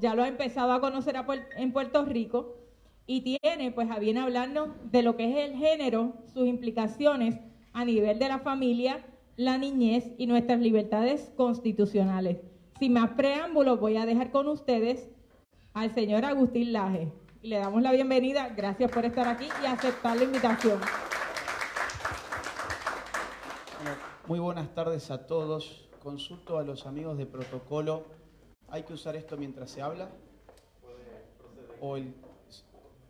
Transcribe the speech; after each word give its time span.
ya 0.00 0.14
lo 0.14 0.22
ha 0.22 0.28
empezado 0.28 0.72
a 0.72 0.80
conocer 0.80 1.16
en 1.56 1.72
Puerto 1.72 2.04
Rico 2.04 2.56
y 3.06 3.20
tiene 3.20 3.70
pues 3.70 3.90
a 3.90 3.98
bien 3.98 4.18
hablarnos 4.18 4.70
de 4.90 5.02
lo 5.02 5.16
que 5.16 5.30
es 5.30 5.50
el 5.50 5.56
género, 5.56 6.14
sus 6.32 6.46
implicaciones 6.46 7.38
a 7.72 7.84
nivel 7.84 8.18
de 8.18 8.28
la 8.28 8.38
familia, 8.38 9.04
la 9.36 9.58
niñez 9.58 10.12
y 10.18 10.26
nuestras 10.26 10.60
libertades 10.60 11.32
constitucionales. 11.36 12.38
Sin 12.78 12.94
más 12.94 13.10
preámbulos, 13.10 13.78
voy 13.80 13.96
a 13.96 14.06
dejar 14.06 14.30
con 14.30 14.48
ustedes 14.48 15.08
al 15.72 15.94
señor 15.94 16.24
Agustín 16.24 16.72
Laje. 16.72 17.12
Y 17.42 17.48
le 17.48 17.58
damos 17.58 17.82
la 17.82 17.92
bienvenida. 17.92 18.48
Gracias 18.56 18.90
por 18.90 19.04
estar 19.04 19.28
aquí 19.28 19.46
y 19.62 19.66
aceptar 19.66 20.16
la 20.16 20.24
invitación. 20.24 20.80
Muy 24.26 24.40
buenas 24.40 24.74
tardes 24.74 25.10
a 25.10 25.26
todos. 25.26 25.88
Consulto 26.02 26.58
a 26.58 26.64
los 26.64 26.86
amigos 26.86 27.16
de 27.16 27.26
protocolo. 27.26 28.04
¿Hay 28.68 28.82
que 28.82 28.92
usar 28.92 29.16
esto 29.16 29.36
mientras 29.36 29.70
se 29.70 29.80
habla? 29.80 30.10
Puede 30.82 31.24
proceder. 31.38 31.78
O 31.80 31.96
el... 31.96 32.14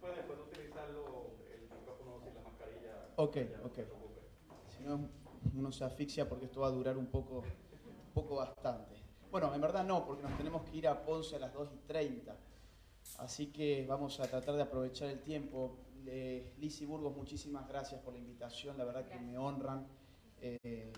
Puede, 0.01 0.23
puede 0.23 0.43
utilizarlo 0.43 1.31
el 1.53 1.63
micrófono 1.63 2.21
sin 2.23 2.35
la 2.35 2.43
mascarilla. 2.43 3.09
Ok, 3.17 3.37
ok. 3.65 3.79
Si 4.69 4.83
no, 4.85 5.09
uno 5.55 5.73
se 5.73 5.85
asfixia 5.85 6.29
porque 6.29 6.45
esto 6.45 6.61
va 6.61 6.69
a 6.69 6.71
durar 6.71 6.97
un 6.97 7.07
poco, 7.07 7.39
un 7.39 8.13
poco 8.15 8.37
bastante. 8.37 8.95
Bueno, 9.31 9.55
en 9.55 9.61
verdad 9.61 9.85
no, 9.85 10.07
porque 10.07 10.23
nos 10.23 10.37
tenemos 10.37 10.63
que 10.63 10.77
ir 10.77 10.89
a 10.89 11.05
Ponce 11.05 11.37
a 11.37 11.39
las 11.39 11.53
2 11.53 11.71
y 11.75 11.79
30. 11.87 12.37
Así 13.19 13.47
que 13.47 13.87
vamos 13.89 14.21
a 14.21 14.29
tratar 14.29 14.55
de 14.55 14.63
aprovechar 14.63 15.09
el 15.09 15.21
tiempo. 15.21 15.79
Eh, 16.07 16.53
Lizy 16.59 16.85
Burgos, 16.85 17.17
muchísimas 17.17 17.67
gracias 17.69 18.01
por 18.03 18.13
la 18.13 18.21
invitación. 18.21 18.77
La 18.77 18.85
verdad 18.85 19.07
que 19.07 19.19
me 19.19 19.39
honran. 19.39 19.87
Eh, 20.41 20.93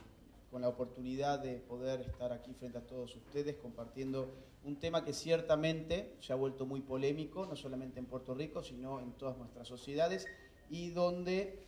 con 0.50 0.62
la 0.62 0.68
oportunidad 0.68 1.38
de 1.40 1.56
poder 1.56 2.00
estar 2.00 2.32
aquí 2.32 2.54
frente 2.54 2.78
a 2.78 2.86
todos 2.86 3.14
ustedes 3.16 3.56
compartiendo 3.56 4.32
un 4.64 4.76
tema 4.76 5.04
que 5.04 5.12
ciertamente 5.12 6.14
se 6.20 6.32
ha 6.32 6.36
vuelto 6.36 6.66
muy 6.66 6.80
polémico, 6.80 7.46
no 7.46 7.56
solamente 7.56 7.98
en 7.98 8.06
Puerto 8.06 8.34
Rico, 8.34 8.62
sino 8.62 9.00
en 9.00 9.12
todas 9.12 9.36
nuestras 9.36 9.68
sociedades, 9.68 10.26
y 10.70 10.90
donde 10.90 11.58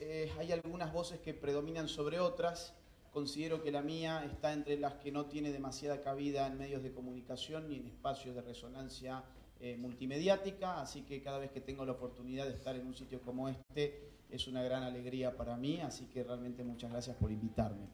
eh, 0.00 0.30
hay 0.38 0.52
algunas 0.52 0.92
voces 0.92 1.20
que 1.20 1.34
predominan 1.34 1.88
sobre 1.88 2.20
otras. 2.20 2.74
Considero 3.12 3.62
que 3.62 3.72
la 3.72 3.82
mía 3.82 4.24
está 4.24 4.52
entre 4.52 4.78
las 4.78 4.94
que 4.94 5.10
no 5.10 5.26
tiene 5.26 5.52
demasiada 5.52 6.02
cabida 6.02 6.46
en 6.46 6.58
medios 6.58 6.82
de 6.82 6.92
comunicación 6.92 7.68
ni 7.68 7.76
en 7.76 7.86
espacios 7.86 8.34
de 8.34 8.42
resonancia 8.42 9.24
eh, 9.60 9.76
multimediática, 9.76 10.80
así 10.80 11.02
que 11.02 11.22
cada 11.22 11.38
vez 11.38 11.50
que 11.50 11.60
tengo 11.60 11.84
la 11.84 11.92
oportunidad 11.92 12.46
de 12.46 12.54
estar 12.54 12.76
en 12.76 12.86
un 12.86 12.94
sitio 12.94 13.20
como 13.20 13.48
este 13.48 14.10
es 14.30 14.46
una 14.46 14.62
gran 14.62 14.84
alegría 14.84 15.36
para 15.36 15.56
mí, 15.56 15.80
así 15.80 16.06
que 16.06 16.22
realmente 16.22 16.62
muchas 16.62 16.90
gracias 16.90 17.16
por 17.16 17.32
invitarme. 17.32 17.88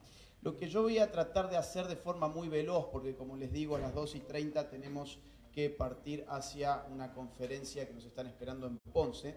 Lo 0.47 0.57
que 0.57 0.69
yo 0.69 0.83
voy 0.83 0.99
a 0.99 1.11
tratar 1.11 1.51
de 1.51 1.57
hacer 1.57 1.89
de 1.89 1.97
forma 1.97 2.29
muy 2.29 2.47
veloz, 2.47 2.87
porque 2.93 3.17
como 3.17 3.37
les 3.37 3.51
digo, 3.51 3.75
a 3.75 3.81
las 3.81 3.93
2 3.93 4.15
y 4.15 4.21
30 4.21 4.71
tenemos 4.71 5.19
que 5.53 5.71
partir 5.71 6.25
hacia 6.29 6.87
una 6.89 7.13
conferencia 7.13 7.85
que 7.85 7.93
nos 7.93 8.05
están 8.05 8.29
esperando 8.29 8.69
en 8.69 8.79
Ponce, 8.79 9.35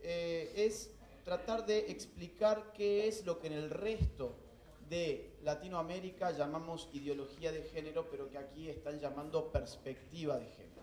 eh, 0.00 0.50
es 0.56 0.90
tratar 1.22 1.66
de 1.66 1.90
explicar 1.90 2.72
qué 2.72 3.08
es 3.08 3.26
lo 3.26 3.38
que 3.38 3.48
en 3.48 3.52
el 3.52 3.68
resto 3.68 4.36
de 4.88 5.36
Latinoamérica 5.42 6.30
llamamos 6.30 6.88
ideología 6.94 7.52
de 7.52 7.64
género, 7.64 8.08
pero 8.10 8.30
que 8.30 8.38
aquí 8.38 8.70
están 8.70 8.98
llamando 8.98 9.52
perspectiva 9.52 10.38
de 10.38 10.46
género. 10.46 10.82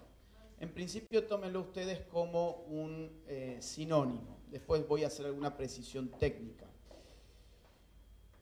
En 0.59 0.71
principio 0.75 1.25
tómenlo 1.25 1.61
ustedes 1.61 2.01
como 2.01 2.51
un 2.67 3.23
eh, 3.25 3.57
sinónimo, 3.61 4.37
después 4.51 4.87
voy 4.87 5.05
a 5.05 5.07
hacer 5.07 5.25
alguna 5.25 5.57
precisión 5.57 6.09
técnica. 6.19 6.67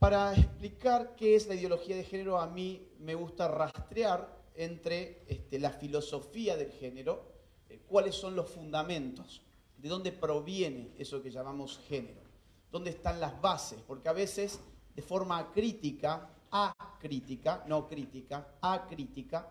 Para 0.04 0.34
explicar 0.34 1.16
qué 1.16 1.34
es 1.34 1.46
la 1.46 1.54
ideología 1.54 1.96
de 1.96 2.04
género, 2.04 2.38
a 2.38 2.46
mí 2.46 2.86
me 2.98 3.14
gusta 3.14 3.48
rastrear 3.48 4.38
entre 4.54 5.24
este, 5.26 5.58
la 5.58 5.70
filosofía 5.70 6.58
del 6.58 6.72
género, 6.72 7.32
eh, 7.70 7.80
cuáles 7.88 8.14
son 8.14 8.36
los 8.36 8.50
fundamentos, 8.50 9.40
de 9.78 9.88
dónde 9.88 10.12
proviene 10.12 10.90
eso 10.98 11.22
que 11.22 11.30
llamamos 11.30 11.80
género, 11.88 12.20
dónde 12.70 12.90
están 12.90 13.18
las 13.18 13.40
bases, 13.40 13.80
porque 13.86 14.10
a 14.10 14.12
veces 14.12 14.60
de 14.94 15.00
forma 15.00 15.50
crítica, 15.52 16.28
acrítica, 16.50 17.64
no 17.66 17.88
crítica, 17.88 18.46
acrítica, 18.60 19.48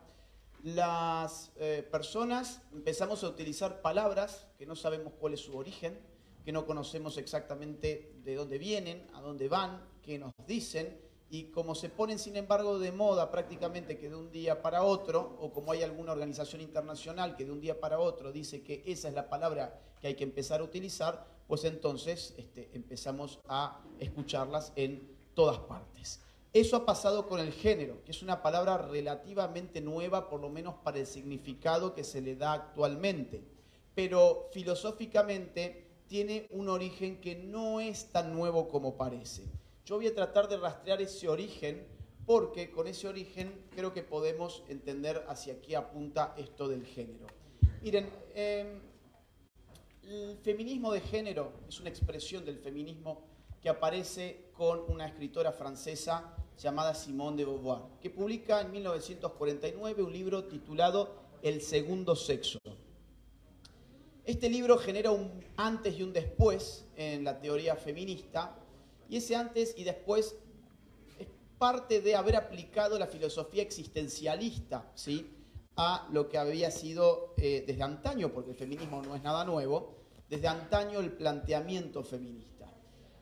las 0.61 1.51
eh, 1.55 1.83
personas 1.91 2.61
empezamos 2.71 3.23
a 3.23 3.29
utilizar 3.29 3.81
palabras 3.81 4.45
que 4.59 4.67
no 4.67 4.75
sabemos 4.75 5.13
cuál 5.19 5.33
es 5.33 5.39
su 5.39 5.57
origen, 5.57 5.99
que 6.45 6.51
no 6.51 6.67
conocemos 6.67 7.17
exactamente 7.17 8.17
de 8.23 8.35
dónde 8.35 8.59
vienen, 8.59 9.07
a 9.15 9.21
dónde 9.21 9.47
van, 9.47 9.92
qué 10.03 10.19
nos 10.19 10.33
dicen, 10.45 10.99
y 11.29 11.45
como 11.45 11.73
se 11.73 11.89
ponen 11.89 12.19
sin 12.19 12.35
embargo 12.35 12.77
de 12.77 12.91
moda 12.91 13.31
prácticamente 13.31 13.97
que 13.97 14.07
de 14.07 14.15
un 14.15 14.31
día 14.31 14.61
para 14.61 14.83
otro, 14.83 15.35
o 15.39 15.51
como 15.51 15.71
hay 15.71 15.81
alguna 15.81 16.11
organización 16.11 16.61
internacional 16.61 17.35
que 17.35 17.45
de 17.45 17.51
un 17.51 17.59
día 17.59 17.79
para 17.79 17.99
otro 17.99 18.31
dice 18.31 18.61
que 18.61 18.83
esa 18.85 19.07
es 19.07 19.15
la 19.15 19.29
palabra 19.29 19.81
que 19.99 20.09
hay 20.09 20.13
que 20.15 20.25
empezar 20.25 20.61
a 20.61 20.63
utilizar, 20.63 21.25
pues 21.47 21.63
entonces 21.63 22.35
este, 22.37 22.69
empezamos 22.73 23.39
a 23.47 23.81
escucharlas 23.99 24.73
en 24.75 25.09
todas 25.33 25.57
partes. 25.57 26.19
Eso 26.53 26.75
ha 26.75 26.85
pasado 26.85 27.27
con 27.27 27.39
el 27.39 27.51
género, 27.51 28.03
que 28.03 28.11
es 28.11 28.21
una 28.21 28.43
palabra 28.43 28.77
relativamente 28.77 29.81
nueva, 29.81 30.29
por 30.29 30.39
lo 30.39 30.49
menos 30.49 30.75
para 30.83 30.99
el 30.99 31.07
significado 31.07 31.95
que 31.95 32.03
se 32.03 32.21
le 32.21 32.35
da 32.35 32.53
actualmente. 32.53 33.43
Pero 33.95 34.49
filosóficamente 34.51 35.87
tiene 36.07 36.47
un 36.51 36.69
origen 36.69 37.19
que 37.19 37.33
no 37.35 37.79
es 37.79 38.11
tan 38.11 38.33
nuevo 38.33 38.67
como 38.67 38.97
parece. 38.97 39.45
Yo 39.85 39.97
voy 39.97 40.07
a 40.07 40.15
tratar 40.15 40.47
de 40.47 40.55
rastrear 40.55 41.01
ese 41.01 41.27
origen 41.27 41.85
porque 42.25 42.71
con 42.71 42.87
ese 42.87 43.05
origen 43.05 43.65
creo 43.75 43.93
que 43.93 44.01
podemos 44.01 44.63
entender 44.69 45.25
hacia 45.27 45.61
qué 45.61 45.75
apunta 45.75 46.33
esto 46.37 46.69
del 46.69 46.85
género. 46.85 47.27
Miren, 47.81 48.09
em, 48.33 48.79
el 50.03 50.37
feminismo 50.37 50.93
de 50.93 51.01
género 51.01 51.51
es 51.67 51.81
una 51.81 51.89
expresión 51.89 52.45
del 52.45 52.59
feminismo 52.59 53.25
que 53.61 53.67
aparece 53.67 54.51
con 54.53 54.89
una 54.89 55.05
escritora 55.05 55.51
francesa 55.51 56.33
llamada 56.57 56.95
Simone 56.95 57.37
de 57.37 57.45
Beauvoir, 57.45 57.99
que 57.99 58.09
publica 58.09 58.61
en 58.61 58.71
1949 58.71 60.01
un 60.01 60.13
libro 60.13 60.45
titulado 60.45 61.23
El 61.41 61.61
segundo 61.61 62.15
sexo. 62.15 62.59
Este 64.23 64.49
libro 64.49 64.77
genera 64.77 65.11
un 65.11 65.43
antes 65.57 65.99
y 65.99 66.03
un 66.03 66.13
después 66.13 66.85
en 66.95 67.25
la 67.25 67.41
teoría 67.41 67.75
feminista, 67.75 68.62
y 69.13 69.17
ese 69.17 69.35
antes 69.35 69.75
y 69.77 69.83
después 69.83 70.35
es 71.19 71.27
parte 71.59 72.01
de 72.01 72.15
haber 72.15 72.35
aplicado 72.35 72.97
la 72.97 73.05
filosofía 73.05 73.61
existencialista 73.61 74.91
¿sí? 74.95 75.29
a 75.75 76.09
lo 76.11 76.27
que 76.27 76.39
había 76.39 76.71
sido 76.71 77.35
eh, 77.37 77.63
desde 77.67 77.83
antaño, 77.83 78.33
porque 78.33 78.49
el 78.49 78.55
feminismo 78.55 79.03
no 79.03 79.15
es 79.15 79.21
nada 79.21 79.45
nuevo, 79.45 79.93
desde 80.27 80.47
antaño 80.47 80.99
el 80.99 81.11
planteamiento 81.11 82.03
feminista. 82.03 82.73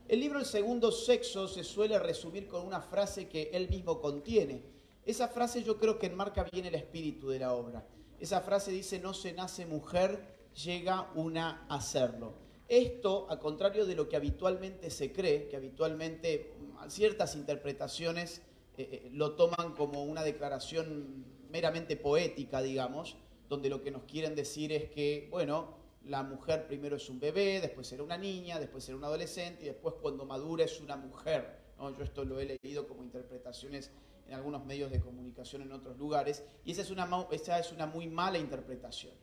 El 0.07 0.21
libro 0.21 0.39
El 0.39 0.45
segundo 0.45 0.93
sexo 0.93 1.49
se 1.49 1.65
suele 1.65 1.99
resumir 1.99 2.47
con 2.47 2.65
una 2.65 2.79
frase 2.79 3.27
que 3.27 3.49
él 3.51 3.67
mismo 3.67 3.99
contiene. 3.99 4.63
Esa 5.05 5.27
frase 5.27 5.61
yo 5.61 5.77
creo 5.77 5.99
que 5.99 6.05
enmarca 6.05 6.45
bien 6.45 6.65
el 6.65 6.75
espíritu 6.75 7.27
de 7.27 7.39
la 7.39 7.51
obra. 7.53 7.85
Esa 8.17 8.39
frase 8.39 8.71
dice, 8.71 8.97
no 8.97 9.13
se 9.13 9.33
nace 9.33 9.65
mujer, 9.65 10.37
llega 10.53 11.11
una 11.15 11.65
a 11.67 11.75
hacerlo. 11.75 12.50
Esto, 12.71 13.27
a 13.29 13.37
contrario 13.37 13.85
de 13.85 13.95
lo 13.95 14.07
que 14.07 14.15
habitualmente 14.15 14.89
se 14.91 15.11
cree, 15.11 15.49
que 15.49 15.57
habitualmente 15.57 16.53
mm, 16.57 16.89
ciertas 16.89 17.35
interpretaciones 17.35 18.41
eh, 18.77 18.87
eh, 18.93 19.09
lo 19.11 19.35
toman 19.35 19.73
como 19.75 20.05
una 20.05 20.23
declaración 20.23 21.25
meramente 21.49 21.97
poética, 21.97 22.61
digamos, 22.61 23.17
donde 23.49 23.67
lo 23.67 23.81
que 23.81 23.91
nos 23.91 24.03
quieren 24.03 24.35
decir 24.35 24.71
es 24.71 24.89
que, 24.89 25.27
bueno, 25.29 25.75
la 26.05 26.23
mujer 26.23 26.65
primero 26.65 26.95
es 26.95 27.09
un 27.09 27.19
bebé, 27.19 27.59
después 27.59 27.87
será 27.87 28.03
una 28.03 28.17
niña, 28.17 28.57
después 28.57 28.85
será 28.85 28.97
un 28.97 29.03
adolescente 29.03 29.63
y 29.63 29.65
después 29.65 29.95
cuando 30.01 30.23
madura 30.23 30.63
es 30.63 30.79
una 30.79 30.95
mujer. 30.95 31.59
Yo 31.77 32.03
esto 32.05 32.23
lo 32.23 32.39
he 32.39 32.57
leído 32.63 32.87
como 32.87 33.03
interpretaciones 33.03 33.91
en 34.29 34.35
algunos 34.35 34.63
medios 34.65 34.91
de 34.91 35.01
comunicación 35.01 35.63
en 35.63 35.73
otros 35.73 35.97
lugares 35.97 36.45
y 36.63 36.71
esa 36.71 36.83
es 36.83 36.89
una, 36.89 37.27
esa 37.31 37.59
es 37.59 37.73
una 37.73 37.85
muy 37.85 38.07
mala 38.07 38.37
interpretación. 38.37 39.13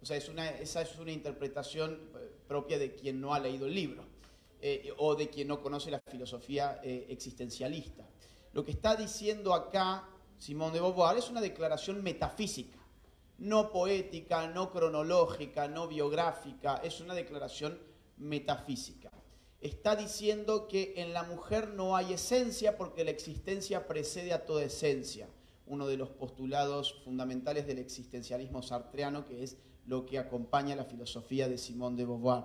O 0.00 0.06
sea, 0.06 0.16
esa 0.16 0.82
es 0.82 0.98
una 0.98 1.12
interpretación 1.12 2.10
eh, 2.14 2.33
propia 2.54 2.78
de 2.78 2.94
quien 2.94 3.20
no 3.20 3.34
ha 3.34 3.40
leído 3.40 3.66
el 3.66 3.74
libro 3.74 4.04
eh, 4.60 4.94
o 4.98 5.16
de 5.16 5.28
quien 5.28 5.48
no 5.48 5.60
conoce 5.60 5.90
la 5.90 5.98
filosofía 5.98 6.78
eh, 6.84 7.06
existencialista. 7.08 8.08
Lo 8.52 8.64
que 8.64 8.70
está 8.70 8.94
diciendo 8.94 9.52
acá 9.52 10.08
Simón 10.38 10.72
de 10.72 10.78
Beauvoir 10.78 11.18
es 11.18 11.28
una 11.28 11.40
declaración 11.40 12.00
metafísica, 12.04 12.78
no 13.38 13.72
poética, 13.72 14.46
no 14.46 14.70
cronológica, 14.70 15.66
no 15.66 15.88
biográfica, 15.88 16.76
es 16.76 17.00
una 17.00 17.14
declaración 17.14 17.76
metafísica. 18.18 19.10
Está 19.60 19.96
diciendo 19.96 20.68
que 20.68 20.94
en 20.98 21.12
la 21.12 21.24
mujer 21.24 21.70
no 21.70 21.96
hay 21.96 22.12
esencia 22.12 22.78
porque 22.78 23.02
la 23.02 23.10
existencia 23.10 23.88
precede 23.88 24.32
a 24.32 24.44
toda 24.44 24.62
esencia, 24.62 25.26
uno 25.66 25.88
de 25.88 25.96
los 25.96 26.10
postulados 26.10 27.02
fundamentales 27.04 27.66
del 27.66 27.80
existencialismo 27.80 28.62
sartreano 28.62 29.26
que 29.26 29.42
es 29.42 29.56
lo 29.86 30.06
que 30.06 30.18
acompaña 30.18 30.76
la 30.76 30.84
filosofía 30.84 31.48
de 31.48 31.58
Simón 31.58 31.96
de 31.96 32.04
Beauvoir. 32.04 32.44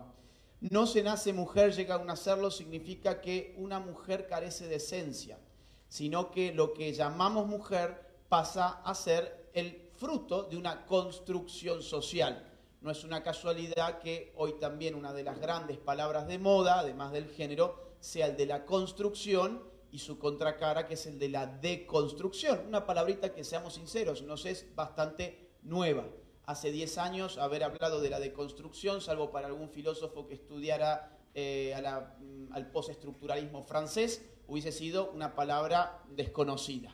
No 0.61 0.87
se 0.87 1.03
nace 1.03 1.31
mujer, 1.31 1.73
llega 1.73 1.95
a 1.95 2.03
nacerlo, 2.03 2.51
significa 2.51 3.21
que 3.21 3.55
una 3.57 3.79
mujer 3.79 4.27
carece 4.27 4.67
de 4.67 4.75
esencia, 4.75 5.39
sino 5.87 6.31
que 6.31 6.53
lo 6.53 6.73
que 6.73 6.93
llamamos 6.93 7.47
mujer 7.47 8.09
pasa 8.27 8.81
a 8.83 8.93
ser 8.93 9.49
el 9.53 9.89
fruto 9.95 10.43
de 10.43 10.57
una 10.57 10.85
construcción 10.85 11.81
social. 11.81 12.45
No 12.81 12.91
es 12.91 13.03
una 13.03 13.23
casualidad 13.23 13.99
que 13.99 14.33
hoy 14.37 14.53
también 14.59 14.95
una 14.95 15.13
de 15.13 15.23
las 15.23 15.39
grandes 15.39 15.77
palabras 15.77 16.27
de 16.27 16.39
moda, 16.39 16.79
además 16.79 17.11
del 17.11 17.27
género, 17.27 17.89
sea 17.99 18.27
el 18.27 18.37
de 18.37 18.45
la 18.45 18.65
construcción 18.65 19.63
y 19.91 19.99
su 19.99 20.19
contracara 20.19 20.87
que 20.87 20.93
es 20.93 21.05
el 21.05 21.19
de 21.19 21.29
la 21.29 21.47
deconstrucción. 21.47 22.61
Una 22.67 22.85
palabrita 22.85 23.33
que, 23.33 23.43
seamos 23.43 23.73
sinceros, 23.73 24.21
nos 24.21 24.45
es 24.45 24.65
bastante 24.75 25.49
nueva. 25.63 26.05
Hace 26.49 26.71
10 26.71 26.97
años 26.97 27.37
haber 27.37 27.63
hablado 27.63 28.01
de 28.01 28.09
la 28.09 28.19
deconstrucción, 28.19 29.01
salvo 29.01 29.29
para 29.29 29.45
algún 29.45 29.69
filósofo 29.69 30.27
que 30.27 30.33
estudiara 30.33 31.15
eh, 31.35 31.75
mm, 31.77 32.53
al 32.53 32.71
postestructuralismo 32.71 33.61
francés, 33.61 34.25
hubiese 34.47 34.71
sido 34.71 35.11
una 35.11 35.35
palabra 35.35 36.01
desconocida. 36.09 36.91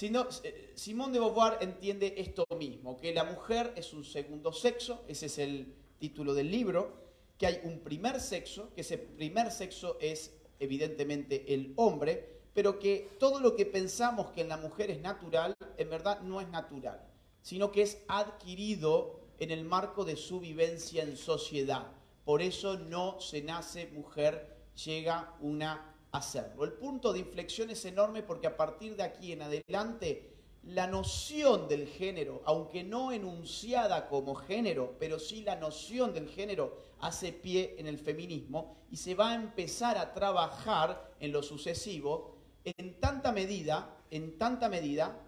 Eh, 0.00 0.72
Simón 0.76 1.12
de 1.12 1.18
Beauvoir 1.18 1.58
entiende 1.60 2.14
esto 2.18 2.46
mismo, 2.56 2.96
que 2.98 3.12
la 3.12 3.24
mujer 3.24 3.72
es 3.74 3.92
un 3.92 4.04
segundo 4.04 4.52
sexo, 4.52 5.02
ese 5.08 5.26
es 5.26 5.38
el 5.38 5.74
título 5.98 6.34
del 6.34 6.52
libro, 6.52 6.92
que 7.36 7.48
hay 7.48 7.60
un 7.64 7.80
primer 7.80 8.20
sexo, 8.20 8.72
que 8.76 8.82
ese 8.82 8.96
primer 8.96 9.50
sexo 9.50 9.98
es 10.00 10.32
evidentemente 10.60 11.52
el 11.52 11.72
hombre, 11.74 12.42
pero 12.54 12.78
que 12.78 13.08
todo 13.18 13.40
lo 13.40 13.56
que 13.56 13.66
pensamos 13.66 14.30
que 14.30 14.42
en 14.42 14.50
la 14.50 14.56
mujer 14.56 14.92
es 14.92 15.00
natural, 15.00 15.56
en 15.76 15.90
verdad 15.90 16.20
no 16.20 16.40
es 16.40 16.48
natural, 16.48 17.10
sino 17.44 17.70
que 17.70 17.82
es 17.82 18.02
adquirido 18.08 19.20
en 19.38 19.50
el 19.50 19.64
marco 19.64 20.06
de 20.06 20.16
su 20.16 20.40
vivencia 20.40 21.02
en 21.02 21.18
sociedad. 21.18 21.92
Por 22.24 22.40
eso 22.40 22.78
no 22.78 23.20
se 23.20 23.42
nace 23.42 23.86
mujer, 23.88 24.56
llega 24.82 25.36
una 25.40 25.94
a 26.10 26.18
hacerlo. 26.18 26.64
El 26.64 26.72
punto 26.72 27.12
de 27.12 27.18
inflexión 27.18 27.68
es 27.68 27.84
enorme 27.84 28.22
porque 28.22 28.46
a 28.46 28.56
partir 28.56 28.96
de 28.96 29.02
aquí 29.02 29.32
en 29.32 29.42
adelante 29.42 30.30
la 30.62 30.86
noción 30.86 31.68
del 31.68 31.86
género, 31.86 32.40
aunque 32.46 32.82
no 32.82 33.12
enunciada 33.12 34.08
como 34.08 34.34
género, 34.34 34.96
pero 34.98 35.18
sí 35.18 35.42
la 35.42 35.56
noción 35.56 36.14
del 36.14 36.30
género 36.30 36.78
hace 37.00 37.30
pie 37.30 37.76
en 37.78 37.86
el 37.86 37.98
feminismo 37.98 38.78
y 38.90 38.96
se 38.96 39.14
va 39.14 39.32
a 39.32 39.34
empezar 39.34 39.98
a 39.98 40.14
trabajar 40.14 41.12
en 41.20 41.30
lo 41.30 41.42
sucesivo 41.42 42.38
en 42.64 42.98
tanta 43.00 43.32
medida, 43.32 43.98
en 44.10 44.38
tanta 44.38 44.70
medida 44.70 45.20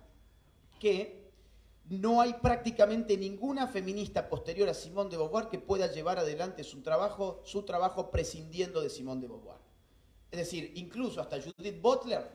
que 0.80 1.25
no 1.88 2.20
hay 2.20 2.34
prácticamente 2.34 3.16
ninguna 3.16 3.68
feminista 3.68 4.28
posterior 4.28 4.68
a 4.68 4.74
Simone 4.74 5.10
de 5.10 5.16
Beauvoir 5.16 5.48
que 5.48 5.58
pueda 5.58 5.86
llevar 5.86 6.18
adelante 6.18 6.64
su 6.64 6.82
trabajo, 6.82 7.40
su 7.44 7.62
trabajo 7.62 8.10
prescindiendo 8.10 8.80
de 8.80 8.90
Simone 8.90 9.20
de 9.20 9.28
Beauvoir. 9.28 9.58
Es 10.30 10.38
decir, 10.38 10.72
incluso 10.74 11.20
hasta 11.20 11.40
Judith 11.40 11.80
Butler, 11.80 12.28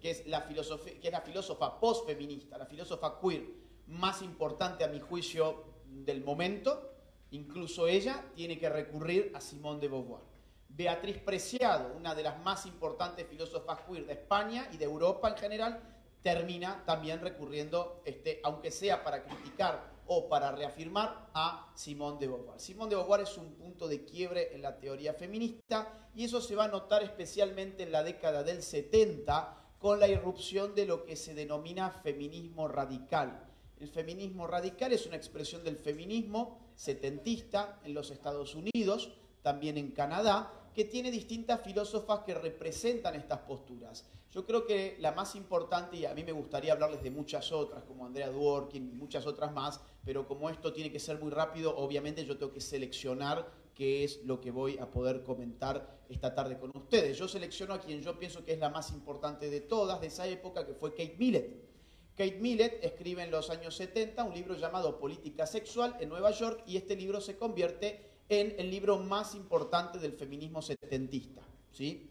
que 0.00 0.10
es 0.10 0.26
la, 0.26 0.40
filósofa 0.40 1.78
postfeminista, 1.78 2.58
la 2.58 2.66
filósofa 2.66 3.20
queer 3.20 3.44
más 3.86 4.20
importante 4.20 4.82
a 4.82 4.88
mi 4.88 4.98
juicio 4.98 5.64
del 5.86 6.24
momento, 6.24 6.90
incluso 7.30 7.86
ella 7.86 8.24
tiene 8.34 8.58
que 8.58 8.68
recurrir 8.68 9.30
a 9.34 9.40
Simone 9.40 9.78
de 9.78 9.88
Beauvoir. 9.88 10.22
Beatriz 10.68 11.18
Preciado, 11.18 11.94
una 11.96 12.16
de 12.16 12.24
las 12.24 12.42
más 12.42 12.66
importantes 12.66 13.28
filósofas 13.28 13.78
queer 13.86 14.06
de 14.06 14.14
España 14.14 14.68
y 14.72 14.76
de 14.76 14.86
Europa 14.86 15.28
en 15.28 15.36
general, 15.36 16.01
termina 16.22 16.82
también 16.86 17.20
recurriendo, 17.20 18.02
este, 18.04 18.40
aunque 18.44 18.70
sea 18.70 19.02
para 19.02 19.24
criticar 19.24 19.92
o 20.06 20.28
para 20.28 20.52
reafirmar, 20.52 21.30
a 21.34 21.72
Simone 21.74 22.18
de 22.18 22.26
Beauvoir. 22.28 22.60
Simone 22.60 22.90
de 22.90 22.96
Beauvoir 22.96 23.22
es 23.22 23.36
un 23.36 23.54
punto 23.54 23.88
de 23.88 24.04
quiebre 24.04 24.54
en 24.54 24.62
la 24.62 24.78
teoría 24.78 25.14
feminista 25.14 26.08
y 26.14 26.24
eso 26.24 26.40
se 26.40 26.56
va 26.56 26.64
a 26.64 26.68
notar 26.68 27.02
especialmente 27.02 27.84
en 27.84 27.92
la 27.92 28.02
década 28.02 28.42
del 28.42 28.62
70 28.62 29.58
con 29.78 29.98
la 29.98 30.08
irrupción 30.08 30.74
de 30.74 30.86
lo 30.86 31.04
que 31.04 31.16
se 31.16 31.34
denomina 31.34 31.90
feminismo 31.90 32.68
radical. 32.68 33.48
El 33.80 33.88
feminismo 33.88 34.46
radical 34.46 34.92
es 34.92 35.06
una 35.06 35.16
expresión 35.16 35.64
del 35.64 35.76
feminismo 35.76 36.60
setentista 36.76 37.80
en 37.84 37.94
los 37.94 38.10
Estados 38.10 38.54
Unidos, 38.54 39.12
también 39.42 39.76
en 39.78 39.90
Canadá, 39.90 40.52
que 40.74 40.84
tiene 40.84 41.10
distintas 41.10 41.60
filósofas 41.60 42.20
que 42.20 42.34
representan 42.34 43.14
estas 43.14 43.40
posturas. 43.40 44.04
Yo 44.30 44.46
creo 44.46 44.66
que 44.66 44.96
la 45.00 45.12
más 45.12 45.34
importante, 45.36 45.98
y 45.98 46.06
a 46.06 46.14
mí 46.14 46.24
me 46.24 46.32
gustaría 46.32 46.72
hablarles 46.72 47.02
de 47.02 47.10
muchas 47.10 47.52
otras, 47.52 47.84
como 47.84 48.06
Andrea 48.06 48.30
Dworkin 48.30 48.88
y 48.88 48.92
muchas 48.94 49.26
otras 49.26 49.52
más, 49.52 49.80
pero 50.04 50.26
como 50.26 50.48
esto 50.48 50.72
tiene 50.72 50.90
que 50.90 50.98
ser 50.98 51.20
muy 51.20 51.30
rápido, 51.30 51.76
obviamente 51.76 52.24
yo 52.24 52.38
tengo 52.38 52.52
que 52.52 52.60
seleccionar 52.60 53.46
qué 53.74 54.04
es 54.04 54.24
lo 54.24 54.40
que 54.40 54.50
voy 54.50 54.78
a 54.78 54.90
poder 54.90 55.22
comentar 55.22 56.00
esta 56.08 56.34
tarde 56.34 56.58
con 56.58 56.74
ustedes. 56.74 57.18
Yo 57.18 57.28
selecciono 57.28 57.74
a 57.74 57.80
quien 57.80 58.00
yo 58.00 58.18
pienso 58.18 58.44
que 58.44 58.52
es 58.52 58.58
la 58.58 58.70
más 58.70 58.90
importante 58.92 59.50
de 59.50 59.60
todas 59.60 60.00
de 60.00 60.06
esa 60.06 60.26
época, 60.26 60.66
que 60.66 60.74
fue 60.74 60.92
Kate 60.92 61.16
Millett. 61.18 61.72
Kate 62.16 62.38
Millett 62.40 62.84
escribe 62.84 63.22
en 63.22 63.30
los 63.30 63.50
años 63.50 63.74
70 63.76 64.24
un 64.24 64.34
libro 64.34 64.54
llamado 64.54 64.98
Política 64.98 65.46
Sexual 65.46 65.96
en 66.00 66.08
Nueva 66.08 66.30
York 66.30 66.62
y 66.66 66.76
este 66.76 66.96
libro 66.96 67.20
se 67.20 67.36
convierte 67.36 68.11
en 68.32 68.54
el 68.58 68.70
libro 68.70 68.98
más 68.98 69.34
importante 69.34 69.98
del 69.98 70.14
feminismo 70.14 70.62
setentista. 70.62 71.42
¿sí? 71.70 72.08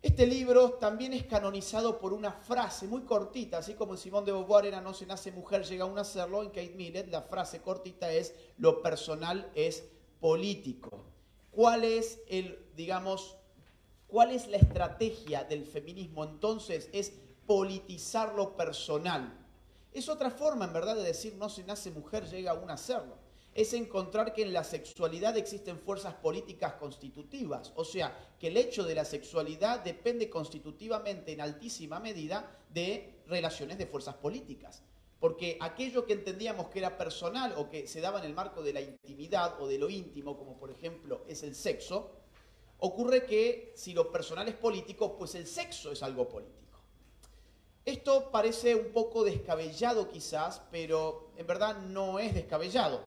Este 0.00 0.26
libro 0.26 0.72
también 0.74 1.12
es 1.12 1.24
canonizado 1.24 1.98
por 1.98 2.12
una 2.12 2.32
frase 2.32 2.86
muy 2.86 3.02
cortita, 3.02 3.58
así 3.58 3.74
como 3.74 3.92
en 3.92 3.98
Simón 3.98 4.24
de 4.24 4.32
Beauvoir 4.32 4.66
era 4.66 4.80
no 4.80 4.94
se 4.94 5.06
nace 5.06 5.32
mujer, 5.32 5.64
llega 5.64 5.84
a 5.84 5.88
un 5.88 5.98
hacerlo, 5.98 6.42
en 6.42 6.48
Kate 6.48 6.74
Millett 6.74 7.10
la 7.10 7.22
frase 7.22 7.60
cortita 7.60 8.10
es 8.10 8.34
lo 8.56 8.82
personal 8.82 9.50
es 9.54 9.84
político. 10.20 11.04
¿Cuál 11.50 11.84
es 11.84 12.20
el, 12.28 12.58
digamos, 12.74 13.36
cuál 14.06 14.30
es 14.30 14.46
la 14.48 14.58
estrategia 14.58 15.44
del 15.44 15.66
feminismo 15.66 16.24
entonces? 16.24 16.88
Es 16.92 17.12
politizar 17.46 18.34
lo 18.34 18.56
personal. 18.56 19.38
Es 19.92 20.08
otra 20.08 20.30
forma, 20.30 20.66
en 20.66 20.72
verdad, 20.72 20.96
de 20.96 21.02
decir 21.02 21.34
no 21.36 21.48
se 21.48 21.64
nace 21.64 21.90
mujer, 21.90 22.26
llega 22.28 22.52
a 22.52 22.54
un 22.54 22.70
hacerlo 22.70 23.25
es 23.56 23.72
encontrar 23.72 24.34
que 24.34 24.42
en 24.42 24.52
la 24.52 24.62
sexualidad 24.62 25.34
existen 25.38 25.78
fuerzas 25.78 26.12
políticas 26.12 26.74
constitutivas, 26.74 27.72
o 27.74 27.86
sea, 27.86 28.34
que 28.38 28.48
el 28.48 28.56
hecho 28.58 28.84
de 28.84 28.94
la 28.94 29.06
sexualidad 29.06 29.80
depende 29.80 30.28
constitutivamente 30.28 31.32
en 31.32 31.40
altísima 31.40 31.98
medida 31.98 32.54
de 32.68 33.22
relaciones 33.26 33.78
de 33.78 33.86
fuerzas 33.86 34.14
políticas. 34.16 34.82
Porque 35.18 35.56
aquello 35.58 36.04
que 36.04 36.12
entendíamos 36.12 36.68
que 36.68 36.80
era 36.80 36.98
personal 36.98 37.54
o 37.56 37.70
que 37.70 37.88
se 37.88 38.02
daba 38.02 38.18
en 38.18 38.26
el 38.26 38.34
marco 38.34 38.62
de 38.62 38.74
la 38.74 38.82
intimidad 38.82 39.58
o 39.58 39.66
de 39.66 39.78
lo 39.78 39.88
íntimo, 39.88 40.36
como 40.36 40.58
por 40.58 40.70
ejemplo 40.70 41.24
es 41.26 41.42
el 41.42 41.54
sexo, 41.54 42.10
ocurre 42.80 43.24
que 43.24 43.72
si 43.74 43.94
lo 43.94 44.12
personal 44.12 44.46
es 44.48 44.54
político, 44.54 45.16
pues 45.16 45.34
el 45.34 45.46
sexo 45.46 45.92
es 45.92 46.02
algo 46.02 46.28
político. 46.28 46.78
Esto 47.86 48.30
parece 48.30 48.74
un 48.74 48.92
poco 48.92 49.24
descabellado 49.24 50.08
quizás, 50.10 50.60
pero 50.70 51.30
en 51.38 51.46
verdad 51.46 51.78
no 51.78 52.18
es 52.18 52.34
descabellado. 52.34 53.06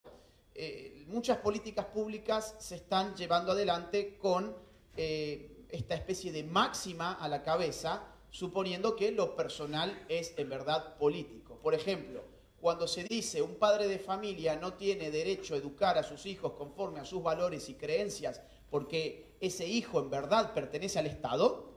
Eh, 0.62 1.06
muchas 1.08 1.38
políticas 1.38 1.86
públicas 1.86 2.54
se 2.60 2.76
están 2.76 3.16
llevando 3.16 3.54
adelante 3.54 4.18
con 4.18 4.54
eh, 4.98 5.64
esta 5.70 5.96
especie 5.96 6.34
de 6.34 6.44
máxima 6.44 7.14
a 7.14 7.30
la 7.30 7.44
cabeza, 7.44 8.04
suponiendo 8.30 8.98
que 8.98 9.14
lo 9.14 9.38
personal 9.38 10.06
es 10.10 10.34
en 10.36 10.50
verdad 10.50 10.98
político. 10.98 11.58
Por 11.64 11.76
ejemplo, 11.76 12.26
cuando 12.60 12.90
se 12.90 13.06
dice 13.06 13.42
un 13.42 13.56
padre 13.56 13.88
de 13.88 14.00
familia 14.00 14.58
no 14.58 14.74
tiene 14.74 15.12
derecho 15.12 15.54
a 15.54 15.60
educar 15.60 15.98
a 15.98 16.04
sus 16.04 16.26
hijos 16.26 16.52
conforme 16.58 17.00
a 17.00 17.06
sus 17.06 17.24
valores 17.24 17.70
y 17.70 17.76
creencias 17.76 18.42
porque 18.70 19.38
ese 19.40 19.66
hijo 19.66 20.02
en 20.02 20.10
verdad 20.10 20.54
pertenece 20.54 21.00
al 21.00 21.08
Estado, 21.08 21.70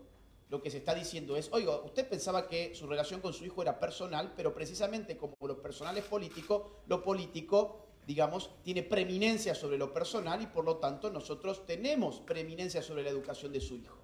lo 0.49 0.61
que 0.61 0.71
se 0.71 0.79
está 0.79 0.93
diciendo 0.93 1.37
es, 1.37 1.51
oiga, 1.53 1.77
usted 1.77 2.09
pensaba 2.09 2.49
que 2.49 2.75
su 2.75 2.89
relación 2.89 3.21
con 3.21 3.33
su 3.33 3.45
hijo 3.45 3.63
era 3.63 3.79
personal, 3.79 4.33
pero 4.37 4.53
precisamente 4.53 5.17
como 5.17 5.37
lo 5.41 5.63
personal 5.63 5.97
es 5.97 6.05
político, 6.05 6.83
lo 6.89 7.05
político 7.05 7.82
digamos, 8.07 8.51
tiene 8.63 8.83
preeminencia 8.83 9.55
sobre 9.55 9.79
lo 9.79 9.93
personal 9.93 10.43
y 10.43 10.47
por 10.47 10.65
lo 10.65 10.77
tanto 10.77 11.11
nosotros 11.11 11.67
tenemos 11.67 12.21
preeminencia 12.21 12.83
sobre 12.83 13.03
la 13.03 13.11
educación 13.11 13.53
de 13.53 13.61
su 13.61 13.77
hijo. 13.77 13.99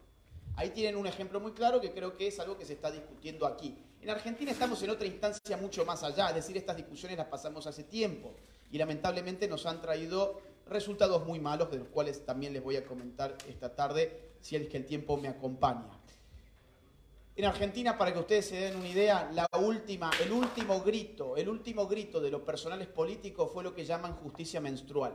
Ahí 0.57 0.71
tienen 0.71 0.97
un 0.97 1.07
ejemplo 1.07 1.41
muy 1.41 1.53
claro 1.53 1.81
que 1.81 1.93
creo 1.93 2.17
que 2.17 2.27
es 2.27 2.41
algo 2.41 2.59
que 2.59 2.65
se 2.65 2.73
está 2.73 2.91
discutiendo 2.91 3.47
aquí. 3.47 3.79
En 4.01 4.11
Argentina 4.11 4.51
estamos 4.51 4.83
en 4.83 4.91
otra 4.91 5.07
instancia 5.07 5.57
mucho 5.57 5.85
más 5.85 6.03
allá, 6.03 6.29
es 6.29 6.37
decir, 6.37 6.57
estas 6.57 6.77
discusiones 6.77 7.19
las 7.19 7.27
pasamos 7.29 7.67
hace 7.67 7.85
tiempo 7.85 8.35
y 8.71 8.79
lamentablemente 8.79 9.49
nos 9.49 9.67
han 9.67 9.81
traído 9.81 10.41
resultados 10.67 11.27
muy 11.27 11.41
malos, 11.41 11.71
de 11.71 11.79
los 11.79 11.89
cuales 11.89 12.25
también 12.25 12.53
les 12.53 12.63
voy 12.63 12.77
a 12.77 12.85
comentar 12.85 13.37
esta 13.49 13.75
tarde, 13.75 14.33
si 14.41 14.57
es 14.57 14.69
que 14.69 14.77
el 14.77 14.87
tiempo 14.87 15.17
me 15.17 15.29
acompaña. 15.29 15.98
En 17.39 17.45
Argentina, 17.45 17.97
para 17.97 18.13
que 18.13 18.19
ustedes 18.19 18.49
se 18.49 18.57
den 18.57 18.75
una 18.75 18.89
idea, 18.89 19.31
la 19.33 19.49
última, 19.61 20.11
el 20.21 20.33
último 20.33 20.81
grito, 20.81 21.37
el 21.37 21.49
último 21.49 21.87
grito 21.87 22.21
de 22.21 22.33
los 22.33 22.41
personales 22.41 22.89
políticos 22.89 23.49
fue 23.53 23.63
lo 23.63 23.73
que 23.73 23.85
llaman 23.85 24.17
justicia 24.17 24.61
menstrual. 24.61 25.15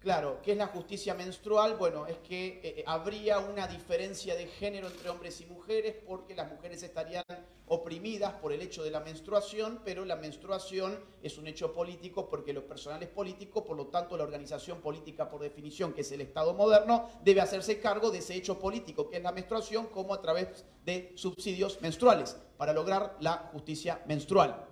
Claro, 0.00 0.40
¿qué 0.42 0.50
es 0.50 0.58
la 0.58 0.66
justicia 0.66 1.14
menstrual? 1.14 1.76
Bueno, 1.76 2.08
es 2.08 2.18
que 2.18 2.46
eh, 2.48 2.60
eh, 2.78 2.84
habría 2.88 3.38
una 3.38 3.68
diferencia 3.68 4.34
de 4.34 4.48
género 4.48 4.88
entre 4.88 5.08
hombres 5.08 5.40
y 5.40 5.46
mujeres 5.46 5.94
porque 6.04 6.34
las 6.34 6.50
mujeres 6.50 6.82
estarían 6.82 7.22
oprimidas 7.68 8.34
por 8.34 8.52
el 8.52 8.62
hecho 8.62 8.84
de 8.84 8.90
la 8.90 9.00
menstruación, 9.00 9.80
pero 9.84 10.04
la 10.04 10.16
menstruación 10.16 10.98
es 11.22 11.36
un 11.36 11.48
hecho 11.48 11.72
político 11.72 12.28
porque 12.28 12.52
los 12.52 12.64
personales 12.64 13.08
políticos, 13.08 13.64
por 13.66 13.76
lo 13.76 13.88
tanto 13.88 14.16
la 14.16 14.24
organización 14.24 14.80
política 14.80 15.28
por 15.28 15.40
definición, 15.40 15.92
que 15.92 16.02
es 16.02 16.12
el 16.12 16.20
Estado 16.20 16.54
moderno, 16.54 17.10
debe 17.24 17.40
hacerse 17.40 17.80
cargo 17.80 18.10
de 18.10 18.18
ese 18.18 18.34
hecho 18.34 18.58
político, 18.58 19.08
que 19.08 19.16
es 19.16 19.22
la 19.22 19.32
menstruación, 19.32 19.86
como 19.86 20.14
a 20.14 20.22
través 20.22 20.64
de 20.84 21.12
subsidios 21.16 21.80
menstruales, 21.82 22.36
para 22.56 22.72
lograr 22.72 23.16
la 23.20 23.50
justicia 23.52 24.00
menstrual. 24.06 24.64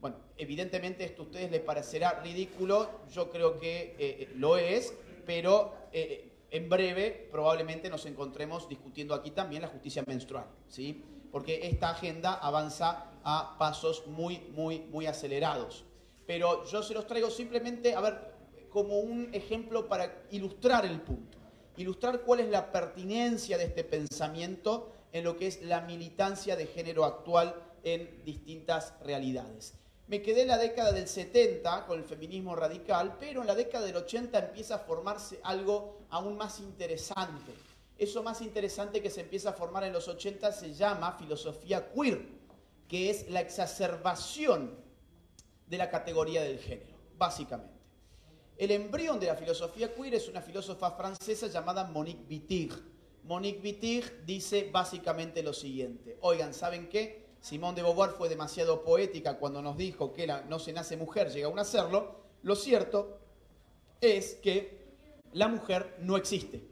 Bueno, 0.00 0.16
evidentemente 0.36 1.04
esto 1.04 1.22
a 1.22 1.24
ustedes 1.26 1.50
les 1.50 1.60
parecerá 1.60 2.20
ridículo, 2.22 2.88
yo 3.12 3.30
creo 3.30 3.58
que 3.58 3.94
eh, 3.98 4.32
lo 4.36 4.56
es, 4.56 4.94
pero 5.26 5.74
eh, 5.92 6.32
en 6.50 6.68
breve 6.68 7.28
probablemente 7.30 7.90
nos 7.90 8.06
encontremos 8.06 8.68
discutiendo 8.68 9.14
aquí 9.14 9.30
también 9.30 9.62
la 9.62 9.68
justicia 9.68 10.02
menstrual, 10.06 10.46
¿sí? 10.68 11.02
Porque 11.32 11.66
esta 11.66 11.90
agenda 11.90 12.34
avanza 12.34 13.06
a 13.24 13.56
pasos 13.58 14.06
muy, 14.06 14.38
muy, 14.54 14.80
muy 14.90 15.06
acelerados. 15.06 15.84
Pero 16.26 16.64
yo 16.66 16.82
se 16.82 16.94
los 16.94 17.06
traigo 17.06 17.30
simplemente, 17.30 17.94
a 17.94 18.00
ver, 18.00 18.32
como 18.70 19.00
un 19.00 19.30
ejemplo 19.34 19.88
para 19.88 20.24
ilustrar 20.30 20.86
el 20.86 21.00
punto, 21.00 21.38
ilustrar 21.76 22.20
cuál 22.20 22.40
es 22.40 22.48
la 22.48 22.70
pertinencia 22.70 23.58
de 23.58 23.64
este 23.64 23.82
pensamiento 23.82 24.92
en 25.12 25.24
lo 25.24 25.36
que 25.36 25.46
es 25.46 25.62
la 25.62 25.80
militancia 25.80 26.56
de 26.56 26.66
género 26.66 27.04
actual 27.04 27.54
en 27.82 28.24
distintas 28.24 28.94
realidades. 29.02 29.74
Me 30.06 30.20
quedé 30.20 30.42
en 30.42 30.48
la 30.48 30.58
década 30.58 30.92
del 30.92 31.08
70 31.08 31.86
con 31.86 31.98
el 31.98 32.04
feminismo 32.04 32.54
radical, 32.54 33.16
pero 33.18 33.40
en 33.40 33.46
la 33.46 33.54
década 33.54 33.86
del 33.86 33.96
80 33.96 34.38
empieza 34.38 34.74
a 34.76 34.78
formarse 34.78 35.40
algo 35.42 36.00
aún 36.10 36.36
más 36.36 36.60
interesante. 36.60 37.52
Eso 38.02 38.20
más 38.24 38.42
interesante 38.42 39.00
que 39.00 39.10
se 39.10 39.20
empieza 39.20 39.50
a 39.50 39.52
formar 39.52 39.84
en 39.84 39.92
los 39.92 40.08
80 40.08 40.50
se 40.50 40.74
llama 40.74 41.12
filosofía 41.12 41.92
queer, 41.92 42.26
que 42.88 43.10
es 43.10 43.30
la 43.30 43.40
exacerbación 43.40 44.76
de 45.68 45.78
la 45.78 45.88
categoría 45.88 46.42
del 46.42 46.58
género, 46.58 46.96
básicamente. 47.16 47.78
El 48.56 48.72
embrión 48.72 49.20
de 49.20 49.28
la 49.28 49.36
filosofía 49.36 49.94
queer 49.94 50.16
es 50.16 50.26
una 50.26 50.42
filósofa 50.42 50.90
francesa 50.90 51.46
llamada 51.46 51.84
Monique 51.84 52.24
Wittig. 52.28 52.72
Monique 53.22 53.60
Wittig 53.62 54.24
dice 54.26 54.68
básicamente 54.72 55.40
lo 55.40 55.52
siguiente. 55.52 56.18
Oigan, 56.22 56.54
¿saben 56.54 56.88
qué? 56.88 57.28
Simón 57.40 57.76
de 57.76 57.82
Beauvoir 57.82 58.10
fue 58.10 58.28
demasiado 58.28 58.82
poética 58.82 59.38
cuando 59.38 59.62
nos 59.62 59.76
dijo 59.76 60.12
que 60.12 60.26
la, 60.26 60.42
no 60.42 60.58
se 60.58 60.72
nace 60.72 60.96
mujer, 60.96 61.30
llega 61.30 61.48
a 61.48 61.60
hacerlo. 61.60 62.16
Lo 62.42 62.56
cierto 62.56 63.20
es 64.00 64.34
que 64.42 64.88
la 65.34 65.46
mujer 65.46 65.98
no 66.00 66.16
existe. 66.16 66.71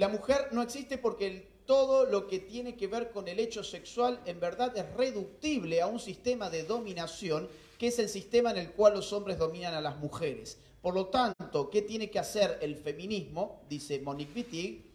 La 0.00 0.08
mujer 0.08 0.48
no 0.52 0.62
existe 0.62 0.96
porque 0.96 1.60
todo 1.66 2.06
lo 2.06 2.26
que 2.26 2.38
tiene 2.38 2.74
que 2.74 2.86
ver 2.86 3.10
con 3.10 3.28
el 3.28 3.38
hecho 3.38 3.62
sexual 3.62 4.18
en 4.24 4.40
verdad 4.40 4.74
es 4.74 4.90
reductible 4.94 5.82
a 5.82 5.88
un 5.88 6.00
sistema 6.00 6.48
de 6.48 6.64
dominación 6.64 7.46
que 7.76 7.88
es 7.88 7.98
el 7.98 8.08
sistema 8.08 8.50
en 8.50 8.56
el 8.56 8.72
cual 8.72 8.94
los 8.94 9.12
hombres 9.12 9.36
dominan 9.36 9.74
a 9.74 9.82
las 9.82 9.98
mujeres. 9.98 10.56
Por 10.80 10.94
lo 10.94 11.08
tanto, 11.08 11.68
¿qué 11.68 11.82
tiene 11.82 12.10
que 12.10 12.18
hacer 12.18 12.60
el 12.62 12.76
feminismo? 12.76 13.60
Dice 13.68 14.00
Monique 14.00 14.32
Wittig. 14.36 14.86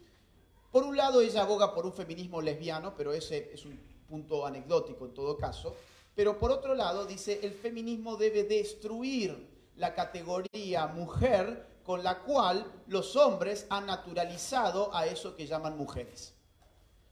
Por 0.72 0.82
un 0.82 0.96
lado, 0.96 1.20
ella 1.20 1.42
aboga 1.42 1.72
por 1.72 1.86
un 1.86 1.92
feminismo 1.92 2.42
lesbiano, 2.42 2.92
pero 2.96 3.12
ese 3.12 3.52
es 3.54 3.64
un 3.64 3.78
punto 4.08 4.44
anecdótico 4.44 5.04
en 5.04 5.14
todo 5.14 5.36
caso. 5.36 5.76
Pero 6.16 6.36
por 6.36 6.50
otro 6.50 6.74
lado, 6.74 7.06
dice, 7.06 7.38
el 7.44 7.52
feminismo 7.52 8.16
debe 8.16 8.42
destruir 8.42 9.38
la 9.76 9.94
categoría 9.94 10.88
mujer 10.88 11.75
con 11.86 12.02
la 12.02 12.18
cual 12.18 12.66
los 12.88 13.14
hombres 13.14 13.64
han 13.70 13.86
naturalizado 13.86 14.92
a 14.92 15.06
eso 15.06 15.36
que 15.36 15.46
llaman 15.46 15.78
mujeres. 15.78 16.34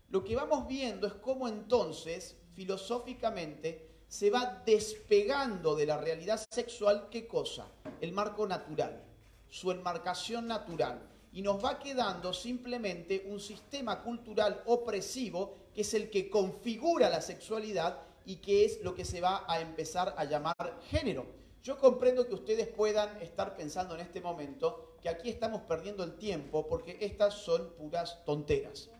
Lo 0.09 0.25
que 0.25 0.35
vamos 0.35 0.67
viendo 0.67 1.07
es 1.07 1.13
cómo 1.15 1.47
entonces, 1.47 2.37
filosóficamente, 2.55 4.03
se 4.09 4.31
va 4.31 4.63
despegando 4.67 5.77
de 5.77 5.87
la 5.87 5.97
realidad 5.97 6.45
sexual, 6.51 7.07
¿qué 7.09 7.29
cosa? 7.29 7.69
El 8.01 8.11
marco 8.11 8.49
natural, 8.49 9.01
su 9.49 9.71
enmarcación 9.71 10.49
natural. 10.49 11.09
Y 11.33 11.43
nos 11.43 11.65
va 11.65 11.79
quedando 11.79 12.33
simplemente 12.33 13.27
un 13.29 13.39
sistema 13.39 14.03
cultural 14.03 14.61
opresivo 14.67 15.57
que 15.73 15.83
es 15.83 15.95
el 15.95 16.11
que 16.11 16.29
configura 16.29 17.09
la 17.11 17.21
sexualidad 17.21 18.01
y 18.27 18.37
que 18.37 18.65
es 18.65 18.81
lo 18.83 18.95
que 18.95 19.05
se 19.05 19.21
va 19.21 19.45
a 19.47 19.61
empezar 19.61 20.15
a 20.17 20.25
llamar 20.25 20.81
género. 20.91 21.44
Yo 21.65 21.79
comprendo 21.79 22.29
que 22.29 22.35
ustedes 22.35 22.69
puedan 22.69 23.17
estar 23.23 23.57
pensando 23.57 23.95
en 23.95 24.03
este 24.03 24.21
momento 24.21 24.97
que 25.01 25.09
aquí 25.09 25.31
estamos 25.31 25.63
perdiendo 25.63 26.05
el 26.05 26.19
tiempo 26.19 26.69
porque 26.69 26.99
estas 27.01 27.33
son 27.33 27.73
puras 27.79 28.23
tonteras. 28.27 28.91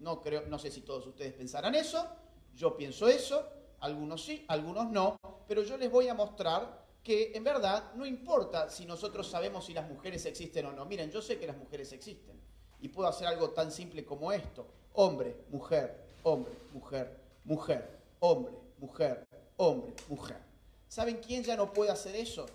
No, 0.00 0.20
creo, 0.20 0.42
no 0.46 0.58
sé 0.58 0.70
si 0.70 0.82
todos 0.82 1.06
ustedes 1.06 1.32
pensarán 1.32 1.74
eso, 1.74 2.06
yo 2.54 2.76
pienso 2.76 3.08
eso, 3.08 3.48
algunos 3.80 4.22
sí, 4.22 4.44
algunos 4.48 4.90
no, 4.90 5.16
pero 5.48 5.62
yo 5.62 5.78
les 5.78 5.90
voy 5.90 6.08
a 6.08 6.14
mostrar 6.14 6.84
que 7.02 7.32
en 7.34 7.42
verdad 7.42 7.94
no 7.94 8.04
importa 8.04 8.68
si 8.68 8.84
nosotros 8.84 9.26
sabemos 9.26 9.64
si 9.64 9.72
las 9.72 9.88
mujeres 9.88 10.26
existen 10.26 10.66
o 10.66 10.72
no. 10.72 10.84
Miren, 10.84 11.10
yo 11.10 11.22
sé 11.22 11.38
que 11.38 11.46
las 11.46 11.56
mujeres 11.56 11.90
existen 11.94 12.38
y 12.82 12.88
puedo 12.88 13.08
hacer 13.08 13.28
algo 13.28 13.48
tan 13.52 13.72
simple 13.72 14.04
como 14.04 14.30
esto. 14.30 14.66
Hombre, 14.92 15.46
mujer, 15.48 16.04
hombre, 16.22 16.52
mujer, 16.74 17.18
mujer, 17.44 17.98
hombre, 18.20 18.52
mujer, 18.78 19.26
hombre, 19.56 19.94
mujer. 20.06 20.49
¿Saben 20.90 21.18
quién 21.24 21.44
ya 21.44 21.56
no 21.56 21.72
puede 21.72 21.92
hacer 21.92 22.16
eso? 22.16 22.46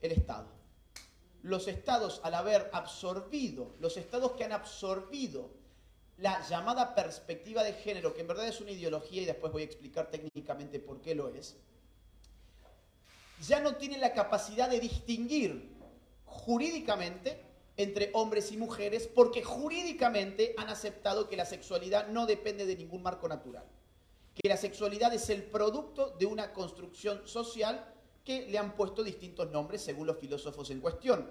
El 0.00 0.10
Estado. 0.10 0.48
Los 1.44 1.68
estados 1.68 2.20
al 2.24 2.34
haber 2.34 2.68
absorbido, 2.72 3.76
los 3.78 3.96
estados 3.96 4.32
que 4.32 4.42
han 4.42 4.50
absorbido 4.50 5.50
la 6.18 6.44
llamada 6.48 6.96
perspectiva 6.96 7.62
de 7.62 7.74
género, 7.74 8.12
que 8.12 8.22
en 8.22 8.26
verdad 8.26 8.48
es 8.48 8.60
una 8.60 8.72
ideología 8.72 9.22
y 9.22 9.26
después 9.26 9.52
voy 9.52 9.62
a 9.62 9.66
explicar 9.66 10.10
técnicamente 10.10 10.80
por 10.80 11.00
qué 11.00 11.14
lo 11.14 11.28
es, 11.28 11.54
ya 13.46 13.60
no 13.60 13.76
tienen 13.76 14.00
la 14.00 14.14
capacidad 14.14 14.68
de 14.68 14.80
distinguir 14.80 15.72
jurídicamente 16.24 17.40
entre 17.76 18.10
hombres 18.14 18.50
y 18.50 18.56
mujeres 18.56 19.06
porque 19.06 19.44
jurídicamente 19.44 20.56
han 20.58 20.70
aceptado 20.70 21.28
que 21.28 21.36
la 21.36 21.46
sexualidad 21.46 22.08
no 22.08 22.26
depende 22.26 22.66
de 22.66 22.74
ningún 22.74 23.04
marco 23.04 23.28
natural, 23.28 23.64
que 24.46 24.50
la 24.50 24.56
sexualidad 24.56 25.12
es 25.12 25.28
el 25.30 25.42
producto 25.42 26.14
de 26.20 26.24
una 26.24 26.52
construcción 26.52 27.26
social 27.26 27.84
que 28.22 28.48
le 28.48 28.58
han 28.58 28.76
puesto 28.76 29.02
distintos 29.02 29.50
nombres 29.50 29.82
según 29.82 30.06
los 30.06 30.18
filósofos 30.18 30.70
en 30.70 30.80
cuestión. 30.80 31.28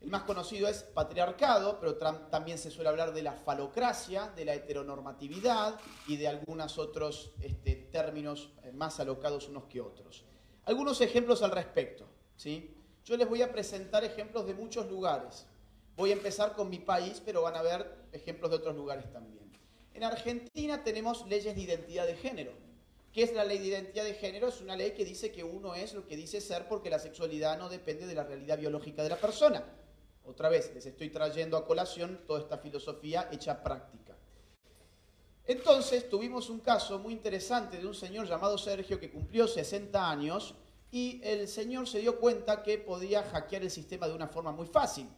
El 0.00 0.10
más 0.10 0.22
conocido 0.22 0.68
es 0.68 0.84
patriarcado, 0.84 1.80
pero 1.80 1.96
también 1.96 2.56
se 2.56 2.70
suele 2.70 2.88
hablar 2.88 3.12
de 3.12 3.22
la 3.22 3.32
falocracia, 3.32 4.28
de 4.36 4.44
la 4.44 4.54
heteronormatividad 4.54 5.80
y 6.06 6.18
de 6.18 6.28
algunos 6.28 6.78
otros 6.78 7.32
este, 7.40 7.74
términos 7.90 8.52
eh, 8.62 8.70
más 8.70 9.00
alocados 9.00 9.48
unos 9.48 9.64
que 9.64 9.80
otros. 9.80 10.24
Algunos 10.66 11.00
ejemplos 11.00 11.42
al 11.42 11.50
respecto. 11.50 12.06
¿sí? 12.36 12.76
Yo 13.04 13.16
les 13.16 13.28
voy 13.28 13.42
a 13.42 13.50
presentar 13.50 14.04
ejemplos 14.04 14.46
de 14.46 14.54
muchos 14.54 14.88
lugares. 14.88 15.48
Voy 15.96 16.10
a 16.10 16.12
empezar 16.12 16.54
con 16.54 16.70
mi 16.70 16.78
país, 16.78 17.20
pero 17.24 17.42
van 17.42 17.56
a 17.56 17.62
ver 17.62 18.06
ejemplos 18.12 18.52
de 18.52 18.58
otros 18.58 18.76
lugares 18.76 19.12
también. 19.12 19.45
En 19.96 20.04
Argentina 20.04 20.84
tenemos 20.84 21.26
leyes 21.26 21.54
de 21.54 21.62
identidad 21.62 22.06
de 22.06 22.16
género. 22.16 22.52
¿Qué 23.14 23.22
es 23.22 23.32
la 23.32 23.44
ley 23.44 23.58
de 23.60 23.68
identidad 23.68 24.04
de 24.04 24.12
género? 24.12 24.48
Es 24.48 24.60
una 24.60 24.76
ley 24.76 24.90
que 24.90 25.06
dice 25.06 25.32
que 25.32 25.42
uno 25.42 25.74
es 25.74 25.94
lo 25.94 26.06
que 26.06 26.18
dice 26.18 26.42
ser 26.42 26.68
porque 26.68 26.90
la 26.90 26.98
sexualidad 26.98 27.56
no 27.56 27.70
depende 27.70 28.06
de 28.06 28.14
la 28.14 28.24
realidad 28.24 28.58
biológica 28.58 29.02
de 29.02 29.08
la 29.08 29.16
persona. 29.16 29.64
Otra 30.26 30.50
vez, 30.50 30.70
les 30.74 30.84
estoy 30.84 31.08
trayendo 31.08 31.56
a 31.56 31.64
colación 31.66 32.20
toda 32.26 32.40
esta 32.40 32.58
filosofía 32.58 33.30
hecha 33.32 33.62
práctica. 33.62 34.14
Entonces 35.46 36.10
tuvimos 36.10 36.50
un 36.50 36.60
caso 36.60 36.98
muy 36.98 37.14
interesante 37.14 37.78
de 37.78 37.86
un 37.86 37.94
señor 37.94 38.26
llamado 38.26 38.58
Sergio 38.58 39.00
que 39.00 39.10
cumplió 39.10 39.48
60 39.48 40.10
años 40.10 40.56
y 40.90 41.22
el 41.24 41.48
señor 41.48 41.88
se 41.88 42.00
dio 42.00 42.20
cuenta 42.20 42.62
que 42.62 42.76
podía 42.76 43.22
hackear 43.22 43.62
el 43.62 43.70
sistema 43.70 44.06
de 44.08 44.14
una 44.14 44.28
forma 44.28 44.52
muy 44.52 44.66
fácil, 44.66 45.08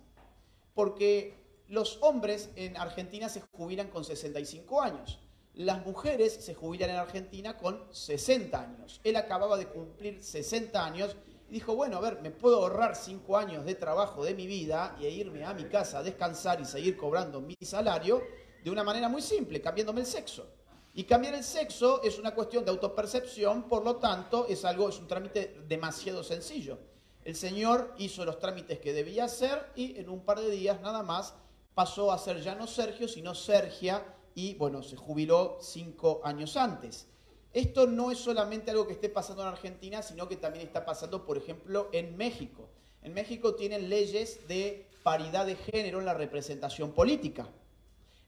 porque 0.72 1.47
los 1.68 1.98
hombres 2.02 2.50
en 2.56 2.76
Argentina 2.76 3.28
se 3.28 3.42
jubilan 3.52 3.88
con 3.88 4.04
65 4.04 4.82
años, 4.82 5.20
las 5.54 5.84
mujeres 5.84 6.32
se 6.32 6.54
jubilan 6.54 6.90
en 6.90 6.96
Argentina 6.96 7.56
con 7.56 7.82
60 7.90 8.60
años. 8.60 9.00
Él 9.02 9.16
acababa 9.16 9.56
de 9.56 9.66
cumplir 9.66 10.22
60 10.22 10.84
años 10.84 11.16
y 11.48 11.54
dijo, 11.54 11.74
bueno, 11.74 11.96
a 11.96 12.00
ver, 12.00 12.20
me 12.22 12.30
puedo 12.30 12.58
ahorrar 12.58 12.94
cinco 12.94 13.36
años 13.36 13.64
de 13.64 13.74
trabajo 13.74 14.24
de 14.24 14.34
mi 14.34 14.46
vida 14.46 14.96
y 15.00 15.06
irme 15.06 15.44
a 15.44 15.54
mi 15.54 15.64
casa 15.64 15.98
a 15.98 16.02
descansar 16.02 16.60
y 16.60 16.64
seguir 16.64 16.96
cobrando 16.96 17.40
mi 17.40 17.56
salario 17.60 18.22
de 18.62 18.70
una 18.70 18.84
manera 18.84 19.08
muy 19.08 19.20
simple, 19.20 19.60
cambiándome 19.60 20.02
el 20.02 20.06
sexo. 20.06 20.46
Y 20.94 21.04
cambiar 21.04 21.34
el 21.34 21.44
sexo 21.44 22.02
es 22.02 22.18
una 22.18 22.34
cuestión 22.34 22.64
de 22.64 22.70
autopercepción, 22.70 23.64
por 23.64 23.84
lo 23.84 23.96
tanto, 23.96 24.46
es 24.48 24.64
algo, 24.64 24.88
es 24.88 24.98
un 24.98 25.08
trámite 25.08 25.62
demasiado 25.66 26.22
sencillo. 26.22 26.78
El 27.24 27.34
señor 27.34 27.94
hizo 27.98 28.24
los 28.24 28.38
trámites 28.38 28.78
que 28.78 28.92
debía 28.92 29.24
hacer 29.24 29.70
y 29.74 29.98
en 29.98 30.08
un 30.08 30.24
par 30.24 30.40
de 30.40 30.50
días 30.50 30.80
nada 30.80 31.02
más 31.02 31.34
pasó 31.78 32.10
a 32.10 32.18
ser 32.18 32.42
ya 32.42 32.56
no 32.56 32.66
Sergio, 32.66 33.06
sino 33.06 33.36
Sergia 33.36 34.04
y 34.34 34.54
bueno, 34.54 34.82
se 34.82 34.96
jubiló 34.96 35.58
cinco 35.60 36.20
años 36.24 36.56
antes. 36.56 37.06
Esto 37.52 37.86
no 37.86 38.10
es 38.10 38.18
solamente 38.18 38.72
algo 38.72 38.88
que 38.88 38.94
esté 38.94 39.08
pasando 39.08 39.42
en 39.42 39.48
Argentina, 39.50 40.02
sino 40.02 40.28
que 40.28 40.34
también 40.34 40.66
está 40.66 40.84
pasando, 40.84 41.24
por 41.24 41.38
ejemplo, 41.38 41.88
en 41.92 42.16
México. 42.16 42.68
En 43.00 43.14
México 43.14 43.54
tienen 43.54 43.88
leyes 43.88 44.48
de 44.48 44.88
paridad 45.04 45.46
de 45.46 45.54
género 45.54 46.00
en 46.00 46.06
la 46.06 46.14
representación 46.14 46.90
política. 46.90 47.46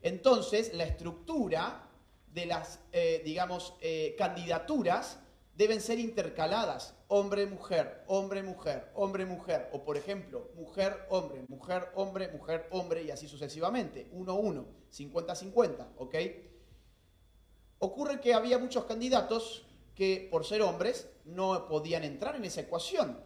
Entonces, 0.01 0.73
la 0.73 0.85
estructura 0.85 1.89
de 2.33 2.47
las, 2.47 2.79
eh, 2.93 3.21
digamos, 3.25 3.75
eh, 3.81 4.15
candidaturas 4.17 5.19
deben 5.61 5.83
ser 5.83 5.99
intercaladas, 5.99 6.95
hombre-mujer, 7.09 8.03
hombre-mujer, 8.07 8.91
hombre-mujer, 8.95 9.69
o 9.75 9.85
por 9.85 9.99
ejemplo, 9.99 10.49
mujer-hombre, 10.55 11.45
mujer-hombre, 11.49 12.29
mujer-hombre, 12.29 13.03
y 13.03 13.11
así 13.11 13.29
sucesivamente, 13.29 14.11
1-1, 14.11 14.65
50-50, 14.91 15.89
¿ok? 15.99 16.15
Ocurre 17.79 18.23
que 18.23 18.33
había 18.33 18.57
muchos 18.57 18.87
candidatos 18.87 19.67
que 19.95 20.29
por 20.31 20.47
ser 20.47 20.63
hombres 20.63 21.11
no 21.27 21.69
podían 21.69 22.05
entrar 22.05 22.37
en 22.37 22.47
esa 22.47 22.63
ecuación. 22.63 23.23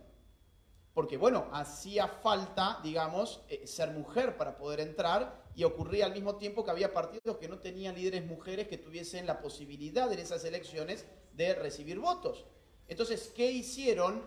Porque 0.93 1.17
bueno, 1.17 1.49
hacía 1.53 2.09
falta, 2.09 2.81
digamos, 2.83 3.45
eh, 3.49 3.65
ser 3.69 3.93
mujer 3.93 4.37
para 4.37 4.57
poder 4.57 4.81
entrar 4.81 5.45
y 5.55 5.63
ocurría 5.63 6.07
al 6.07 6.15
mismo 6.15 6.35
tiempo 6.35 6.65
que 6.65 6.73
había 6.73 6.93
partidos 6.93 7.37
que 7.37 7.49
no 7.49 7.61
tenían 7.61 7.95
líderes 7.95 8.27
mujeres 8.27 8.67
que 8.67 8.79
tuviesen 8.79 9.25
la 9.25 9.41
posibilidad 9.41 10.13
en 10.13 10.19
esas 10.19 10.45
elecciones 10.45 11.07
de 11.35 11.55
recibir 11.55 11.99
votos. 11.99 12.45
Entonces, 12.89 13.33
¿qué 13.35 13.51
hicieron? 13.51 14.23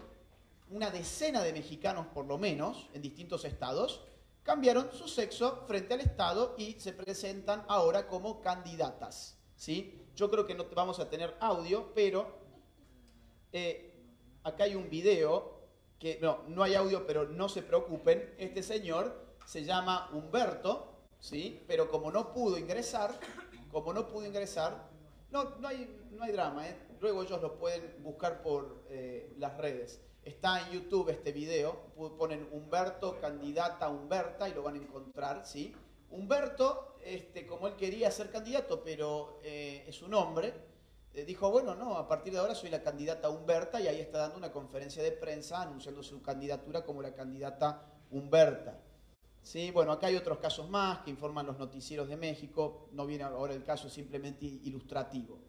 Una 0.70 0.90
decena 0.90 1.44
de 1.44 1.54
mexicanos, 1.54 2.08
por 2.08 2.26
lo 2.26 2.38
menos, 2.38 2.90
en 2.94 3.02
distintos 3.02 3.46
estados, 3.46 4.04
cambiaron 4.44 4.90
su 4.92 5.08
sexo 5.08 5.64
frente 5.68 5.94
al 5.94 6.02
Estado 6.02 6.56
y 6.58 6.74
se 6.80 6.92
presentan 6.94 7.64
ahora 7.68 8.08
como 8.08 8.42
candidatas. 8.42 9.38
¿sí? 9.56 10.08
Yo 10.16 10.30
creo 10.30 10.46
que 10.46 10.56
no 10.56 10.66
vamos 10.74 11.00
a 11.00 11.10
tener 11.10 11.36
audio, 11.40 11.94
pero 11.94 12.38
eh, 13.52 13.94
acá 14.44 14.66
hay 14.66 14.76
un 14.76 14.90
video 14.90 15.58
que 16.00 16.20
no, 16.22 16.44
no 16.48 16.64
hay 16.64 16.76
audio, 16.76 17.06
pero 17.06 17.28
no 17.28 17.50
se 17.50 17.62
preocupen. 17.62 18.36
Este 18.38 18.64
señor 18.64 19.36
se 19.46 19.64
llama 19.64 20.10
Humberto, 20.14 20.94
¿sí? 21.20 21.64
Pero 21.68 21.90
como 21.90 22.12
no 22.12 22.34
pudo 22.34 22.58
ingresar, 22.58 23.20
como 23.72 23.94
no 23.94 24.08
pudo 24.08 24.26
ingresar, 24.26 24.90
no, 25.32 25.56
no, 25.60 25.68
hay, 25.68 26.08
no 26.12 26.24
hay 26.24 26.32
drama, 26.32 26.68
¿eh? 26.68 26.78
Luego 27.00 27.24
ellos 27.24 27.42
lo 27.42 27.58
pueden 27.58 28.02
buscar 28.04 28.42
por 28.42 28.84
eh, 28.90 29.34
las 29.38 29.56
redes. 29.58 30.02
Está 30.24 30.68
en 30.68 30.74
YouTube 30.74 31.10
este 31.10 31.32
video, 31.32 31.94
ponen 32.18 32.50
Humberto, 32.52 33.20
candidata 33.22 33.88
Humberta 33.90 34.50
y 34.50 34.54
lo 34.54 34.64
van 34.64 34.76
a 34.76 34.78
encontrar, 34.80 35.46
¿sí? 35.46 35.74
Humberto, 36.10 36.98
este, 37.04 37.46
como 37.46 37.68
él 37.68 37.76
quería 37.76 38.12
ser 38.12 38.30
candidato, 38.30 38.84
pero 38.84 39.40
eh, 39.44 39.86
es 39.88 40.02
un 40.02 40.14
hombre, 40.14 40.54
eh, 41.14 41.24
dijo, 41.24 41.50
bueno, 41.50 41.76
no, 41.76 41.98
a 41.98 42.08
partir 42.08 42.34
de 42.34 42.40
ahora 42.40 42.56
soy 42.56 42.70
la 42.70 42.82
candidata 42.82 43.30
Humberta 43.30 43.80
y 43.80 43.88
ahí 43.88 44.02
está 44.02 44.20
dando 44.20 44.38
una 44.38 44.52
conferencia 44.52 45.02
de 45.02 45.12
prensa 45.12 45.62
anunciando 45.62 46.04
su 46.04 46.22
candidatura 46.22 46.84
como 46.84 47.02
la 47.02 47.14
candidata 47.14 47.86
Humberta. 48.12 48.82
Sí, 49.42 49.72
bueno, 49.72 49.94
acá 49.94 50.08
hay 50.08 50.16
otros 50.16 50.40
casos 50.40 50.70
más 50.70 51.00
que 51.00 51.10
informan 51.10 51.46
los 51.46 51.58
noticieros 51.58 52.10
de 52.10 52.18
México, 52.18 52.90
no 52.92 53.06
viene 53.06 53.24
ahora 53.24 53.54
el 53.54 53.64
caso, 53.64 53.90
simplemente 53.90 54.46
ilustrativo. 54.46 55.40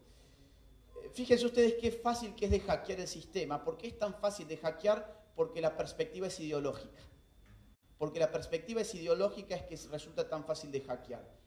Fíjense 1.13 1.45
ustedes 1.45 1.75
qué 1.81 1.91
fácil 1.91 2.35
que 2.35 2.45
es 2.45 2.51
de 2.51 2.59
hackear 2.59 2.99
el 2.99 3.07
sistema. 3.07 3.63
¿Por 3.63 3.77
qué 3.77 3.87
es 3.87 3.97
tan 3.97 4.13
fácil 4.15 4.47
de 4.47 4.57
hackear? 4.57 5.29
Porque 5.35 5.61
la 5.61 5.75
perspectiva 5.75 6.27
es 6.27 6.39
ideológica. 6.39 7.01
Porque 7.97 8.19
la 8.19 8.31
perspectiva 8.31 8.81
es 8.81 8.93
ideológica 8.95 9.55
es 9.55 9.63
que 9.63 9.89
resulta 9.89 10.27
tan 10.27 10.45
fácil 10.45 10.71
de 10.71 10.81
hackear. 10.81 11.39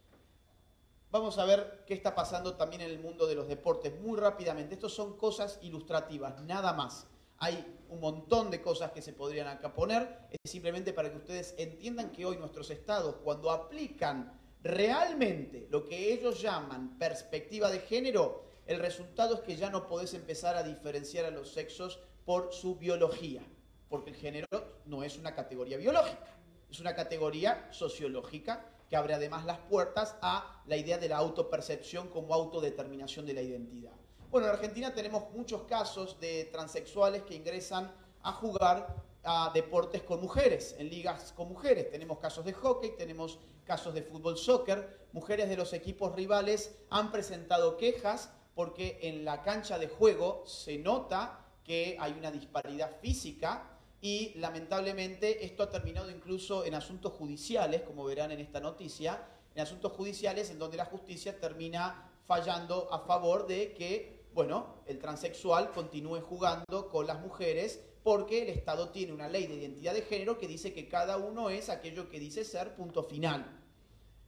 Vamos 1.09 1.37
a 1.37 1.45
ver 1.45 1.83
qué 1.85 1.93
está 1.93 2.15
pasando 2.15 2.55
también 2.55 2.81
en 2.81 2.89
el 2.91 2.99
mundo 2.99 3.27
de 3.27 3.35
los 3.35 3.47
deportes 3.47 3.99
muy 4.01 4.17
rápidamente. 4.17 4.73
Estos 4.75 4.93
son 4.93 5.15
cosas 5.15 5.59
ilustrativas, 5.61 6.41
nada 6.41 6.73
más. 6.73 7.07
Hay 7.37 7.77
un 7.89 7.99
montón 7.99 8.49
de 8.49 8.61
cosas 8.61 8.91
que 8.91 9.01
se 9.01 9.13
podrían 9.13 9.47
acá 9.47 9.73
poner. 9.73 10.27
Es 10.31 10.49
simplemente 10.49 10.93
para 10.93 11.11
que 11.11 11.17
ustedes 11.17 11.53
entiendan 11.57 12.11
que 12.11 12.25
hoy 12.25 12.37
nuestros 12.37 12.69
estados, 12.71 13.17
cuando 13.23 13.51
aplican 13.51 14.39
realmente 14.63 15.67
lo 15.69 15.85
que 15.85 16.13
ellos 16.13 16.41
llaman 16.41 16.97
perspectiva 16.97 17.69
de 17.69 17.79
género, 17.79 18.45
el 18.65 18.79
resultado 18.79 19.35
es 19.35 19.41
que 19.41 19.55
ya 19.55 19.69
no 19.69 19.87
podés 19.87 20.13
empezar 20.13 20.55
a 20.55 20.63
diferenciar 20.63 21.25
a 21.25 21.31
los 21.31 21.51
sexos 21.51 21.99
por 22.25 22.53
su 22.53 22.75
biología, 22.77 23.41
porque 23.89 24.11
el 24.11 24.15
género 24.15 24.47
no 24.85 25.03
es 25.03 25.17
una 25.17 25.35
categoría 25.35 25.77
biológica, 25.77 26.37
es 26.69 26.79
una 26.79 26.95
categoría 26.95 27.67
sociológica 27.71 28.69
que 28.89 28.95
abre 28.95 29.13
además 29.13 29.45
las 29.45 29.59
puertas 29.59 30.15
a 30.21 30.61
la 30.65 30.77
idea 30.77 30.97
de 30.97 31.09
la 31.09 31.17
autopercepción 31.17 32.07
como 32.09 32.33
autodeterminación 32.33 33.25
de 33.25 33.33
la 33.33 33.41
identidad. 33.41 33.93
Bueno, 34.29 34.47
en 34.47 34.53
Argentina 34.53 34.93
tenemos 34.93 35.31
muchos 35.31 35.63
casos 35.63 36.19
de 36.19 36.45
transexuales 36.45 37.23
que 37.23 37.35
ingresan 37.35 37.91
a 38.21 38.31
jugar 38.31 38.95
a 39.23 39.51
deportes 39.53 40.03
con 40.03 40.21
mujeres, 40.21 40.75
en 40.79 40.89
ligas 40.89 41.33
con 41.33 41.49
mujeres. 41.49 41.91
Tenemos 41.91 42.19
casos 42.19 42.43
de 42.43 42.53
hockey, 42.53 42.95
tenemos 42.97 43.39
casos 43.63 43.93
de 43.93 44.01
fútbol 44.01 44.37
soccer. 44.37 45.07
Mujeres 45.11 45.49
de 45.49 45.57
los 45.57 45.73
equipos 45.73 46.15
rivales 46.15 46.75
han 46.89 47.11
presentado 47.11 47.77
quejas 47.77 48.31
porque 48.55 48.99
en 49.01 49.25
la 49.25 49.41
cancha 49.41 49.79
de 49.79 49.87
juego 49.87 50.43
se 50.45 50.77
nota 50.77 51.39
que 51.63 51.97
hay 51.99 52.13
una 52.13 52.31
disparidad 52.31 52.99
física 52.99 53.69
y 54.01 54.33
lamentablemente 54.35 55.45
esto 55.45 55.63
ha 55.63 55.69
terminado 55.69 56.11
incluso 56.11 56.65
en 56.65 56.75
asuntos 56.75 57.13
judiciales, 57.13 57.83
como 57.83 58.03
verán 58.03 58.31
en 58.31 58.41
esta 58.41 58.59
noticia, 58.59 59.25
en 59.55 59.61
asuntos 59.61 59.93
judiciales 59.93 60.49
en 60.49 60.59
donde 60.59 60.77
la 60.77 60.85
justicia 60.85 61.39
termina 61.39 62.11
fallando 62.25 62.91
a 62.91 62.99
favor 62.99 63.47
de 63.47 63.73
que, 63.73 64.25
bueno, 64.33 64.83
el 64.87 64.99
transexual 64.99 65.71
continúe 65.71 66.21
jugando 66.21 66.89
con 66.89 67.07
las 67.07 67.21
mujeres 67.21 67.79
porque 68.03 68.41
el 68.41 68.49
Estado 68.49 68.89
tiene 68.89 69.13
una 69.13 69.29
ley 69.29 69.47
de 69.47 69.55
identidad 69.55 69.93
de 69.93 70.01
género 70.01 70.37
que 70.37 70.47
dice 70.47 70.73
que 70.73 70.89
cada 70.89 71.15
uno 71.17 71.49
es 71.49 71.69
aquello 71.69 72.09
que 72.09 72.19
dice 72.19 72.43
ser 72.43 72.75
punto 72.75 73.03
final. 73.03 73.62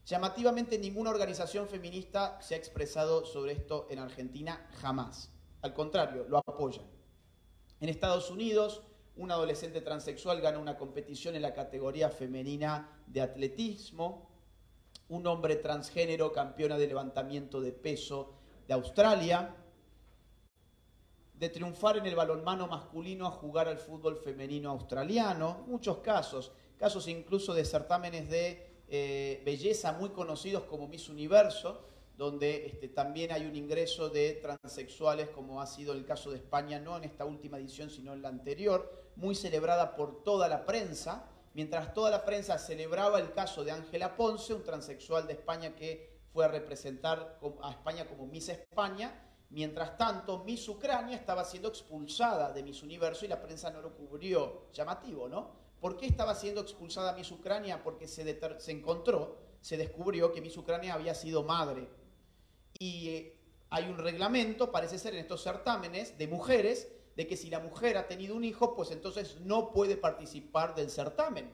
Llamativamente 0.06 0.78
ninguna 0.78 1.10
organización 1.10 1.68
feminista 1.68 2.40
se 2.40 2.54
ha 2.54 2.58
expresado 2.58 3.26
sobre 3.26 3.54
esto 3.54 3.88
en 3.90 3.98
Argentina 3.98 4.70
jamás. 4.80 5.32
Al 5.64 5.74
contrario, 5.74 6.28
lo 6.30 6.38
apoyan. 6.38 6.86
En 7.80 7.90
Estados 7.90 8.30
Unidos, 8.30 8.84
un 9.16 9.32
adolescente 9.32 9.82
transexual 9.82 10.42
gana 10.42 10.60
una 10.60 10.78
competición 10.78 11.36
en 11.36 11.42
la 11.42 11.56
categoría 11.56 12.10
femenina 12.10 13.02
de 13.08 13.22
atletismo, 13.22 14.30
un 15.10 15.26
hombre 15.26 15.56
transgénero 15.56 16.32
campeona 16.32 16.78
de 16.78 16.88
levantamiento 16.88 17.60
de 17.60 17.72
peso 17.72 18.36
de 18.68 18.76
Australia, 18.76 19.56
de 21.34 21.50
triunfar 21.50 21.98
en 21.98 22.06
el 22.06 22.16
balonmano 22.16 22.68
masculino 22.68 23.26
a 23.26 23.32
jugar 23.32 23.68
al 23.68 23.80
fútbol 23.80 24.18
femenino 24.18 24.70
australiano, 24.70 25.64
muchos 25.66 25.98
casos, 25.98 26.52
casos 26.78 27.08
incluso 27.08 27.56
de 27.56 27.66
certámenes 27.66 28.30
de 28.30 28.65
eh, 28.88 29.42
belleza 29.46 29.94
muy 29.94 30.10
conocidos 30.10 30.64
como 30.64 30.88
Miss 30.88 31.10
Universo, 31.10 31.86
donde 32.18 32.68
este, 32.68 32.88
también 32.88 33.32
hay 33.32 33.46
un 33.46 33.56
ingreso 33.56 34.10
de 34.10 34.34
transexuales, 34.34 35.30
como 35.30 35.62
ha 35.62 35.66
sido 35.66 35.94
el 35.94 36.06
caso 36.06 36.32
de 36.32 36.38
España, 36.38 36.80
no 36.80 36.98
en 36.98 37.04
esta 37.04 37.26
última 37.26 37.58
edición, 37.58 37.90
sino 37.90 38.14
en 38.14 38.22
la 38.22 38.30
anterior, 38.30 39.12
muy 39.16 39.36
celebrada 39.36 39.96
por 39.96 40.24
toda 40.24 40.48
la 40.48 40.66
prensa, 40.66 41.30
mientras 41.54 41.94
toda 41.94 42.12
la 42.12 42.24
prensa 42.24 42.58
celebraba 42.58 43.20
el 43.20 43.34
caso 43.34 43.64
de 43.64 43.72
Ángela 43.72 44.16
Ponce, 44.16 44.54
un 44.54 44.64
transexual 44.64 45.28
de 45.28 45.34
España 45.34 45.76
que 45.76 46.16
fue 46.32 46.46
a 46.46 46.50
representar 46.50 47.40
a 47.62 47.72
España 47.72 48.08
como 48.08 48.28
Miss 48.28 48.50
España, 48.50 49.22
mientras 49.50 49.98
tanto 49.98 50.44
Miss 50.44 50.68
Ucrania 50.68 51.16
estaba 51.16 51.44
siendo 51.44 51.70
expulsada 51.70 52.52
de 52.52 52.64
Miss 52.64 52.84
Universo 52.84 53.26
y 53.26 53.30
la 53.30 53.42
prensa 53.42 53.72
no 53.72 53.82
lo 53.82 53.94
cubrió. 53.94 54.70
Llamativo, 54.74 55.30
¿no? 55.30 55.65
¿Por 55.86 55.98
qué 55.98 56.08
estaba 56.08 56.34
siendo 56.34 56.62
expulsada 56.62 57.14
Miss 57.14 57.30
Ucrania? 57.30 57.84
Porque 57.84 58.08
se, 58.08 58.28
encontró, 58.72 59.38
se 59.62 59.78
descubrió 59.78 60.32
que 60.32 60.42
Miss 60.42 60.58
Ucrania 60.58 60.96
había 60.96 61.14
sido 61.14 61.44
madre 61.44 61.88
y 62.80 63.10
eh, 63.10 63.40
hay 63.70 63.88
un 63.88 64.00
reglamento, 64.00 64.72
parece 64.72 64.98
ser 64.98 65.14
en 65.14 65.20
estos 65.20 65.44
certámenes, 65.44 66.18
de 66.18 66.28
mujeres, 66.28 66.92
de 67.16 67.28
que 67.28 67.38
si 67.38 67.52
la 67.52 67.60
mujer 67.60 67.98
ha 67.98 68.08
tenido 68.08 68.36
un 68.36 68.44
hijo, 68.44 68.74
pues 68.74 68.90
entonces 68.90 69.42
no 69.42 69.72
puede 69.74 69.96
participar 69.96 70.74
del 70.74 70.90
certamen. 70.90 71.52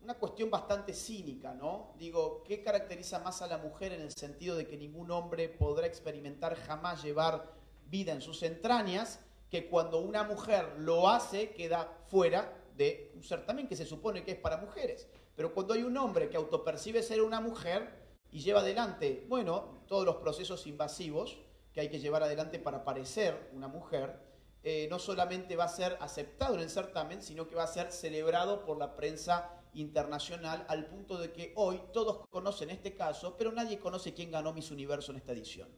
Una 0.00 0.14
cuestión 0.14 0.48
bastante 0.48 0.94
cínica, 0.94 1.54
¿no? 1.54 1.94
Digo, 1.98 2.44
¿qué 2.44 2.62
caracteriza 2.62 3.18
más 3.18 3.42
a 3.42 3.48
la 3.48 3.58
mujer 3.58 3.92
en 3.94 4.02
el 4.02 4.12
sentido 4.12 4.54
de 4.54 4.68
que 4.68 4.76
ningún 4.76 5.10
hombre 5.10 5.48
podrá 5.48 5.88
experimentar 5.88 6.54
jamás 6.54 7.02
llevar 7.02 7.52
vida 7.90 8.12
en 8.12 8.22
sus 8.22 8.44
entrañas, 8.44 9.18
que 9.50 9.68
cuando 9.68 9.98
una 9.98 10.22
mujer 10.22 10.76
lo 10.78 11.08
hace 11.08 11.50
queda 11.50 11.98
fuera 12.06 12.57
de 12.78 13.12
un 13.14 13.22
certamen 13.22 13.68
que 13.68 13.76
se 13.76 13.84
supone 13.84 14.24
que 14.24 14.30
es 14.30 14.38
para 14.38 14.56
mujeres? 14.56 15.06
Pero 15.36 15.52
cuando 15.52 15.74
hay 15.74 15.82
un 15.82 15.98
hombre 15.98 16.30
que 16.30 16.38
autopercibe 16.38 17.02
ser 17.02 17.20
una 17.20 17.40
mujer, 17.40 18.08
y 18.30 18.40
lleva 18.40 18.60
adelante, 18.60 19.24
bueno, 19.28 19.82
todos 19.86 20.04
los 20.04 20.16
procesos 20.16 20.66
invasivos 20.66 21.38
que 21.72 21.80
hay 21.80 21.88
que 21.88 22.00
llevar 22.00 22.22
adelante 22.22 22.58
para 22.58 22.84
parecer 22.84 23.50
una 23.54 23.68
mujer, 23.68 24.20
eh, 24.62 24.86
no 24.90 24.98
solamente 24.98 25.56
va 25.56 25.64
a 25.64 25.68
ser 25.68 25.96
aceptado 26.00 26.54
en 26.54 26.60
el 26.60 26.70
certamen, 26.70 27.22
sino 27.22 27.46
que 27.46 27.54
va 27.54 27.64
a 27.64 27.68
ser 27.68 27.92
celebrado 27.92 28.64
por 28.64 28.78
la 28.78 28.96
prensa 28.96 29.54
internacional 29.72 30.64
al 30.68 30.86
punto 30.86 31.18
de 31.18 31.32
que 31.32 31.52
hoy 31.56 31.80
todos 31.92 32.26
conocen 32.28 32.70
este 32.70 32.94
caso, 32.94 33.36
pero 33.36 33.52
nadie 33.52 33.78
conoce 33.78 34.12
quién 34.12 34.30
ganó 34.30 34.52
Miss 34.52 34.70
Universo 34.70 35.12
en 35.12 35.18
esta 35.18 35.32
edición. 35.32 35.68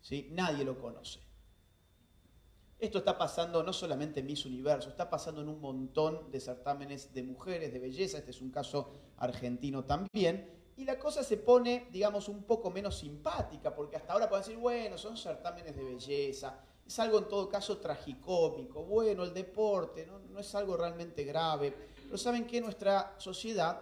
¿sí? 0.00 0.28
Nadie 0.32 0.64
lo 0.64 0.78
conoce. 0.78 1.20
Esto 2.82 2.98
está 2.98 3.16
pasando 3.16 3.62
no 3.62 3.72
solamente 3.72 4.18
en 4.18 4.26
Miss 4.26 4.44
Universo, 4.44 4.88
está 4.88 5.08
pasando 5.08 5.40
en 5.40 5.48
un 5.48 5.60
montón 5.60 6.32
de 6.32 6.40
certámenes 6.40 7.14
de 7.14 7.22
mujeres, 7.22 7.72
de 7.72 7.78
belleza, 7.78 8.18
este 8.18 8.32
es 8.32 8.42
un 8.42 8.50
caso 8.50 8.90
argentino 9.18 9.84
también, 9.84 10.50
y 10.76 10.84
la 10.84 10.98
cosa 10.98 11.22
se 11.22 11.36
pone, 11.36 11.86
digamos, 11.92 12.28
un 12.28 12.42
poco 12.42 12.72
menos 12.72 12.98
simpática, 12.98 13.72
porque 13.72 13.94
hasta 13.94 14.12
ahora 14.12 14.28
pueden 14.28 14.44
decir, 14.44 14.58
bueno, 14.58 14.98
son 14.98 15.16
certámenes 15.16 15.76
de 15.76 15.84
belleza, 15.84 16.58
es 16.84 16.98
algo 16.98 17.18
en 17.18 17.28
todo 17.28 17.48
caso 17.48 17.78
tragicómico, 17.78 18.82
bueno, 18.82 19.22
el 19.22 19.32
deporte 19.32 20.04
no, 20.04 20.40
es 20.40 20.52
algo 20.56 20.76
realmente 20.76 21.22
grave, 21.22 21.72
pero 22.02 22.18
saben 22.18 22.48
que 22.48 22.60
nuestra 22.60 23.14
sociedad 23.16 23.80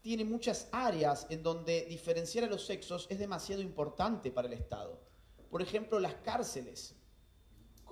tiene 0.00 0.24
muchas 0.24 0.68
áreas 0.72 1.28
en 1.30 1.44
donde 1.44 1.84
diferenciar 1.84 2.46
a 2.46 2.48
los 2.48 2.66
sexos 2.66 3.06
es 3.10 3.20
demasiado 3.20 3.62
importante 3.62 4.32
para 4.32 4.48
el 4.48 4.54
Estado. 4.54 4.98
Por 5.48 5.62
ejemplo, 5.62 6.00
las 6.00 6.14
cárceles. 6.14 6.96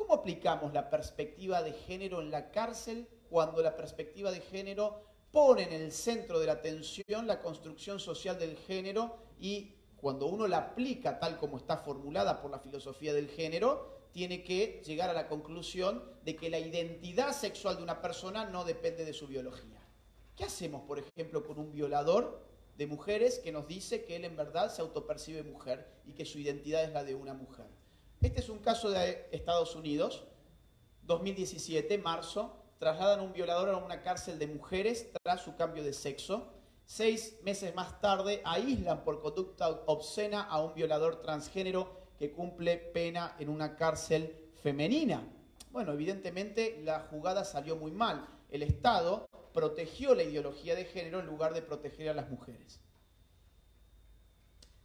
¿Cómo 0.09 0.21
aplicamos 0.21 0.73
la 0.73 0.89
perspectiva 0.89 1.63
de 1.63 1.75
género 1.75 2.23
en 2.23 2.31
la 2.31 2.51
cárcel 2.51 3.07
cuando 3.29 3.63
la 3.63 3.77
perspectiva 3.77 4.31
de 4.31 4.41
género 4.41 5.03
pone 5.31 5.65
en 5.65 5.73
el 5.75 5.93
centro 5.93 6.41
de 6.41 6.47
la 6.47 6.53
atención 6.53 7.27
la 7.27 7.43
construcción 7.43 8.01
social 8.01 8.39
del 8.39 8.57
género 8.57 9.19
y 9.39 9.75
cuando 9.99 10.25
uno 10.25 10.47
la 10.47 10.57
aplica 10.57 11.19
tal 11.19 11.37
como 11.37 11.59
está 11.59 11.77
formulada 11.77 12.41
por 12.41 12.51
la 12.51 12.59
filosofía 12.59 13.13
del 13.13 13.29
género, 13.29 14.01
tiene 14.11 14.43
que 14.43 14.81
llegar 14.83 15.11
a 15.11 15.13
la 15.13 15.29
conclusión 15.29 16.03
de 16.25 16.37
que 16.37 16.49
la 16.49 16.59
identidad 16.59 17.35
sexual 17.35 17.77
de 17.77 17.83
una 17.83 18.01
persona 18.01 18.47
no 18.47 18.65
depende 18.65 19.05
de 19.05 19.13
su 19.13 19.27
biología. 19.27 19.87
¿Qué 20.37 20.45
hacemos, 20.45 20.85
por 20.85 20.99
ejemplo, 20.99 21.45
con 21.47 21.59
un 21.59 21.71
violador 21.71 22.47
de 22.79 22.87
mujeres 22.87 23.41
que 23.41 23.53
nos 23.53 23.69
dice 23.69 24.07
que 24.07 24.17
él 24.17 24.25
en 24.25 24.39
verdad 24.39 24.73
se 24.73 24.81
autopercibe 24.81 25.43
mujer 25.43 25.87
y 26.07 26.15
que 26.15 26.25
su 26.25 26.39
identidad 26.39 26.83
es 26.83 26.95
la 26.95 27.05
de 27.05 27.15
una 27.15 27.35
mujer? 27.35 27.67
Este 28.21 28.41
es 28.41 28.49
un 28.49 28.59
caso 28.59 28.91
de 28.91 29.29
Estados 29.31 29.77
Unidos, 29.77 30.25
2017, 31.03 31.99
marzo, 31.99 32.53
trasladan 32.81 33.21
a 33.21 33.23
un 33.23 33.33
violador 33.33 33.69
a 33.69 33.77
una 33.77 34.03
cárcel 34.03 34.41
de 34.41 34.49
mujeres 34.49 35.09
tras 35.23 35.43
su 35.43 35.55
cambio 35.55 35.85
de 35.85 35.93
sexo. 35.93 36.49
Seis 36.85 37.39
meses 37.45 37.77
más 37.77 38.01
tarde 38.01 38.43
aíslan 38.45 39.05
por 39.05 39.21
conducta 39.21 39.69
obscena 39.87 40.43
a 40.43 40.61
un 40.61 40.75
violador 40.75 41.23
transgénero 41.23 42.09
que 42.19 42.33
cumple 42.33 42.79
pena 42.79 43.37
en 43.39 43.51
una 43.51 43.77
cárcel 43.77 44.51
femenina. 44.65 45.23
Bueno, 45.71 45.93
evidentemente 45.93 46.81
la 46.83 47.07
jugada 47.11 47.45
salió 47.45 47.77
muy 47.77 47.93
mal. 47.93 48.27
El 48.51 48.65
Estado 48.65 49.29
protegió 49.55 50.17
la 50.17 50.25
ideología 50.25 50.75
de 50.75 50.87
género 50.87 51.21
en 51.21 51.27
lugar 51.27 51.55
de 51.55 51.63
proteger 51.63 52.09
a 52.09 52.15
las 52.15 52.29
mujeres. 52.29 52.81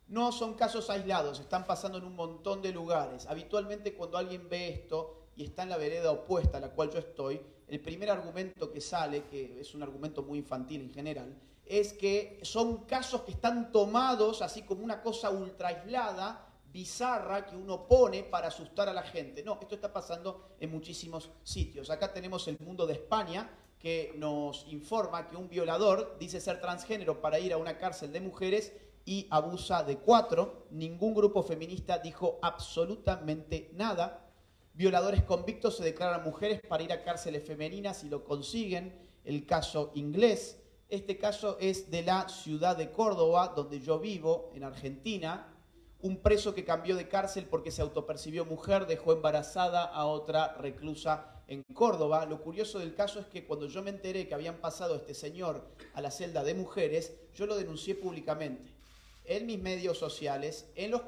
No 0.08 0.32
son 0.32 0.54
casos 0.54 0.90
aislados, 0.90 1.40
están 1.40 1.66
pasando 1.66 1.98
en 1.98 2.04
un 2.04 2.16
montón 2.16 2.62
de 2.62 2.72
lugares. 2.72 3.26
Habitualmente 3.28 3.94
cuando 3.94 4.18
alguien 4.18 4.50
ve 4.50 4.70
esto 4.70 5.30
y 5.36 5.44
está 5.44 5.64
en 5.64 5.70
la 5.70 5.78
vereda 5.78 6.12
opuesta 6.12 6.58
a 6.58 6.62
la 6.62 6.70
cual 6.70 6.92
yo 6.92 7.00
estoy, 7.00 7.42
el 7.68 7.80
primer 7.80 8.12
argumento 8.12 8.72
que 8.72 8.82
sale, 8.82 9.24
que 9.24 9.60
es 9.60 9.74
un 9.74 9.82
argumento 9.82 10.22
muy 10.22 10.40
infantil 10.40 10.82
en 10.82 10.94
general, 10.94 11.36
es 11.66 11.94
que 11.94 12.40
son 12.44 12.86
casos 12.86 13.22
que 13.22 13.32
están 13.32 13.72
tomados 13.72 14.42
así 14.42 14.64
como 14.64 14.84
una 14.84 15.02
cosa 15.02 15.30
ultra 15.32 15.70
aislada, 15.70 16.50
bizarra, 16.72 17.46
que 17.46 17.56
uno 17.56 17.88
pone 17.88 18.24
para 18.24 18.48
asustar 18.48 18.90
a 18.90 18.94
la 18.94 19.04
gente. 19.04 19.44
No, 19.44 19.58
esto 19.62 19.76
está 19.76 19.94
pasando 19.94 20.56
en 20.60 20.72
muchísimos 20.72 21.30
sitios. 21.44 21.90
Acá 21.90 22.12
tenemos 22.12 22.48
el 22.48 22.58
mundo 22.60 22.86
de 22.86 22.94
España, 22.94 23.50
que 23.80 24.14
nos 24.18 24.66
informa 24.68 25.30
que 25.30 25.36
un 25.36 25.50
violador 25.50 26.16
dice 26.18 26.40
ser 26.40 26.62
transgénero 26.62 27.22
para 27.22 27.40
ir 27.40 27.54
a 27.54 27.58
una 27.58 27.78
cárcel 27.78 28.12
de 28.12 28.22
mujeres 28.22 28.74
y 29.06 29.28
abusa 29.30 29.84
de 29.84 29.98
cuatro. 29.98 30.68
Ningún 30.72 31.14
grupo 31.14 31.44
feminista 31.44 32.00
dijo 32.00 32.40
absolutamente 32.42 33.72
nada. 33.74 34.30
Violadores 34.74 35.24
convictos 35.24 35.78
se 35.78 35.84
declaran 35.84 36.24
mujeres 36.24 36.62
para 36.68 36.84
ir 36.84 36.92
a 36.92 37.04
cárceles 37.04 37.46
femeninas 37.46 38.04
y 38.04 38.10
lo 38.10 38.24
consiguen. 38.24 38.94
El 39.24 39.46
caso 39.46 39.92
inglés. 39.96 40.60
Este 40.90 41.18
caso 41.18 41.58
es 41.60 41.90
de 41.90 42.04
la 42.04 42.28
ciudad 42.30 42.78
de 42.78 42.92
Córdoba, 42.92 43.54
donde 43.56 43.80
yo 43.80 44.00
vivo, 44.00 44.52
en 44.54 44.64
Argentina. 44.64 45.48
Un 46.02 46.18
preso 46.18 46.54
que 46.54 46.66
cambió 46.66 46.96
de 46.96 47.08
cárcel 47.08 47.46
porque 47.50 47.72
se 47.72 47.82
autopercibió 47.82 48.46
mujer 48.46 48.88
dejó 48.88 49.14
embarazada 49.14 49.86
a 49.86 50.06
otra 50.06 50.56
reclusa 50.56 51.42
en 51.48 51.64
Córdoba. 51.74 52.26
Lo 52.26 52.42
curioso 52.42 52.80
del 52.80 52.94
caso 52.94 53.20
es 53.20 53.28
que 53.28 53.46
cuando 53.46 53.68
yo 53.68 53.82
me 53.82 53.90
enteré 53.90 54.28
que 54.28 54.34
habían 54.34 54.58
pasado 54.58 54.96
este 54.96 55.14
señor 55.14 55.66
a 55.94 56.02
la 56.02 56.12
celda 56.12 56.44
de 56.44 56.54
mujeres, 56.54 57.14
yo 57.34 57.46
lo 57.46 57.56
denuncié 57.56 57.96
públicamente 57.96 58.73
en 59.26 59.46
mis 59.46 59.60
medios 59.60 59.98
sociales, 59.98 60.70
en 60.76 60.92
los, 60.92 61.04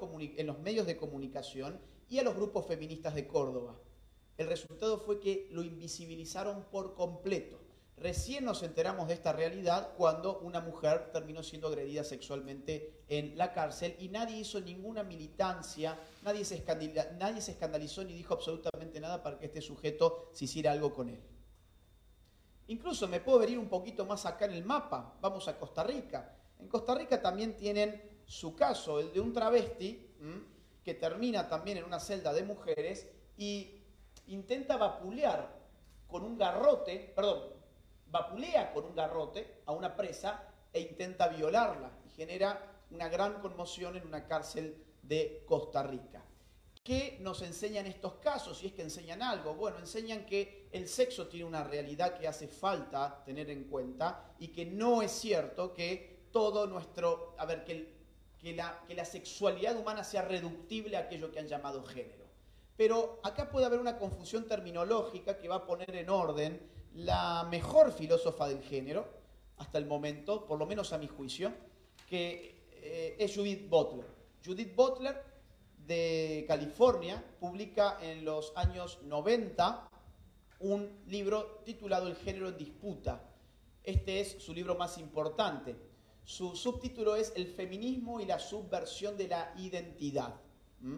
medios 0.60 0.88
de 0.88 0.97
comunicación 0.97 1.80
y 2.10 2.19
a 2.19 2.23
los 2.23 2.36
grupos 2.36 2.65
feministas 2.65 3.15
de 3.15 3.28
Córdoba. 3.28 3.75
El 4.38 4.47
resultado 4.47 4.99
fue 4.99 5.19
que 5.19 5.47
lo 5.51 5.63
invisibilizaron 5.63 6.63
por 6.71 6.93
completo. 6.93 7.60
Recién 7.97 8.43
nos 8.43 8.62
enteramos 8.63 9.08
de 9.08 9.13
esta 9.13 9.32
realidad 9.32 9.93
cuando 9.95 10.39
una 10.39 10.60
mujer 10.60 11.12
terminó 11.13 11.43
siendo 11.43 11.69
agredida 11.69 12.04
sexualmente 12.04 13.04
en 13.08 13.38
la 13.38 13.54
cárcel 13.54 13.95
y 13.99 14.10
nadie 14.10 14.39
hizo 14.39 14.60
ninguna 14.60 15.04
militancia, 15.04 15.97
nadie 16.21 16.43
se, 16.43 16.62
nadie 17.17 17.41
se 17.41 17.51
escandalizó 17.51 18.04
ni 18.04 18.13
dijo 18.13 18.34
absolutamente 18.34 18.99
nada 18.99 19.23
para 19.23 19.39
que 19.39 19.45
este 19.45 19.62
sujeto 19.62 20.30
se 20.34 20.43
hiciera 20.43 20.73
algo 20.73 20.93
con 20.93 21.08
él. 21.08 21.21
Incluso 22.67 23.08
me 23.08 23.21
puedo 23.21 23.39
venir 23.39 23.60
un 23.60 23.69
poquito 23.69 24.06
más 24.06 24.25
acá 24.25 24.45
en 24.45 24.54
el 24.54 24.65
mapa, 24.65 25.17
vamos 25.21 25.47
a 25.47 25.58
Costa 25.58 25.84
Rica. 25.84 26.36
En 26.59 26.67
Costa 26.67 26.95
Rica 26.95 27.21
también 27.21 27.55
tienen 27.55 28.01
su 28.25 28.55
caso, 28.55 28.99
el 28.99 29.13
de 29.13 29.19
un 29.19 29.33
travesti 29.33 30.07
que 30.83 30.93
termina 30.93 31.47
también 31.47 31.77
en 31.77 31.83
una 31.83 31.99
celda 31.99 32.33
de 32.33 32.43
mujeres 32.43 33.07
y 33.37 33.81
intenta 34.27 34.77
vapulear 34.77 35.53
con 36.07 36.23
un 36.23 36.37
garrote, 36.37 37.11
perdón, 37.15 37.43
vapulea 38.07 38.71
con 38.73 38.85
un 38.85 38.95
garrote 38.95 39.61
a 39.65 39.71
una 39.71 39.95
presa 39.95 40.43
e 40.71 40.81
intenta 40.81 41.27
violarla 41.27 41.91
y 42.05 42.09
genera 42.09 42.83
una 42.91 43.09
gran 43.09 43.41
conmoción 43.41 43.97
en 43.97 44.05
una 44.05 44.25
cárcel 44.25 44.83
de 45.01 45.43
Costa 45.47 45.83
Rica. 45.83 46.23
¿Qué 46.83 47.17
nos 47.19 47.41
enseñan 47.41 47.87
estos 47.87 48.13
casos? 48.15 48.59
Si 48.59 48.67
es 48.67 48.73
que 48.73 48.83
enseñan 48.83 49.23
algo. 49.23 49.55
Bueno, 49.55 49.79
enseñan 49.79 50.23
que 50.25 50.69
el 50.71 50.87
sexo 50.87 51.27
tiene 51.27 51.45
una 51.45 51.63
realidad 51.63 52.15
que 52.15 52.27
hace 52.27 52.47
falta 52.47 53.23
tener 53.25 53.49
en 53.49 53.63
cuenta 53.63 54.35
y 54.37 54.49
que 54.49 54.65
no 54.65 55.01
es 55.01 55.11
cierto 55.11 55.73
que 55.73 56.14
todo 56.35 56.67
nuestro, 56.67 57.33
a 57.37 57.45
ver, 57.45 57.63
que 57.63 57.95
que 58.45 58.53
la, 58.53 59.05
sexualidad 59.05 59.75
humana 59.75 60.03
sea 60.03 60.21
reductible 60.21 60.97
a 60.97 61.01
aquello 61.01 61.31
que 61.31 61.39
han 61.39 61.47
llamado 61.47 61.83
género. 61.83 62.25
Pero 62.77 63.19
acá 63.23 63.49
puede 63.49 63.65
haber 63.65 63.79
una 63.79 63.97
confusión 63.97 64.47
terminológica 64.47 65.39
que 65.39 65.47
va 65.47 65.55
a 65.55 65.65
poner 65.65 65.95
en 65.95 66.09
orden 66.09 66.61
la 66.93 67.47
mejor 67.49 67.91
filósofa 67.91 68.47
del 68.47 68.61
género, 68.61 69.07
hasta 69.57 69.77
el 69.77 69.85
momento, 69.85 70.45
por 70.45 70.59
lo 70.59 70.65
menos 70.65 70.93
a 70.93 70.97
mi 70.97 71.07
juicio, 71.07 71.53
que 72.09 72.67
eh, 72.73 73.15
es 73.17 73.33
Judith 73.33 73.69
Butler. 73.69 74.05
Judith 74.45 74.75
Butler 74.75 75.23
de 75.87 76.43
California 76.47 77.23
publica 77.39 77.97
en 78.01 78.25
los 78.25 78.53
años 78.55 78.99
90 79.03 79.89
un 80.59 80.99
libro 81.07 81.61
titulado 81.65 82.07
El 82.07 82.15
género 82.15 82.49
en 82.49 82.57
disputa. 82.57 83.23
Este 83.83 84.19
es 84.19 84.43
su 84.43 84.53
libro 84.53 84.75
más 84.75 84.97
importante. 84.97 85.94
Su 86.25 86.55
subtítulo 86.55 87.15
es 87.15 87.31
El 87.35 87.47
feminismo 87.47 88.19
y 88.19 88.25
la 88.25 88.39
subversión 88.39 89.15
de 89.15 89.27
la 89.27 89.53
identidad. 89.57 90.35
¿Mm? 90.81 90.97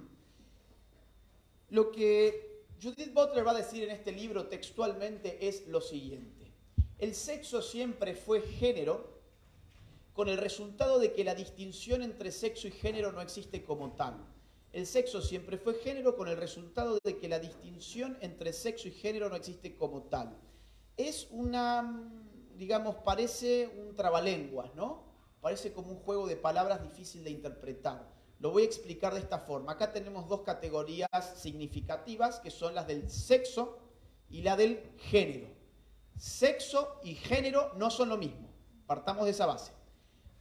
Lo 1.70 1.92
que 1.92 2.64
Judith 2.82 3.14
Butler 3.14 3.46
va 3.46 3.52
a 3.52 3.56
decir 3.56 3.84
en 3.84 3.92
este 3.92 4.14
libro 4.14 4.48
textualmente 4.48 5.48
es 5.48 5.68
lo 5.68 5.82
siguiente. 5.82 6.54
El 6.98 7.14
sexo 7.14 7.62
siempre 7.62 8.16
fue 8.16 8.42
género 8.42 9.18
con 10.14 10.30
el 10.30 10.38
resultado 10.38 10.98
de 10.98 11.12
que 11.12 11.26
la 11.26 11.36
distinción 11.36 12.02
entre 12.04 12.32
sexo 12.32 12.68
y 12.68 12.72
género 12.72 13.12
no 13.12 13.22
existe 13.22 13.64
como 13.66 13.92
tal. 13.92 14.16
El 14.72 14.88
sexo 14.88 15.22
siempre 15.22 15.58
fue 15.58 15.76
género 15.76 16.16
con 16.16 16.28
el 16.28 16.38
resultado 16.38 17.00
de 17.04 17.18
que 17.18 17.28
la 17.28 17.40
distinción 17.40 18.18
entre 18.22 18.54
sexo 18.54 18.88
y 18.88 18.92
género 18.92 19.30
no 19.30 19.36
existe 19.36 19.76
como 19.76 20.04
tal. 20.04 20.38
Es 20.96 21.28
una, 21.32 22.10
digamos, 22.56 22.96
parece 23.04 23.68
un 23.68 23.96
trabalenguas, 23.96 24.74
¿no? 24.74 25.07
Parece 25.48 25.72
como 25.72 25.94
un 25.94 26.00
juego 26.00 26.28
de 26.28 26.36
palabras 26.36 26.84
difícil 26.84 27.24
de 27.24 27.30
interpretar. 27.30 28.06
Lo 28.42 28.52
voy 28.52 28.64
a 28.64 28.66
explicar 28.66 29.14
de 29.14 29.22
esta 29.22 29.40
forma. 29.40 29.72
Acá 29.72 29.94
tenemos 29.94 30.28
dos 30.28 30.42
categorías 30.42 31.08
significativas 31.38 32.42
que 32.42 32.52
son 32.52 32.76
las 32.76 32.86
del 32.86 33.10
sexo 33.10 33.80
y 34.30 34.42
la 34.42 34.58
del 34.58 34.92
género. 34.98 35.48
Sexo 36.18 37.00
y 37.02 37.16
género 37.16 37.72
no 37.76 37.90
son 37.90 38.10
lo 38.10 38.18
mismo. 38.18 38.50
Partamos 38.88 39.24
de 39.24 39.32
esa 39.32 39.46
base. 39.46 39.72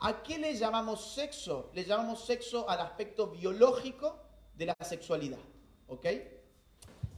¿A 0.00 0.24
qué 0.24 0.38
le 0.38 0.56
llamamos 0.56 1.14
sexo? 1.14 1.70
Le 1.72 1.84
llamamos 1.84 2.26
sexo 2.26 2.68
al 2.68 2.80
aspecto 2.80 3.28
biológico 3.28 4.18
de 4.56 4.66
la 4.66 4.76
sexualidad. 4.80 5.38
¿Ok? 5.86 6.06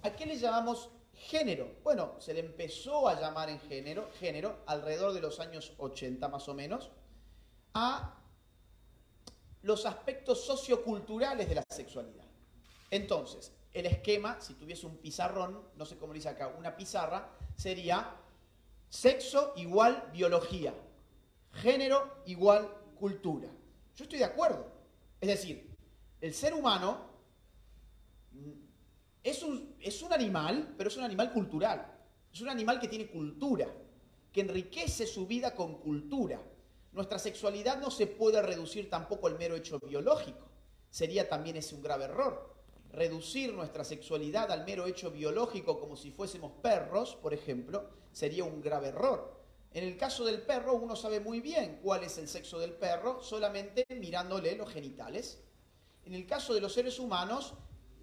¿A 0.03 0.11
qué 0.11 0.27
le 0.27 0.37
llamamos 0.37 0.91
género? 1.15 1.71
Bueno, 1.83 2.17
se 2.19 2.35
le 2.35 2.41
empezó 2.41 3.09
a 3.09 3.19
llamar 3.19 3.49
en 3.49 3.61
género, 3.61 4.11
género 4.21 4.59
alrededor 4.67 5.15
de 5.15 5.23
los 5.23 5.41
años 5.41 5.73
80 5.79 6.29
más 6.29 6.51
o 6.51 6.55
menos 6.55 6.91
a 7.75 8.15
los 9.63 9.87
aspectos 9.87 10.45
socioculturales 10.45 11.49
de 11.49 11.55
la 11.57 11.65
sexualidad. 11.69 12.25
Entonces, 12.91 13.53
el 13.73 13.87
esquema, 13.87 14.41
si 14.41 14.55
tuviese 14.55 14.87
un 14.87 14.97
pizarrón, 14.97 15.61
no 15.77 15.85
sé 15.85 15.99
cómo 15.99 16.13
dice 16.13 16.29
acá, 16.29 16.49
una 16.49 16.77
pizarra, 16.77 17.29
sería 17.55 18.17
sexo 18.89 19.53
igual 19.57 20.11
biología, 20.13 20.75
género 21.53 22.23
igual 22.27 22.73
cultura. 22.99 23.49
Yo 23.97 24.05
estoy 24.05 24.19
de 24.19 24.25
acuerdo. 24.25 24.67
Es 25.21 25.29
decir, 25.29 25.69
el 26.21 26.33
ser 26.33 26.55
humano 26.55 27.09
es 29.23 29.43
un, 29.43 29.75
es 29.81 30.03
un 30.03 30.13
animal, 30.13 30.75
pero 30.77 30.89
es 30.89 30.97
un 30.97 31.05
animal 31.05 31.33
cultural. 31.33 31.95
Es 32.33 32.41
un 32.41 32.49
animal 32.49 32.81
que 32.81 32.89
tiene 32.89 33.09
cultura, 33.09 33.67
que 34.33 34.41
enriquece 34.41 35.07
su 35.07 35.27
vida 35.27 35.55
con 35.55 35.79
cultura. 35.81 36.41
Nuestra 36.99 37.21
sexualidad 37.21 37.81
no 37.81 37.93
se 37.93 38.09
puede 38.09 38.43
reducir 38.43 38.91
tampoco 38.91 39.29
al 39.29 39.39
mero 39.39 39.55
hecho 39.55 39.79
biológico. 39.79 40.49
Sería 40.91 41.29
también 41.29 41.57
ese 41.57 41.77
un 41.77 41.81
grave 41.81 42.07
error. 42.07 42.57
reducir 42.91 43.55
nuestra 43.55 43.85
sexualidad 43.85 44.51
al 44.51 44.65
mero 44.65 44.85
hecho 44.85 45.13
biológico 45.13 45.79
como 45.79 45.95
si 45.97 46.11
fuésemos 46.11 46.51
perros, 46.61 47.15
por 47.23 47.33
ejemplo, 47.33 47.89
sería 48.11 48.43
un 48.43 48.61
grave 48.61 48.89
error. 48.89 49.41
En 49.73 49.85
el 49.85 49.97
caso 49.97 50.25
del 50.25 50.43
perro, 50.43 50.75
uno 50.75 50.97
sabe 50.97 51.21
muy 51.21 51.39
bien 51.39 51.79
cuál 51.85 52.03
es 52.03 52.19
el 52.19 52.27
sexo 52.27 52.59
del 52.59 52.73
perro 52.73 53.23
solamente 53.23 53.87
mirándole 53.91 54.57
los 54.57 54.69
genitales. 54.69 55.41
En 56.05 56.15
el 56.15 56.27
caso 56.27 56.53
de 56.53 56.61
los 56.61 56.73
seres 56.73 56.99
humanos, 56.99 57.55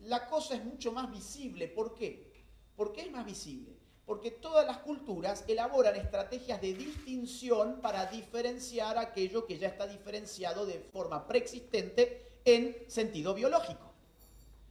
la 0.04 0.26
cosa 0.30 0.56
es 0.56 0.64
mucho 0.64 0.94
más 0.94 1.12
visible. 1.12 1.68
¿Por 1.68 1.96
qué? 1.96 2.32
¿Por 2.78 2.94
qué 2.94 3.02
es 3.02 3.12
más 3.12 3.26
visible? 3.26 3.75
Porque 4.06 4.32
todas 4.32 4.68
las 4.68 4.78
culturas 4.80 5.44
elaboran 5.48 5.96
estrategias 5.96 6.62
de 6.62 6.74
distinción 6.74 7.82
para 7.82 8.06
diferenciar 8.06 8.98
aquello 8.98 9.46
que 9.46 9.58
ya 9.58 9.68
está 9.68 9.88
diferenciado 9.88 10.66
de 10.66 10.80
forma 10.80 11.28
preexistente 11.28 12.40
en 12.46 12.86
sentido 12.88 13.34
biológico. 13.34 13.92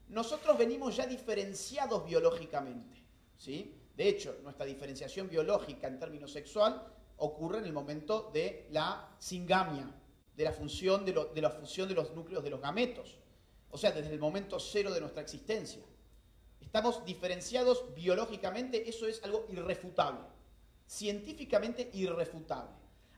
Nosotros 0.09 0.57
venimos 0.57 0.97
ya 0.97 1.07
diferenciados 1.07 2.05
biológicamente, 2.05 2.97
¿sí? 3.37 3.75
De 3.97 4.09
hecho, 4.09 4.39
nuestra 4.43 4.65
diferenciación 4.65 5.29
biológica 5.29 5.89
en 5.89 5.99
términos 5.99 6.33
sexual 6.33 6.87
ocurre 7.17 7.59
en 7.59 7.65
el 7.65 7.73
momento 7.73 8.31
de 8.33 8.69
la 8.71 9.17
singamia, 9.19 9.89
de 10.37 10.45
la, 10.45 10.53
función 10.53 11.05
de, 11.05 11.13
de 11.35 11.41
la 11.41 11.51
fusión 11.51 11.89
de 11.89 11.95
los 11.95 12.13
núcleos 12.15 12.43
de 12.43 12.51
los 12.51 12.61
gametos. 12.61 13.19
O 13.71 13.79
sea, 13.79 13.93
desde 13.93 14.13
el 14.13 14.21
momento 14.21 14.59
cero 14.61 14.93
de 14.93 15.01
nuestra 15.01 15.23
existencia. 15.23 15.83
Estamos 16.75 17.05
diferenciados 17.05 17.95
biológicamente, 17.95 18.89
eso 18.89 19.07
es 19.07 19.23
algo 19.23 19.47
irrefutable, 19.49 20.27
científicamente 20.89 21.89
irrefutable. 21.93 22.73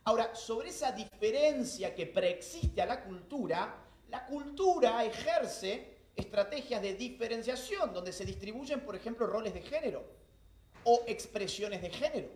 Ahora, 0.05 0.35
sobre 0.35 0.69
esa 0.69 0.93
diferencia 0.93 1.95
que 1.95 2.05
preexiste 2.05 2.83
a 2.83 2.85
la 2.85 3.03
cultura, 3.03 3.83
la 4.11 4.27
cultura 4.27 5.03
ejerce 5.07 6.11
estrategias 6.15 6.83
de 6.83 6.97
diferenciación 6.97 7.95
donde 7.95 8.13
se 8.13 8.27
distribuyen, 8.27 8.83
por 8.83 8.95
ejemplo, 8.95 9.27
roles 9.27 9.55
de 9.55 9.63
género 9.63 10.05
o 10.85 11.05
expresiones 11.07 11.81
de 11.81 11.89
género. 11.89 12.29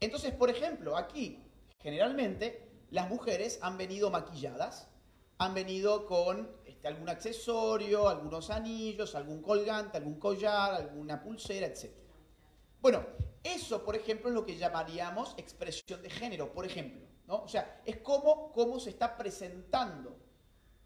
Entonces, 0.00 0.32
por 0.32 0.48
ejemplo, 0.48 0.96
aquí, 0.96 1.44
generalmente, 1.82 2.66
las 2.90 3.10
mujeres 3.10 3.58
han 3.60 3.76
venido 3.76 4.08
maquilladas, 4.08 4.88
han 5.36 5.52
venido 5.52 6.06
con 6.06 6.50
este, 6.86 6.88
algún 6.88 7.08
accesorio, 7.08 8.08
algunos 8.08 8.50
anillos, 8.50 9.14
algún 9.14 9.42
colgante, 9.42 9.98
algún 9.98 10.18
collar, 10.18 10.74
alguna 10.74 11.20
pulsera, 11.20 11.66
etc. 11.66 11.90
Bueno, 12.80 13.04
eso, 13.42 13.84
por 13.84 13.96
ejemplo, 13.96 14.28
es 14.28 14.34
lo 14.34 14.44
que 14.44 14.56
llamaríamos 14.56 15.34
expresión 15.36 16.02
de 16.02 16.10
género, 16.10 16.52
por 16.52 16.64
ejemplo. 16.64 17.06
¿no? 17.26 17.42
O 17.42 17.48
sea, 17.48 17.82
es 17.84 17.98
como 17.98 18.52
cómo 18.52 18.78
se 18.78 18.90
está 18.90 19.16
presentando, 19.16 20.16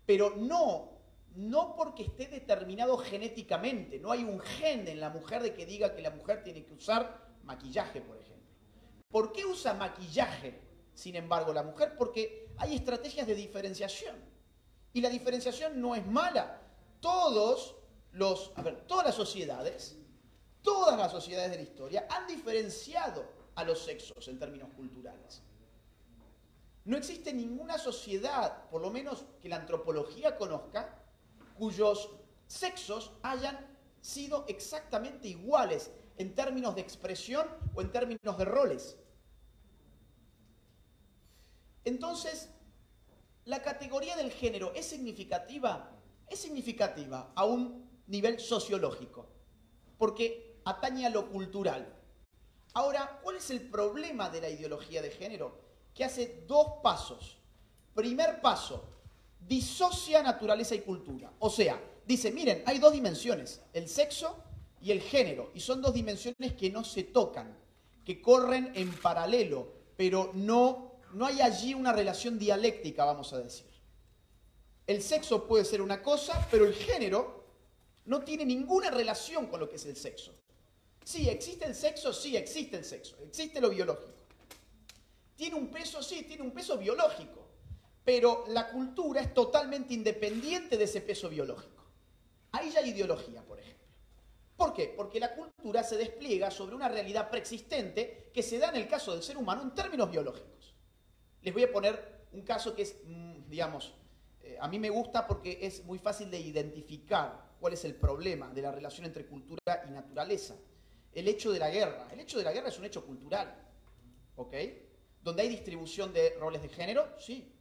pero 0.06 0.36
no 0.36 0.98
no 1.36 1.76
porque 1.76 2.02
esté 2.02 2.26
determinado 2.26 2.98
genéticamente, 2.98 4.00
no 4.00 4.10
hay 4.10 4.24
un 4.24 4.40
gen 4.40 4.88
en 4.88 4.98
la 4.98 5.10
mujer 5.10 5.44
de 5.44 5.54
que 5.54 5.64
diga 5.64 5.94
que 5.94 6.02
la 6.02 6.10
mujer 6.10 6.42
tiene 6.42 6.64
que 6.64 6.74
usar 6.74 7.24
maquillaje, 7.44 8.00
por 8.00 8.16
ejemplo. 8.16 8.50
¿Por 9.08 9.32
qué 9.32 9.44
usa 9.44 9.74
maquillaje, 9.74 10.60
sin 10.92 11.14
embargo, 11.14 11.52
la 11.52 11.62
mujer? 11.62 11.94
Porque 11.96 12.48
hay 12.58 12.74
estrategias 12.74 13.28
de 13.28 13.36
diferenciación. 13.36 14.16
Y 14.92 15.00
la 15.00 15.08
diferenciación 15.08 15.80
no 15.80 15.94
es 15.94 16.06
mala. 16.06 16.60
Todos 17.00 17.76
los, 18.12 18.52
a 18.56 18.62
ver, 18.62 18.86
todas 18.86 19.06
las 19.06 19.14
sociedades, 19.14 19.96
todas 20.62 20.98
las 20.98 21.12
sociedades 21.12 21.50
de 21.50 21.56
la 21.56 21.62
historia 21.62 22.06
han 22.10 22.26
diferenciado 22.26 23.24
a 23.54 23.64
los 23.64 23.82
sexos 23.84 24.28
en 24.28 24.38
términos 24.38 24.70
culturales. 24.76 25.42
No 26.84 26.96
existe 26.96 27.32
ninguna 27.32 27.78
sociedad, 27.78 28.68
por 28.70 28.80
lo 28.80 28.90
menos 28.90 29.24
que 29.40 29.48
la 29.48 29.56
antropología 29.56 30.36
conozca, 30.36 30.98
cuyos 31.56 32.10
sexos 32.46 33.12
hayan 33.22 33.70
sido 34.00 34.44
exactamente 34.48 35.28
iguales 35.28 35.90
en 36.16 36.34
términos 36.34 36.74
de 36.74 36.80
expresión 36.80 37.46
o 37.74 37.80
en 37.80 37.92
términos 37.92 38.36
de 38.36 38.44
roles. 38.44 38.96
Entonces, 41.84 42.50
la 43.50 43.62
categoría 43.62 44.14
del 44.14 44.30
género 44.30 44.72
es 44.76 44.86
significativa, 44.86 45.90
es 46.28 46.38
significativa 46.38 47.32
a 47.34 47.44
un 47.44 47.84
nivel 48.06 48.38
sociológico, 48.38 49.26
porque 49.98 50.60
atañe 50.64 51.04
a 51.04 51.10
lo 51.10 51.28
cultural. 51.28 51.92
Ahora, 52.74 53.18
¿cuál 53.24 53.38
es 53.38 53.50
el 53.50 53.62
problema 53.62 54.30
de 54.30 54.40
la 54.40 54.48
ideología 54.48 55.02
de 55.02 55.10
género? 55.10 55.58
Que 55.92 56.04
hace 56.04 56.44
dos 56.46 56.74
pasos. 56.80 57.38
Primer 57.92 58.40
paso, 58.40 58.84
disocia 59.48 60.22
naturaleza 60.22 60.76
y 60.76 60.82
cultura. 60.82 61.32
O 61.40 61.50
sea, 61.50 61.82
dice, 62.06 62.30
miren, 62.30 62.62
hay 62.66 62.78
dos 62.78 62.92
dimensiones, 62.92 63.60
el 63.72 63.88
sexo 63.88 64.44
y 64.80 64.92
el 64.92 65.00
género, 65.00 65.50
y 65.54 65.60
son 65.60 65.82
dos 65.82 65.92
dimensiones 65.92 66.52
que 66.52 66.70
no 66.70 66.84
se 66.84 67.02
tocan, 67.02 67.58
que 68.04 68.22
corren 68.22 68.70
en 68.76 68.92
paralelo, 68.92 69.72
pero 69.96 70.30
no, 70.34 70.89
no 71.12 71.26
hay 71.26 71.40
allí 71.40 71.74
una 71.74 71.92
relación 71.92 72.38
dialéctica, 72.38 73.04
vamos 73.04 73.32
a 73.32 73.40
decir. 73.40 73.66
El 74.86 75.02
sexo 75.02 75.46
puede 75.46 75.64
ser 75.64 75.82
una 75.82 76.02
cosa, 76.02 76.46
pero 76.50 76.64
el 76.64 76.74
género 76.74 77.44
no 78.06 78.22
tiene 78.22 78.44
ninguna 78.44 78.90
relación 78.90 79.46
con 79.46 79.60
lo 79.60 79.68
que 79.68 79.76
es 79.76 79.86
el 79.86 79.96
sexo. 79.96 80.34
Sí, 81.04 81.28
existe 81.28 81.64
el 81.66 81.74
sexo, 81.74 82.12
sí, 82.12 82.36
existe 82.36 82.76
el 82.76 82.84
sexo, 82.84 83.16
existe 83.24 83.60
lo 83.60 83.70
biológico. 83.70 84.14
¿Tiene 85.36 85.56
un 85.56 85.68
peso? 85.68 86.02
Sí, 86.02 86.22
tiene 86.22 86.42
un 86.42 86.50
peso 86.50 86.76
biológico 86.76 87.40
pero 88.04 88.44
la 88.48 88.68
cultura 88.70 89.20
es 89.20 89.34
totalmente 89.34 89.94
independiente 89.94 90.76
de 90.76 90.84
ese 90.84 91.00
peso 91.00 91.28
biológico. 91.28 91.84
Ahí 92.52 92.70
ya 92.70 92.80
hay 92.80 92.90
ideología, 92.90 93.42
por 93.42 93.58
ejemplo. 93.58 93.86
¿Por 94.56 94.74
qué? 94.74 94.92
Porque 94.96 95.20
la 95.20 95.34
cultura 95.34 95.82
se 95.84 95.96
despliega 95.96 96.50
sobre 96.50 96.74
una 96.74 96.88
realidad 96.88 97.30
preexistente 97.30 98.30
que 98.34 98.42
se 98.42 98.58
da 98.58 98.70
en 98.70 98.76
el 98.76 98.88
caso 98.88 99.12
del 99.12 99.22
ser 99.22 99.36
humano 99.36 99.62
en 99.62 99.74
términos 99.74 100.10
biológicos. 100.10 100.59
Les 101.42 101.52
voy 101.52 101.64
a 101.64 101.72
poner 101.72 102.26
un 102.32 102.42
caso 102.42 102.74
que 102.74 102.82
es, 102.82 102.96
mm, 103.04 103.48
digamos, 103.48 103.94
eh, 104.42 104.56
a 104.60 104.68
mí 104.68 104.78
me 104.78 104.90
gusta 104.90 105.26
porque 105.26 105.58
es 105.62 105.84
muy 105.84 105.98
fácil 105.98 106.30
de 106.30 106.38
identificar 106.38 107.50
cuál 107.60 107.72
es 107.74 107.84
el 107.84 107.94
problema 107.94 108.50
de 108.50 108.62
la 108.62 108.72
relación 108.72 109.06
entre 109.06 109.26
cultura 109.26 109.84
y 109.88 109.90
naturaleza. 109.90 110.54
El 111.12 111.28
hecho 111.28 111.52
de 111.52 111.58
la 111.58 111.70
guerra. 111.70 112.08
El 112.12 112.20
hecho 112.20 112.38
de 112.38 112.44
la 112.44 112.52
guerra 112.52 112.68
es 112.68 112.78
un 112.78 112.84
hecho 112.84 113.04
cultural. 113.04 113.54
¿Ok? 114.36 114.54
Donde 115.22 115.42
hay 115.42 115.48
distribución 115.48 116.12
de 116.12 116.36
roles 116.38 116.62
de 116.62 116.68
género, 116.68 117.06
sí, 117.18 117.52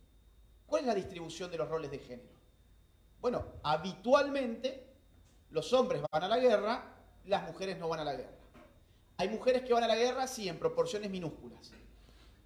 ¿Cuál 0.70 0.82
es 0.82 0.88
la 0.88 0.96
distribución 0.96 1.50
de 1.50 1.58
los 1.58 1.68
roles 1.68 1.90
de 1.90 1.98
género? 1.98 2.30
Bueno, 3.20 3.44
habitualmente 3.64 4.86
los 5.50 5.74
hombres 5.74 6.04
van 6.12 6.24
a 6.24 6.28
la 6.28 6.38
guerra, 6.38 6.96
las 7.26 7.44
mujeres 7.48 7.80
no 7.80 7.90
van 7.90 8.02
a 8.02 8.04
la 8.04 8.14
guerra. 8.14 8.38
Hay 9.18 9.30
mujeres 9.30 9.64
que 9.64 9.74
van 9.74 9.84
a 9.84 9.88
la 9.88 9.96
guerra, 9.96 10.28
sí, 10.28 10.48
en 10.48 10.60
proporciones 10.60 11.10
minúsculas. 11.10 11.72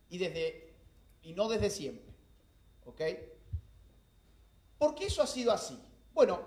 Y, 0.10 0.18
desde, 0.18 0.73
y 1.24 1.34
no 1.34 1.48
desde 1.48 1.70
siempre. 1.70 2.14
¿Ok? 2.86 3.02
¿Por 4.78 4.96
qué 4.96 5.06
eso 5.06 5.22
ha 5.22 5.28
sido 5.28 5.52
así? 5.52 5.80
Bueno, 6.14 6.42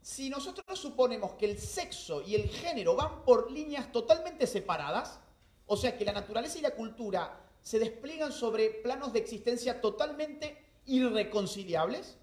si 0.00 0.30
nosotros 0.30 0.78
suponemos 0.78 1.32
que 1.32 1.46
el 1.46 1.58
sexo 1.58 2.22
y 2.22 2.34
el 2.34 2.48
género 2.48 2.96
van 2.96 3.24
por 3.24 3.50
líneas 3.50 3.92
totalmente 3.92 4.46
separadas, 4.46 5.20
o 5.66 5.76
sea 5.76 5.96
que 5.98 6.04
la 6.04 6.12
naturaleza 6.12 6.58
y 6.58 6.62
la 6.62 6.70
cultura 6.70 7.40
se 7.60 7.78
despliegan 7.78 8.32
sobre 8.32 8.70
planos 8.70 9.12
de 9.12 9.18
existencia 9.18 9.80
totalmente 9.80 10.64
irreconciliables, 10.86 12.16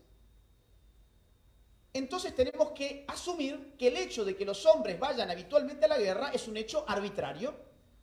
entonces 1.93 2.35
tenemos 2.35 2.71
que 2.71 3.05
asumir 3.07 3.75
que 3.77 3.89
el 3.89 3.97
hecho 3.97 4.25
de 4.25 4.35
que 4.35 4.45
los 4.45 4.65
hombres 4.65 4.99
vayan 4.99 5.29
habitualmente 5.29 5.85
a 5.85 5.89
la 5.89 5.99
guerra 5.99 6.29
es 6.29 6.47
un 6.47 6.57
hecho 6.57 6.83
arbitrario, 6.87 7.53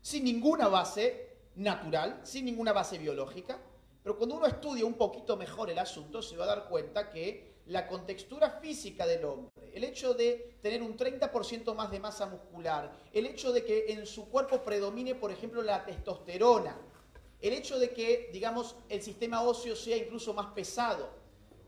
sin 0.00 0.24
ninguna 0.24 0.68
base 0.68 1.38
natural, 1.56 2.20
sin 2.22 2.44
ninguna 2.44 2.72
base 2.72 2.98
biológica. 2.98 3.58
Pero 4.02 4.16
cuando 4.16 4.36
uno 4.36 4.46
estudia 4.46 4.86
un 4.86 4.94
poquito 4.94 5.36
mejor 5.36 5.70
el 5.70 5.78
asunto, 5.78 6.22
se 6.22 6.36
va 6.36 6.44
a 6.44 6.48
dar 6.48 6.68
cuenta 6.68 7.10
que 7.10 7.60
la 7.66 7.86
contextura 7.86 8.50
física 8.50 9.06
del 9.06 9.24
hombre, 9.24 9.70
el 9.72 9.84
hecho 9.84 10.14
de 10.14 10.58
tener 10.62 10.82
un 10.82 10.96
30% 10.96 11.74
más 11.74 11.90
de 11.90 12.00
masa 12.00 12.26
muscular, 12.26 12.90
el 13.12 13.26
hecho 13.26 13.52
de 13.52 13.64
que 13.64 13.92
en 13.92 14.06
su 14.06 14.28
cuerpo 14.28 14.62
predomine, 14.62 15.14
por 15.14 15.30
ejemplo, 15.30 15.62
la 15.62 15.84
testosterona, 15.84 16.76
el 17.40 17.52
hecho 17.52 17.78
de 17.78 17.90
que, 17.90 18.30
digamos, 18.32 18.74
el 18.88 19.02
sistema 19.02 19.42
óseo 19.42 19.76
sea 19.76 19.96
incluso 19.96 20.34
más 20.34 20.46
pesado, 20.52 21.08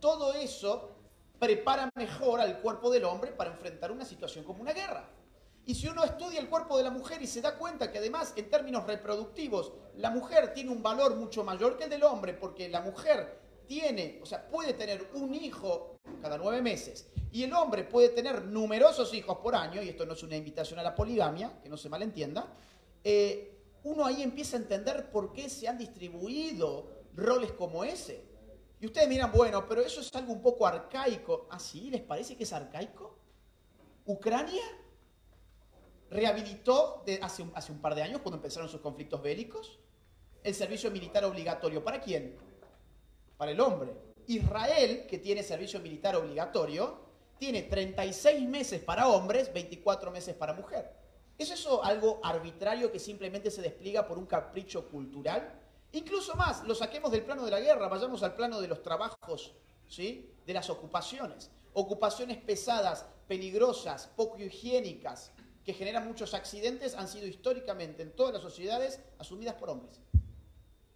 todo 0.01 0.33
eso 0.35 0.90
prepara 1.38 1.90
mejor 1.95 2.40
al 2.40 2.61
cuerpo 2.61 2.90
del 2.90 3.05
hombre 3.05 3.33
para 3.33 3.51
enfrentar 3.51 3.92
una 3.92 4.05
situación 4.05 4.45
como 4.45 4.62
una 4.62 4.73
guerra. 4.73 5.09
Y 5.64 5.75
si 5.75 5.87
uno 5.87 6.03
estudia 6.05 6.40
el 6.40 6.48
cuerpo 6.48 6.77
de 6.77 6.85
la 6.85 6.90
mujer 6.90 7.22
y 7.22 7.27
se 7.27 7.40
da 7.40 7.57
cuenta 7.57 7.90
que 7.90 7.98
además 7.98 8.33
en 8.37 8.51
términos 8.51 8.87
reproductivos 8.87 9.72
la 9.96 10.11
mujer 10.11 10.53
tiene 10.53 10.70
un 10.70 10.83
valor 10.83 11.14
mucho 11.14 11.44
mayor 11.44 11.77
que 11.77 11.85
el 11.85 11.90
del 11.90 12.03
hombre 12.03 12.35
porque 12.35 12.68
la 12.68 12.81
mujer 12.81 13.40
tiene, 13.66 14.18
o 14.22 14.27
sea, 14.27 14.48
puede 14.48 14.72
tener 14.72 15.11
un 15.14 15.35
hijo 15.35 15.98
cada 16.20 16.37
nueve 16.37 16.61
meses 16.61 17.11
y 17.31 17.44
el 17.44 17.53
hombre 17.53 17.85
puede 17.85 18.09
tener 18.09 18.44
numerosos 18.44 19.14
hijos 19.14 19.38
por 19.38 19.55
año, 19.55 19.83
y 19.83 19.88
esto 19.88 20.05
no 20.05 20.12
es 20.12 20.22
una 20.22 20.37
invitación 20.37 20.79
a 20.79 20.83
la 20.83 20.94
poligamia, 20.94 21.61
que 21.62 21.68
no 21.70 21.79
se 21.79 21.88
malentienda, 21.88 22.46
eh, 23.03 23.59
uno 23.85 24.05
ahí 24.05 24.22
empieza 24.22 24.57
a 24.57 24.61
entender 24.61 25.11
por 25.11 25.33
qué 25.33 25.48
se 25.48 25.66
han 25.66 25.79
distribuido 25.79 26.90
roles 27.14 27.53
como 27.53 27.85
ese. 27.85 28.22
Y 28.81 28.87
ustedes 28.87 29.09
miran, 29.09 29.33
bueno, 29.33 29.66
pero 29.66 29.81
eso 29.81 30.03
es 30.03 30.14
algo 30.14 30.33
un 30.33 30.42
poco 30.42 30.66
arcaico. 30.66 31.46
¿Ah, 31.51 31.59
sí? 31.59 31.88
¿Les 31.88 32.03
parece 32.03 32.37
que 32.37 32.42
es 32.42 32.53
arcaico? 32.53 33.16
Ucrania 34.05 34.62
rehabilitó 36.12 37.05
hace, 37.20 37.42
un, 37.42 37.53
hace 37.55 37.72
un 37.72 37.81
par 37.81 37.94
de 37.94 38.03
años, 38.03 38.20
cuando 38.20 38.37
empezaron 38.37 38.68
sus 38.68 38.81
conflictos 38.81 39.22
bélicos, 39.22 39.79
el 40.42 40.55
servicio 40.55 40.90
militar 40.90 41.25
obligatorio. 41.25 41.83
¿Para 41.83 42.01
quién? 42.01 42.37
Para 43.37 43.53
el 43.53 43.61
hombre. 43.61 43.92
Israel, 44.27 45.07
que 45.09 45.18
tiene 45.18 45.42
servicio 45.42 45.81
militar 45.81 46.16
obligatorio, 46.16 47.01
tiene 47.38 47.62
36 47.62 48.48
meses 48.48 48.81
para 48.81 49.09
hombres, 49.09 49.53
24 49.53 50.11
meses 50.11 50.35
para 50.35 50.53
mujer. 50.53 50.92
¿Es 51.38 51.51
eso 51.51 51.83
algo 51.83 52.20
arbitrario 52.22 52.92
que 52.92 53.01
simplemente 53.01 53.51
se 53.51 53.62
despliega 53.62 54.07
por 54.07 54.18
un 54.18 54.27
capricho 54.27 54.88
cultural? 54.88 55.59
Incluso 55.92 56.35
más, 56.37 56.62
lo 56.64 56.75
saquemos 56.75 57.11
del 57.11 57.22
plano 57.22 57.44
de 57.44 57.51
la 57.51 57.61
guerra, 57.61 57.88
vayamos 57.88 58.22
al 58.22 58.35
plano 58.35 58.61
de 58.61 58.68
los 58.68 58.83
trabajos, 58.83 59.55
¿sí? 59.88 60.31
de 60.46 60.55
las 60.55 60.70
ocupaciones. 60.70 61.51
Ocupaciones 61.75 62.38
pesadas, 62.38 63.07
peligrosas, 63.27 64.07
poco 64.14 64.38
higiénicas, 64.38 65.33
que 65.64 65.75
generan 65.75 66.07
muchos 66.07 66.35
accidentes, 66.35 66.94
han 66.94 67.09
sido 67.09 67.27
históricamente 67.27 68.03
en 68.03 68.12
todas 68.12 68.35
las 68.35 68.42
sociedades 68.42 69.01
asumidas 69.18 69.55
por 69.55 69.70
hombres. 69.70 70.01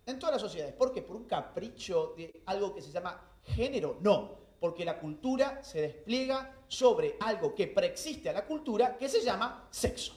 En 0.06 0.18
todas 0.18 0.34
las 0.34 0.42
sociedades. 0.42 0.74
¿Por 0.74 0.92
qué? 0.92 1.02
¿Por 1.02 1.16
un 1.16 1.24
capricho 1.24 2.14
de 2.16 2.42
algo 2.46 2.74
que 2.74 2.82
se 2.82 2.92
llama 2.92 3.20
género? 3.44 3.98
No, 4.00 4.38
porque 4.60 4.84
la 4.84 4.98
cultura 4.98 5.62
se 5.62 5.80
despliega 5.82 6.56
sobre 6.68 7.16
algo 7.20 7.54
que 7.54 7.66
preexiste 7.66 8.28
a 8.28 8.32
la 8.32 8.44
cultura 8.44 8.96
que 8.96 9.08
se 9.08 9.22
llama 9.22 9.68
sexo. 9.70 10.14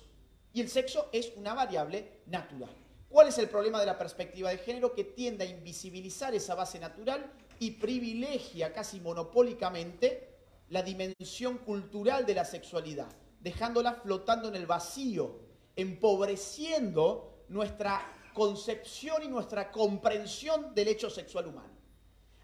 Y 0.54 0.62
el 0.62 0.70
sexo 0.70 1.10
es 1.12 1.34
una 1.36 1.54
variable 1.54 2.22
natural. 2.28 2.76
¿Cuál 3.10 3.28
es 3.28 3.38
el 3.38 3.50
problema 3.50 3.80
de 3.80 3.88
la 3.88 3.98
perspectiva 3.98 4.50
de 4.50 4.58
género? 4.60 4.94
Que 4.94 5.04
tiende 5.04 5.44
a 5.44 5.48
invisibilizar 5.48 6.34
esa 6.34 6.56
base 6.56 6.80
natural 6.80 7.32
y 7.60 7.72
privilegia 7.72 8.72
casi 8.72 9.00
monopólicamente 9.00 10.30
la 10.70 10.84
dimensión 10.84 11.58
cultural 11.60 12.26
de 12.26 12.36
la 12.36 12.46
sexualidad, 12.46 13.10
dejándola 13.40 13.94
flotando 13.94 14.48
en 14.48 14.56
el 14.56 14.66
vacío, 14.66 15.40
empobreciendo 15.76 17.46
nuestra 17.50 18.02
concepción 18.34 19.24
y 19.24 19.28
nuestra 19.28 19.72
comprensión 19.72 20.74
del 20.74 20.90
hecho 20.90 21.10
sexual 21.10 21.48
humano. 21.48 21.74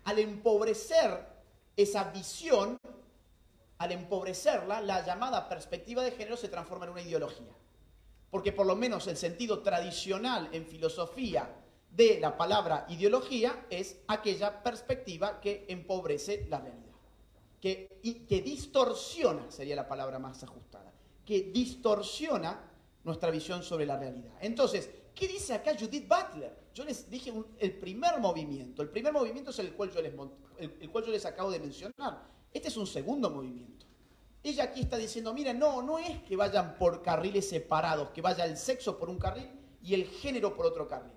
Al 0.06 0.20
empobrecer 0.20 1.26
esa 1.76 2.06
visión, 2.12 2.80
al 3.78 3.92
empobrecerla, 3.92 4.82
la 4.82 5.06
llamada 5.06 5.50
perspectiva 5.50 6.04
de 6.04 6.12
género 6.12 6.38
se 6.38 6.50
transforma 6.50 6.86
en 6.86 6.92
una 6.92 7.02
ideología 7.02 7.56
porque 8.36 8.52
por 8.52 8.66
lo 8.66 8.76
menos 8.76 9.08
el 9.08 9.16
sentido 9.16 9.60
tradicional 9.60 10.50
en 10.52 10.66
filosofía 10.66 11.56
de 11.90 12.20
la 12.20 12.36
palabra 12.36 12.86
ideología 12.90 13.66
es 13.70 14.02
aquella 14.10 14.62
perspectiva 14.62 15.40
que 15.40 15.64
empobrece 15.70 16.46
la 16.50 16.60
realidad, 16.60 16.98
que, 17.62 17.98
y, 18.04 18.26
que 18.26 18.42
distorsiona, 18.42 19.50
sería 19.50 19.78
la 19.78 19.88
palabra 19.88 20.20
más 20.20 20.44
ajustada, 20.44 20.75
que 21.26 21.52
distorsiona 21.54 22.72
nuestra 23.04 23.32
visión 23.32 23.64
sobre 23.64 23.86
la 23.86 23.98
realidad. 23.98 24.34
Entonces, 24.42 24.90
¿qué 25.14 25.28
dice 25.28 25.54
acá 25.54 25.76
Judith 25.78 26.08
Butler? 26.08 26.66
Yo 26.74 26.84
les 26.84 27.10
dije 27.10 27.34
el 27.60 27.74
primer 27.78 28.20
movimiento. 28.20 28.82
El 28.82 28.90
primer 28.90 29.14
movimiento 29.14 29.52
es 29.52 29.60
el 29.60 29.74
cual, 29.74 29.92
yo 29.92 30.02
les, 30.02 30.14
el 30.60 30.90
cual 30.90 31.06
yo 31.06 31.12
les 31.12 31.26
acabo 31.26 31.52
de 31.52 31.60
mencionar. 31.60 32.28
Este 32.54 32.68
es 32.68 32.78
un 32.78 32.88
segundo 32.88 33.30
movimiento. 33.30 33.86
Ella 34.44 34.66
aquí 34.66 34.82
está 34.82 34.98
diciendo, 34.98 35.34
mira, 35.34 35.54
no, 35.54 35.82
no 35.82 35.98
es 35.98 36.22
que 36.24 36.36
vayan 36.36 36.78
por 36.78 37.02
carriles 37.02 37.50
separados, 37.50 38.12
que 38.12 38.22
vaya 38.22 38.46
el 38.46 38.58
sexo 38.58 38.98
por 39.00 39.10
un 39.10 39.18
carril 39.18 39.50
y 39.82 39.94
el 39.94 40.06
género 40.06 40.56
por 40.56 40.66
otro 40.66 40.88
carril. 40.88 41.14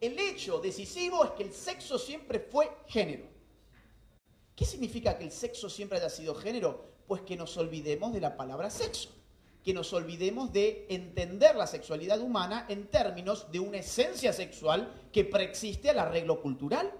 El 0.00 0.18
hecho 0.18 0.60
decisivo 0.60 1.24
es 1.24 1.30
que 1.32 1.42
el 1.42 1.52
sexo 1.52 1.98
siempre 1.98 2.40
fue 2.40 2.70
género. 2.86 3.26
¿Qué 4.54 4.64
significa 4.64 5.18
que 5.18 5.24
el 5.24 5.32
sexo 5.32 5.68
siempre 5.68 5.98
haya 5.98 6.10
sido 6.10 6.34
género? 6.34 6.94
Pues 7.06 7.22
que 7.22 7.36
nos 7.36 7.56
olvidemos 7.56 8.12
de 8.12 8.20
la 8.20 8.36
palabra 8.36 8.70
sexo, 8.70 9.10
que 9.64 9.72
nos 9.72 9.92
olvidemos 9.94 10.52
de 10.52 10.86
entender 10.90 11.56
la 11.56 11.66
sexualidad 11.66 12.20
humana 12.20 12.66
en 12.68 12.86
términos 12.88 13.50
de 13.50 13.60
una 13.60 13.78
esencia 13.78 14.32
sexual 14.32 14.92
que 15.10 15.24
preexiste 15.24 15.88
al 15.88 15.98
arreglo 16.00 16.42
cultural. 16.42 16.92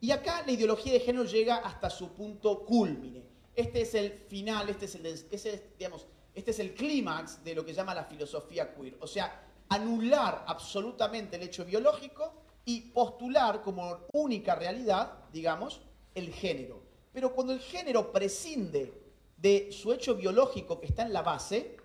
Y 0.00 0.12
acá 0.12 0.44
la 0.46 0.52
ideología 0.52 0.92
de 0.92 1.00
género 1.00 1.24
llega 1.24 1.56
hasta 1.56 1.90
su 1.90 2.10
punto 2.10 2.64
culmine. 2.64 3.24
Este 3.56 3.80
es 3.80 3.94
el 3.94 4.12
final, 4.12 4.68
este 4.68 4.84
es 4.84 4.94
el, 4.94 5.06
este 5.06 6.50
es 6.52 6.58
el 6.60 6.72
clímax 6.72 7.42
de 7.42 7.56
lo 7.56 7.64
que 7.64 7.74
llama 7.74 7.92
la 7.92 8.04
filosofía 8.04 8.72
queer. 8.72 8.96
O 9.00 9.08
sea, 9.08 9.44
anular 9.68 10.44
absolutamente 10.46 11.34
el 11.34 11.42
hecho 11.42 11.64
biológico 11.64 12.32
y 12.64 12.82
postular 12.92 13.60
como 13.62 14.06
única 14.12 14.54
realidad, 14.54 15.24
digamos, 15.32 15.80
el 16.14 16.32
género. 16.32 16.80
Pero 17.12 17.34
cuando 17.34 17.52
el 17.52 17.60
género 17.60 18.12
prescinde 18.12 19.07
de 19.38 19.72
su 19.72 19.92
hecho 19.92 20.14
biológico 20.14 20.80
que 20.80 20.86
está 20.86 21.02
en 21.02 21.12
la 21.12 21.22
base, 21.22 21.76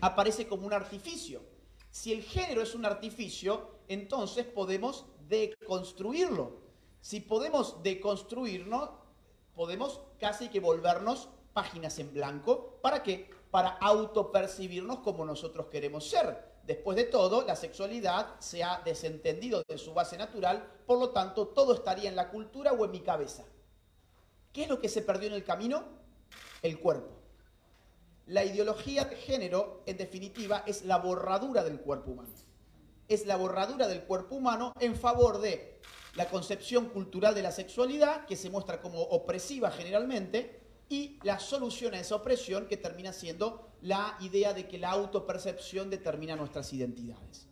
aparece 0.00 0.48
como 0.48 0.66
un 0.66 0.72
artificio. 0.72 1.42
Si 1.90 2.12
el 2.12 2.22
género 2.22 2.62
es 2.62 2.74
un 2.74 2.86
artificio, 2.86 3.78
entonces 3.88 4.46
podemos 4.46 5.06
deconstruirlo 5.28 6.68
si 7.00 7.20
podemos 7.20 7.82
deconstruirnos, 7.82 8.90
podemos 9.54 10.00
casi 10.18 10.48
que 10.48 10.60
volvernos 10.60 11.28
páginas 11.52 11.98
en 11.98 12.12
blanco. 12.12 12.78
¿Para 12.82 13.02
qué? 13.02 13.30
Para 13.50 13.70
autopercibirnos 13.70 14.98
como 14.98 15.24
nosotros 15.24 15.66
queremos 15.66 16.08
ser. 16.08 16.58
Después 16.64 16.96
de 16.96 17.04
todo, 17.04 17.46
la 17.46 17.56
sexualidad 17.56 18.38
se 18.40 18.62
ha 18.62 18.82
desentendido 18.84 19.62
de 19.66 19.78
su 19.78 19.94
base 19.94 20.18
natural, 20.18 20.68
por 20.86 20.98
lo 20.98 21.10
tanto, 21.10 21.48
todo 21.48 21.72
estaría 21.72 22.10
en 22.10 22.16
la 22.16 22.30
cultura 22.30 22.72
o 22.72 22.84
en 22.84 22.90
mi 22.90 23.00
cabeza. 23.00 23.46
¿Qué 24.52 24.64
es 24.64 24.68
lo 24.68 24.78
que 24.78 24.88
se 24.88 25.00
perdió 25.00 25.28
en 25.28 25.34
el 25.34 25.44
camino? 25.44 25.84
El 26.62 26.78
cuerpo. 26.80 27.18
La 28.26 28.44
ideología 28.44 29.04
de 29.04 29.16
género, 29.16 29.82
en 29.86 29.96
definitiva, 29.96 30.62
es 30.66 30.84
la 30.84 30.98
borradura 30.98 31.64
del 31.64 31.80
cuerpo 31.80 32.10
humano. 32.10 32.34
Es 33.08 33.24
la 33.24 33.36
borradura 33.36 33.88
del 33.88 34.02
cuerpo 34.02 34.34
humano 34.34 34.74
en 34.80 34.96
favor 34.96 35.40
de 35.40 35.80
la 36.14 36.28
concepción 36.28 36.90
cultural 36.90 37.34
de 37.34 37.42
la 37.42 37.52
sexualidad, 37.52 38.26
que 38.26 38.36
se 38.36 38.50
muestra 38.50 38.82
como 38.82 39.00
opresiva 39.00 39.70
generalmente, 39.70 40.60
y 40.90 41.18
la 41.22 41.38
solución 41.38 41.94
a 41.94 42.00
esa 42.00 42.16
opresión, 42.16 42.66
que 42.66 42.76
termina 42.76 43.12
siendo 43.12 43.70
la 43.80 44.16
idea 44.20 44.52
de 44.52 44.66
que 44.66 44.78
la 44.78 44.90
autopercepción 44.90 45.88
determina 45.88 46.36
nuestras 46.36 46.72
identidades. 46.72 47.46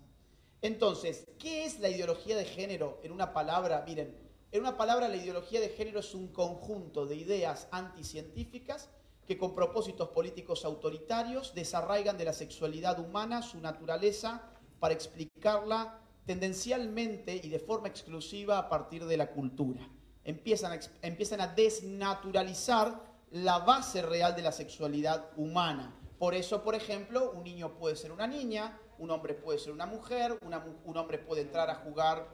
Entonces, 0.62 1.24
¿qué 1.38 1.64
es 1.64 1.78
la 1.80 1.88
ideología 1.88 2.36
de 2.36 2.44
género? 2.44 3.00
En 3.02 3.12
una 3.12 3.32
palabra, 3.32 3.84
miren, 3.86 4.16
en 4.52 4.60
una 4.60 4.76
palabra 4.76 5.08
la 5.08 5.16
ideología 5.16 5.60
de 5.60 5.68
género 5.68 6.00
es 6.00 6.14
un 6.14 6.28
conjunto 6.28 7.06
de 7.06 7.16
ideas 7.16 7.68
anticientíficas 7.70 8.88
que 9.26 9.36
con 9.36 9.54
propósitos 9.54 10.08
políticos 10.10 10.64
autoritarios 10.64 11.54
desarraigan 11.54 12.16
de 12.16 12.24
la 12.24 12.32
sexualidad 12.32 12.98
humana 12.98 13.42
su 13.42 13.60
naturaleza 13.60 14.42
para 14.78 14.94
explicarla 14.94 15.98
tendencialmente 16.26 17.40
y 17.42 17.48
de 17.48 17.58
forma 17.58 17.88
exclusiva 17.88 18.58
a 18.58 18.68
partir 18.68 19.04
de 19.04 19.16
la 19.16 19.30
cultura. 19.30 19.88
Empiezan 20.24 20.72
a, 20.72 20.80
empiezan 21.02 21.40
a 21.40 21.48
desnaturalizar 21.48 23.00
la 23.30 23.58
base 23.58 24.02
real 24.02 24.34
de 24.34 24.42
la 24.42 24.52
sexualidad 24.52 25.30
humana. 25.36 25.94
Por 26.18 26.34
eso, 26.34 26.62
por 26.62 26.74
ejemplo, 26.74 27.32
un 27.32 27.44
niño 27.44 27.74
puede 27.74 27.96
ser 27.96 28.12
una 28.12 28.26
niña, 28.26 28.78
un 28.98 29.10
hombre 29.10 29.34
puede 29.34 29.58
ser 29.58 29.72
una 29.72 29.86
mujer, 29.86 30.38
un 30.84 30.96
hombre 30.96 31.18
puede 31.18 31.42
entrar 31.42 31.68
a 31.68 31.74
jugar 31.76 32.28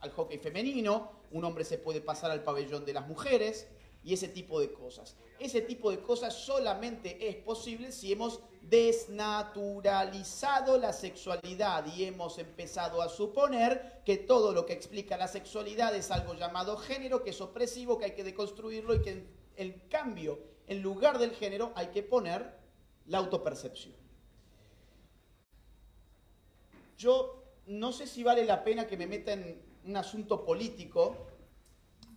al 0.00 0.10
hockey 0.10 0.38
femenino, 0.38 1.12
un 1.30 1.44
hombre 1.44 1.64
se 1.64 1.78
puede 1.78 2.00
pasar 2.00 2.30
al 2.30 2.42
pabellón 2.42 2.84
de 2.84 2.92
las 2.92 3.06
mujeres 3.06 3.68
y 4.02 4.12
ese 4.12 4.28
tipo 4.28 4.60
de 4.60 4.72
cosas. 4.72 5.16
Ese 5.38 5.60
tipo 5.60 5.90
de 5.90 6.00
cosas 6.00 6.34
solamente 6.34 7.28
es 7.28 7.36
posible 7.36 7.92
si 7.92 8.12
hemos 8.12 8.40
desnaturalizado 8.62 10.78
la 10.78 10.92
sexualidad 10.92 11.86
y 11.86 12.04
hemos 12.04 12.38
empezado 12.38 13.02
a 13.02 13.08
suponer 13.08 14.00
que 14.04 14.16
todo 14.16 14.52
lo 14.52 14.64
que 14.64 14.72
explica 14.72 15.16
la 15.16 15.28
sexualidad 15.28 15.94
es 15.94 16.10
algo 16.10 16.34
llamado 16.34 16.76
género, 16.76 17.22
que 17.22 17.30
es 17.30 17.40
opresivo, 17.40 17.98
que 17.98 18.06
hay 18.06 18.12
que 18.12 18.24
deconstruirlo 18.24 18.94
y 18.94 19.02
que 19.02 19.26
en 19.56 19.72
cambio, 19.88 20.38
en 20.66 20.82
lugar 20.82 21.18
del 21.18 21.32
género, 21.32 21.72
hay 21.74 21.88
que 21.88 22.02
poner 22.02 22.58
la 23.06 23.18
autopercepción. 23.18 23.94
Yo 26.96 27.42
no 27.66 27.92
sé 27.92 28.06
si 28.06 28.22
vale 28.22 28.44
la 28.44 28.64
pena 28.64 28.86
que 28.86 28.96
me 28.96 29.06
meta 29.06 29.32
en 29.32 29.60
un 29.84 29.96
asunto 29.96 30.44
político, 30.44 31.26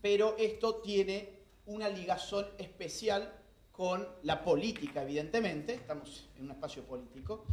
pero 0.01 0.35
esto 0.37 0.75
tiene 0.75 1.36
una 1.67 1.89
ligazón 1.89 2.47
especial 2.57 3.33
con 3.71 4.07
la 4.23 4.43
política, 4.43 5.03
evidentemente, 5.03 5.75
estamos 5.75 6.27
en 6.35 6.45
un 6.45 6.51
espacio 6.51 6.83
político, 6.83 7.45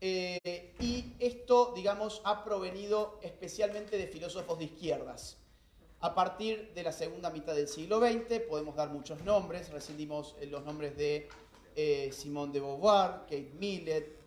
eh, 0.00 0.74
y 0.80 1.12
esto, 1.18 1.72
digamos, 1.74 2.22
ha 2.24 2.44
provenido 2.44 3.18
especialmente 3.22 3.96
de 3.96 4.06
filósofos 4.06 4.58
de 4.58 4.64
izquierdas. 4.64 5.38
A 6.00 6.14
partir 6.14 6.72
de 6.74 6.82
la 6.82 6.92
segunda 6.92 7.30
mitad 7.30 7.54
del 7.54 7.68
siglo 7.68 8.00
XX 8.00 8.40
podemos 8.48 8.74
dar 8.74 8.90
muchos 8.90 9.22
nombres, 9.22 9.70
recibimos 9.70 10.34
eh, 10.40 10.46
los 10.46 10.64
nombres 10.64 10.96
de 10.96 11.28
eh, 11.76 12.10
Simone 12.12 12.52
de 12.52 12.60
Beauvoir, 12.60 13.20
Kate 13.22 13.52
Millett, 13.58 14.18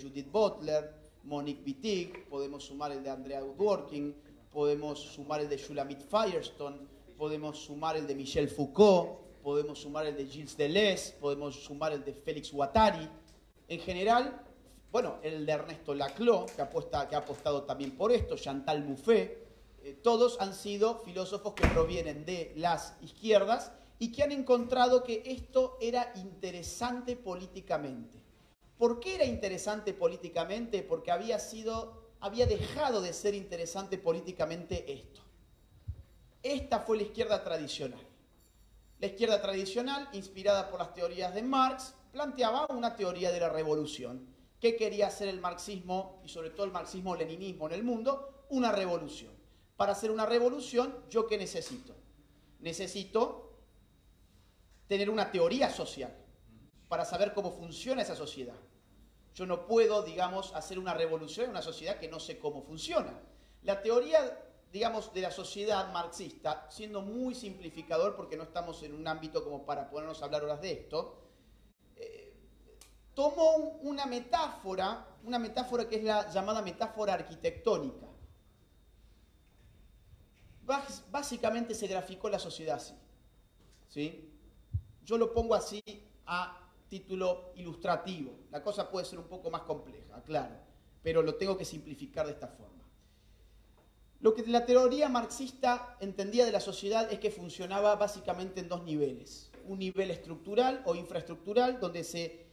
Judith 0.00 0.30
Butler, 0.30 0.94
Monique 1.24 1.62
Wittig, 1.64 2.26
podemos 2.28 2.64
sumar 2.64 2.92
el 2.92 3.02
de 3.02 3.10
Andrea 3.10 3.40
Dworkin, 3.40 4.14
podemos 4.50 4.98
sumar 4.98 5.40
el 5.40 5.48
de 5.48 5.58
Shulamit 5.58 6.00
Firestone, 6.00 6.78
podemos 7.20 7.58
sumar 7.58 7.98
el 7.98 8.06
de 8.06 8.14
Michel 8.14 8.48
Foucault, 8.48 9.42
podemos 9.42 9.78
sumar 9.78 10.06
el 10.06 10.16
de 10.16 10.24
Gilles 10.24 10.56
Deleuze, 10.56 11.12
podemos 11.20 11.54
sumar 11.54 11.92
el 11.92 12.02
de 12.02 12.14
Félix 12.14 12.50
Guattari. 12.50 13.06
En 13.68 13.78
general, 13.78 14.42
bueno, 14.90 15.18
el 15.22 15.44
de 15.44 15.52
Ernesto 15.52 15.94
Laclau, 15.94 16.46
que, 16.46 16.62
apuesta, 16.62 17.06
que 17.06 17.16
ha 17.16 17.18
apostado 17.18 17.64
también 17.64 17.90
por 17.90 18.10
esto, 18.10 18.38
Chantal 18.38 18.82
Mouffe, 18.86 19.46
eh, 19.82 20.00
todos 20.02 20.40
han 20.40 20.54
sido 20.54 21.00
filósofos 21.00 21.52
que 21.52 21.68
provienen 21.68 22.24
de 22.24 22.54
las 22.56 22.96
izquierdas 23.02 23.70
y 23.98 24.12
que 24.12 24.22
han 24.22 24.32
encontrado 24.32 25.04
que 25.04 25.22
esto 25.26 25.76
era 25.78 26.14
interesante 26.14 27.16
políticamente. 27.16 28.16
¿Por 28.78 28.98
qué 28.98 29.16
era 29.16 29.26
interesante 29.26 29.92
políticamente? 29.92 30.82
Porque 30.82 31.10
había 31.10 31.38
sido, 31.38 32.14
había 32.18 32.46
dejado 32.46 33.02
de 33.02 33.12
ser 33.12 33.34
interesante 33.34 33.98
políticamente 33.98 34.90
esto. 34.90 35.20
Esta 36.42 36.80
fue 36.80 36.96
la 36.96 37.02
izquierda 37.04 37.44
tradicional. 37.44 38.00
La 38.98 39.06
izquierda 39.06 39.40
tradicional, 39.40 40.08
inspirada 40.12 40.70
por 40.70 40.78
las 40.78 40.94
teorías 40.94 41.34
de 41.34 41.42
Marx, 41.42 41.94
planteaba 42.12 42.66
una 42.70 42.96
teoría 42.96 43.30
de 43.30 43.40
la 43.40 43.48
revolución. 43.48 44.26
¿Qué 44.60 44.76
quería 44.76 45.06
hacer 45.06 45.28
el 45.28 45.40
marxismo 45.40 46.20
y 46.24 46.28
sobre 46.28 46.50
todo 46.50 46.66
el 46.66 46.72
marxismo-leninismo 46.72 47.66
en 47.66 47.72
el 47.72 47.82
mundo? 47.82 48.46
Una 48.50 48.72
revolución. 48.72 49.32
Para 49.76 49.92
hacer 49.92 50.10
una 50.10 50.26
revolución, 50.26 50.94
¿yo 51.08 51.26
qué 51.26 51.38
necesito? 51.38 51.94
Necesito 52.58 53.58
tener 54.86 55.08
una 55.08 55.30
teoría 55.30 55.70
social 55.70 56.14
para 56.88 57.04
saber 57.04 57.32
cómo 57.32 57.52
funciona 57.52 58.02
esa 58.02 58.16
sociedad. 58.16 58.56
Yo 59.34 59.46
no 59.46 59.66
puedo, 59.66 60.02
digamos, 60.02 60.54
hacer 60.54 60.78
una 60.78 60.92
revolución 60.92 61.44
en 61.44 61.52
una 61.52 61.62
sociedad 61.62 61.98
que 61.98 62.08
no 62.08 62.20
sé 62.20 62.38
cómo 62.38 62.62
funciona. 62.62 63.18
La 63.62 63.80
teoría 63.80 64.49
digamos, 64.72 65.12
de 65.12 65.22
la 65.22 65.30
sociedad 65.30 65.92
marxista, 65.92 66.66
siendo 66.70 67.02
muy 67.02 67.34
simplificador 67.34 68.14
porque 68.14 68.36
no 68.36 68.44
estamos 68.44 68.82
en 68.82 68.94
un 68.94 69.06
ámbito 69.08 69.42
como 69.42 69.64
para 69.66 69.90
ponernos 69.90 70.22
a 70.22 70.26
hablar 70.26 70.44
horas 70.44 70.60
de 70.60 70.72
esto, 70.72 71.18
eh, 71.96 72.34
tomó 73.14 73.56
una 73.82 74.06
metáfora, 74.06 75.06
una 75.24 75.38
metáfora 75.38 75.88
que 75.88 75.96
es 75.96 76.04
la 76.04 76.30
llamada 76.30 76.62
metáfora 76.62 77.14
arquitectónica. 77.14 78.06
Básicamente 81.10 81.74
se 81.74 81.88
graficó 81.88 82.28
la 82.28 82.38
sociedad 82.38 82.76
así. 82.76 82.94
¿sí? 83.88 84.32
Yo 85.04 85.18
lo 85.18 85.32
pongo 85.32 85.56
así 85.56 85.82
a 86.26 86.70
título 86.88 87.52
ilustrativo. 87.56 88.32
La 88.50 88.62
cosa 88.62 88.88
puede 88.88 89.04
ser 89.04 89.18
un 89.18 89.26
poco 89.26 89.50
más 89.50 89.62
compleja, 89.62 90.22
claro, 90.22 90.54
pero 91.02 91.22
lo 91.22 91.34
tengo 91.34 91.56
que 91.56 91.64
simplificar 91.64 92.26
de 92.26 92.32
esta 92.32 92.46
forma. 92.46 92.79
Lo 94.20 94.34
que 94.34 94.46
la 94.46 94.66
teoría 94.66 95.08
marxista 95.08 95.96
entendía 95.98 96.44
de 96.44 96.52
la 96.52 96.60
sociedad 96.60 97.10
es 97.10 97.18
que 97.18 97.30
funcionaba 97.30 97.96
básicamente 97.96 98.60
en 98.60 98.68
dos 98.68 98.84
niveles. 98.84 99.50
Un 99.66 99.78
nivel 99.78 100.10
estructural 100.10 100.82
o 100.84 100.94
infraestructural, 100.94 101.80
donde 101.80 102.04
se 102.04 102.46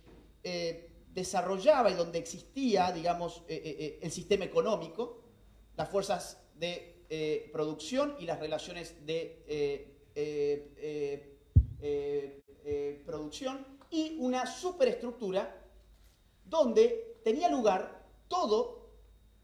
eh, 0.43 0.89
desarrollaba 1.13 1.91
y 1.91 1.95
donde 1.95 2.20
existía, 2.20 2.91
digamos, 2.93 3.43
eh, 3.49 3.61
eh, 3.63 3.99
el 4.01 4.11
sistema 4.11 4.45
económico, 4.45 5.22
las 5.76 5.89
fuerzas 5.89 6.41
de 6.55 6.93
producción 7.51 8.15
y 8.20 8.26
las 8.26 8.39
relaciones 8.39 9.05
de 9.05 10.03
producción, 13.05 13.65
y 13.89 14.18
una 14.20 14.45
superestructura 14.45 15.65
donde 16.45 17.20
tenía 17.24 17.49
lugar 17.49 18.05
todo 18.28 18.77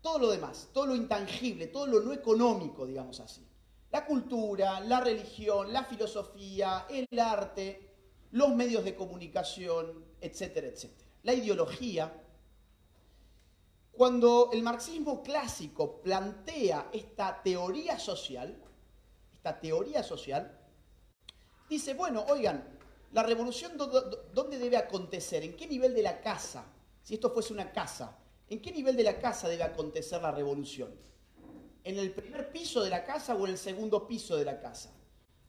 todo 0.03 0.19
lo 0.19 0.29
demás, 0.29 0.69
todo 0.73 0.87
lo 0.87 0.95
intangible, 0.95 1.67
todo 1.67 1.87
lo 1.87 2.01
no 2.01 2.11
económico, 2.11 2.85
digamos 2.85 3.21
así. 3.21 3.41
La 3.89 4.05
cultura, 4.05 4.81
la 4.81 4.99
religión, 4.99 5.71
la 5.71 5.85
filosofía, 5.85 6.85
el 6.89 7.07
arte, 7.17 7.89
los 8.31 8.53
medios 8.53 8.83
de 8.83 8.95
comunicación, 8.95 10.03
etcétera, 10.19 10.67
etcétera. 10.67 11.09
La 11.23 11.33
ideología. 11.33 12.21
Cuando 13.93 14.49
el 14.51 14.61
marxismo 14.61 15.23
clásico 15.23 16.01
plantea 16.01 16.89
esta 16.91 17.41
teoría 17.41 17.97
social, 17.97 18.61
esta 19.33 19.57
teoría 19.57 20.03
social, 20.03 20.59
dice, 21.69 21.93
bueno, 21.93 22.25
oigan, 22.27 22.77
la 23.13 23.23
revolución, 23.23 23.77
¿dónde 23.77 24.57
debe 24.57 24.75
acontecer? 24.75 25.43
¿En 25.43 25.55
qué 25.55 25.65
nivel 25.65 25.93
de 25.93 26.01
la 26.01 26.19
casa? 26.19 26.65
Si 27.03 27.13
esto 27.13 27.29
fuese 27.29 27.53
una 27.53 27.71
casa, 27.71 28.17
¿En 28.53 28.61
qué 28.61 28.71
nivel 28.71 28.95
de 28.95 29.01
la 29.01 29.19
casa 29.19 29.49
debe 29.49 29.63
acontecer 29.63 30.21
la 30.21 30.29
revolución? 30.29 30.93
¿En 31.83 31.97
el 31.97 32.11
primer 32.11 32.51
piso 32.51 32.83
de 32.83 32.91
la 32.91 33.03
casa 33.03 33.33
o 33.33 33.45
en 33.45 33.53
el 33.53 33.57
segundo 33.57 34.07
piso 34.07 34.37
de 34.37 34.45
la 34.45 34.59
casa? 34.59 34.93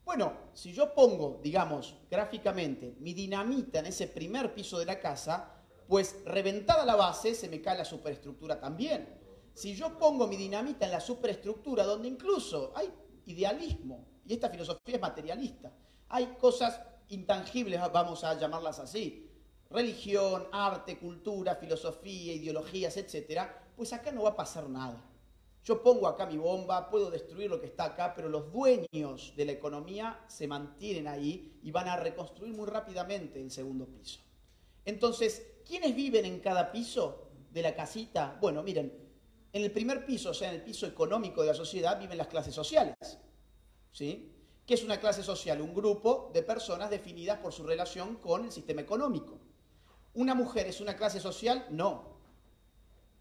Bueno, 0.06 0.32
si 0.54 0.72
yo 0.72 0.94
pongo, 0.94 1.38
digamos, 1.42 1.96
gráficamente, 2.10 2.96
mi 3.00 3.12
dinamita 3.12 3.80
en 3.80 3.86
ese 3.88 4.06
primer 4.06 4.54
piso 4.54 4.78
de 4.78 4.86
la 4.86 4.98
casa, 5.00 5.52
pues 5.86 6.24
reventada 6.24 6.86
la 6.86 6.96
base 6.96 7.34
se 7.34 7.50
me 7.50 7.60
cae 7.60 7.76
la 7.76 7.84
superestructura 7.84 8.58
también. 8.58 9.06
Si 9.52 9.74
yo 9.74 9.98
pongo 9.98 10.26
mi 10.26 10.36
dinamita 10.36 10.86
en 10.86 10.92
la 10.92 11.00
superestructura, 11.00 11.84
donde 11.84 12.08
incluso 12.08 12.72
hay 12.74 12.90
idealismo, 13.26 14.06
y 14.24 14.32
esta 14.32 14.48
filosofía 14.48 14.94
es 14.94 15.02
materialista, 15.02 15.70
hay 16.08 16.36
cosas 16.40 16.80
intangibles, 17.08 17.82
vamos 17.92 18.24
a 18.24 18.40
llamarlas 18.40 18.78
así, 18.78 19.30
religión, 19.70 20.46
arte, 20.52 20.98
cultura, 20.98 21.56
filosofía, 21.56 22.32
ideologías, 22.32 22.96
etcétera, 22.96 23.72
pues 23.76 23.92
acá 23.92 24.12
no 24.12 24.22
va 24.22 24.30
a 24.30 24.36
pasar 24.36 24.68
nada. 24.68 25.02
Yo 25.64 25.82
pongo 25.82 26.06
acá 26.06 26.26
mi 26.26 26.36
bomba, 26.36 26.90
puedo 26.90 27.10
destruir 27.10 27.48
lo 27.48 27.58
que 27.58 27.66
está 27.66 27.84
acá, 27.84 28.12
pero 28.14 28.28
los 28.28 28.52
dueños 28.52 29.32
de 29.34 29.44
la 29.46 29.52
economía 29.52 30.22
se 30.28 30.46
mantienen 30.46 31.08
ahí 31.08 31.58
y 31.62 31.70
van 31.70 31.88
a 31.88 31.96
reconstruir 31.96 32.54
muy 32.54 32.66
rápidamente 32.66 33.40
el 33.40 33.50
segundo 33.50 33.86
piso. 33.86 34.20
Entonces, 34.84 35.42
¿quiénes 35.66 35.96
viven 35.96 36.26
en 36.26 36.40
cada 36.40 36.70
piso 36.70 37.30
de 37.50 37.62
la 37.62 37.74
casita? 37.74 38.36
Bueno, 38.42 38.62
miren, 38.62 38.92
en 39.54 39.62
el 39.62 39.72
primer 39.72 40.04
piso, 40.04 40.30
o 40.30 40.34
sea, 40.34 40.50
en 40.50 40.56
el 40.56 40.62
piso 40.62 40.86
económico 40.86 41.40
de 41.40 41.48
la 41.48 41.54
sociedad, 41.54 41.98
viven 41.98 42.18
las 42.18 42.26
clases 42.26 42.54
sociales. 42.54 42.96
¿Sí? 43.90 44.32
¿Qué 44.66 44.74
es 44.74 44.84
una 44.84 44.98
clase 44.98 45.22
social? 45.22 45.60
Un 45.62 45.72
grupo 45.72 46.30
de 46.34 46.42
personas 46.42 46.90
definidas 46.90 47.38
por 47.38 47.52
su 47.52 47.64
relación 47.64 48.16
con 48.16 48.44
el 48.44 48.52
sistema 48.52 48.82
económico. 48.82 49.38
¿Una 50.14 50.36
mujer 50.36 50.68
es 50.68 50.80
una 50.80 50.96
clase 50.96 51.18
social? 51.18 51.66
No. 51.70 52.04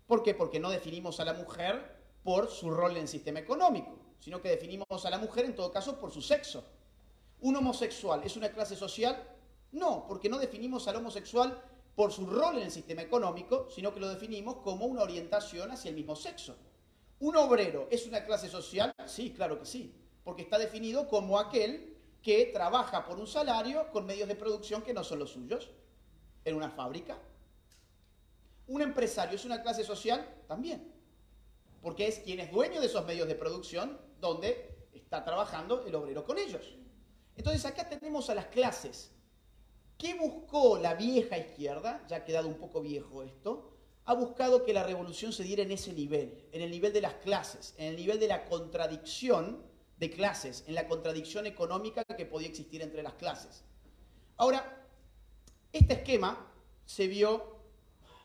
¿Por 0.05 0.21
qué? 0.21 0.35
Porque 0.35 0.59
no 0.59 0.69
definimos 0.69 1.19
a 1.19 1.25
la 1.25 1.33
mujer 1.33 1.97
por 2.23 2.51
su 2.51 2.69
rol 2.69 2.91
en 2.91 3.03
el 3.03 3.07
sistema 3.07 3.39
económico, 3.39 3.97
sino 4.19 4.39
que 4.39 4.49
definimos 4.49 5.03
a 5.03 5.09
la 5.09 5.17
mujer 5.17 5.45
en 5.45 5.55
todo 5.55 5.71
caso 5.71 5.99
por 5.99 6.11
su 6.11 6.21
sexo. 6.21 6.63
¿Un 7.41 7.55
homosexual 7.55 8.21
es 8.23 8.37
una 8.37 8.49
clase 8.49 8.75
social? 8.75 9.27
No, 9.71 10.05
porque 10.07 10.29
no 10.29 10.37
definimos 10.37 10.87
al 10.87 10.97
homosexual 10.97 11.59
por 11.95 12.11
su 12.11 12.27
rol 12.27 12.57
en 12.57 12.63
el 12.65 12.71
sistema 12.71 13.01
económico, 13.01 13.67
sino 13.71 13.91
que 13.91 13.99
lo 13.99 14.09
definimos 14.09 14.57
como 14.57 14.85
una 14.85 15.01
orientación 15.01 15.71
hacia 15.71 15.89
el 15.89 15.95
mismo 15.95 16.15
sexo. 16.15 16.55
¿Un 17.19 17.35
obrero 17.37 17.87
es 17.89 18.05
una 18.05 18.23
clase 18.23 18.49
social? 18.49 18.93
Sí, 19.07 19.33
claro 19.33 19.57
que 19.57 19.65
sí, 19.65 19.95
porque 20.23 20.43
está 20.43 20.59
definido 20.59 21.07
como 21.07 21.39
aquel 21.39 21.97
que 22.21 22.51
trabaja 22.53 23.03
por 23.03 23.17
un 23.17 23.27
salario 23.27 23.91
con 23.91 24.05
medios 24.05 24.27
de 24.27 24.35
producción 24.35 24.83
que 24.83 24.93
no 24.93 25.03
son 25.03 25.17
los 25.17 25.31
suyos 25.31 25.71
en 26.45 26.55
una 26.55 26.69
fábrica. 26.69 27.17
Un 28.67 28.81
empresario 28.81 29.35
es 29.35 29.45
una 29.45 29.61
clase 29.61 29.83
social 29.83 30.25
también, 30.47 30.93
porque 31.81 32.07
es 32.07 32.19
quien 32.19 32.39
es 32.39 32.51
dueño 32.51 32.79
de 32.79 32.87
esos 32.87 33.05
medios 33.05 33.27
de 33.27 33.35
producción 33.35 33.99
donde 34.19 34.87
está 34.93 35.23
trabajando 35.23 35.85
el 35.85 35.95
obrero 35.95 36.23
con 36.23 36.37
ellos. 36.37 36.75
Entonces 37.35 37.65
acá 37.65 37.89
tenemos 37.89 38.29
a 38.29 38.35
las 38.35 38.47
clases. 38.47 39.11
¿Qué 39.97 40.15
buscó 40.15 40.77
la 40.77 40.95
vieja 40.95 41.37
izquierda? 41.37 42.05
Ya 42.07 42.17
ha 42.17 42.25
quedado 42.25 42.47
un 42.47 42.55
poco 42.55 42.81
viejo 42.81 43.23
esto. 43.23 43.69
Ha 44.05 44.13
buscado 44.13 44.63
que 44.63 44.73
la 44.73 44.83
revolución 44.83 45.31
se 45.31 45.43
diera 45.43 45.63
en 45.63 45.71
ese 45.71 45.93
nivel, 45.93 46.47
en 46.51 46.61
el 46.61 46.71
nivel 46.71 46.91
de 46.91 47.01
las 47.01 47.13
clases, 47.15 47.73
en 47.77 47.87
el 47.87 47.95
nivel 47.95 48.19
de 48.19 48.27
la 48.27 48.45
contradicción 48.45 49.63
de 49.97 50.09
clases, 50.09 50.65
en 50.67 50.75
la 50.75 50.87
contradicción 50.87 51.45
económica 51.45 52.03
que 52.03 52.25
podía 52.25 52.49
existir 52.49 52.81
entre 52.81 53.03
las 53.03 53.13
clases. 53.13 53.63
Ahora, 54.35 54.82
este 55.73 55.93
esquema 55.93 56.37
se 56.85 57.07
vio 57.07 57.57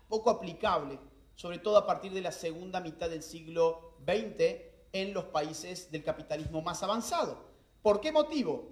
poco 0.07 0.29
aplicable, 0.29 0.99
sobre 1.35 1.59
todo 1.59 1.79
a 1.79 1.87
partir 1.87 2.13
de 2.13 2.21
la 2.21 2.31
segunda 2.31 2.81
mitad 2.81 3.09
del 3.09 3.23
siglo 3.23 3.97
XX 4.07 4.61
en 4.93 5.15
los 5.15 5.25
países 5.25 5.91
del 5.91 6.05
capitalismo 6.05 6.61
más 6.61 6.83
avanzado. 6.83 7.47
¿Por 7.83 8.01
qué 8.01 8.13
motivo? 8.13 8.69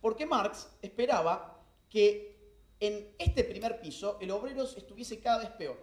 Porque 0.00 0.26
Marx 0.26 0.68
esperaba 0.82 1.62
que 1.88 2.36
en 2.80 3.14
este 3.18 3.44
primer 3.44 3.80
piso 3.80 4.18
el 4.20 4.30
obrero 4.32 4.64
estuviese 4.64 5.20
cada 5.20 5.38
vez 5.38 5.50
peor. 5.50 5.78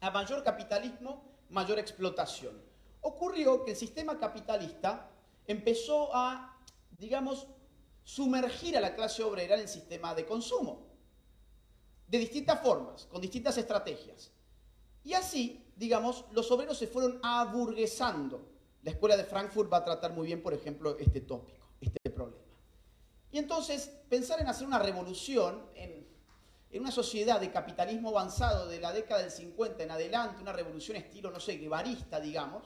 A 0.00 0.10
mayor 0.10 0.42
capitalismo, 0.42 1.22
mayor 1.50 1.78
explotación. 1.78 2.62
Ocurrió 3.02 3.64
que 3.64 3.72
el 3.72 3.76
sistema 3.76 4.18
capitalista 4.18 5.10
empezó 5.46 6.14
a, 6.14 6.60
digamos, 6.98 7.46
sumergir 8.04 8.76
a 8.76 8.80
la 8.80 8.94
clase 8.94 9.22
obrera 9.22 9.56
en 9.56 9.62
el 9.62 9.68
sistema 9.68 10.14
de 10.14 10.24
consumo 10.24 10.91
de 12.06 12.18
distintas 12.18 12.60
formas, 12.60 13.06
con 13.06 13.20
distintas 13.20 13.56
estrategias. 13.58 14.30
Y 15.04 15.14
así, 15.14 15.64
digamos, 15.76 16.24
los 16.32 16.50
obreros 16.50 16.78
se 16.78 16.86
fueron 16.86 17.18
aburguesando. 17.22 18.48
La 18.82 18.90
escuela 18.90 19.16
de 19.16 19.24
Frankfurt 19.24 19.72
va 19.72 19.78
a 19.78 19.84
tratar 19.84 20.12
muy 20.12 20.26
bien, 20.26 20.42
por 20.42 20.54
ejemplo, 20.54 20.96
este 20.98 21.20
tópico, 21.20 21.66
este 21.80 22.10
problema. 22.10 22.42
Y 23.32 23.38
entonces 23.38 23.90
pensar 24.08 24.40
en 24.40 24.48
hacer 24.48 24.66
una 24.66 24.78
revolución 24.78 25.62
en, 25.74 26.02
una 26.74 26.90
sociedad 26.90 27.40
de 27.40 27.50
capitalismo 27.50 28.10
avanzado 28.10 28.66
de 28.66 28.80
la 28.80 28.92
década 28.92 29.20
del 29.20 29.30
50 29.30 29.82
en 29.82 29.90
adelante, 29.90 30.40
una 30.40 30.52
revolución 30.52 30.96
estilo, 30.96 31.30
no 31.30 31.38
sé, 31.38 31.56
guevarista, 31.56 32.18
digamos, 32.18 32.64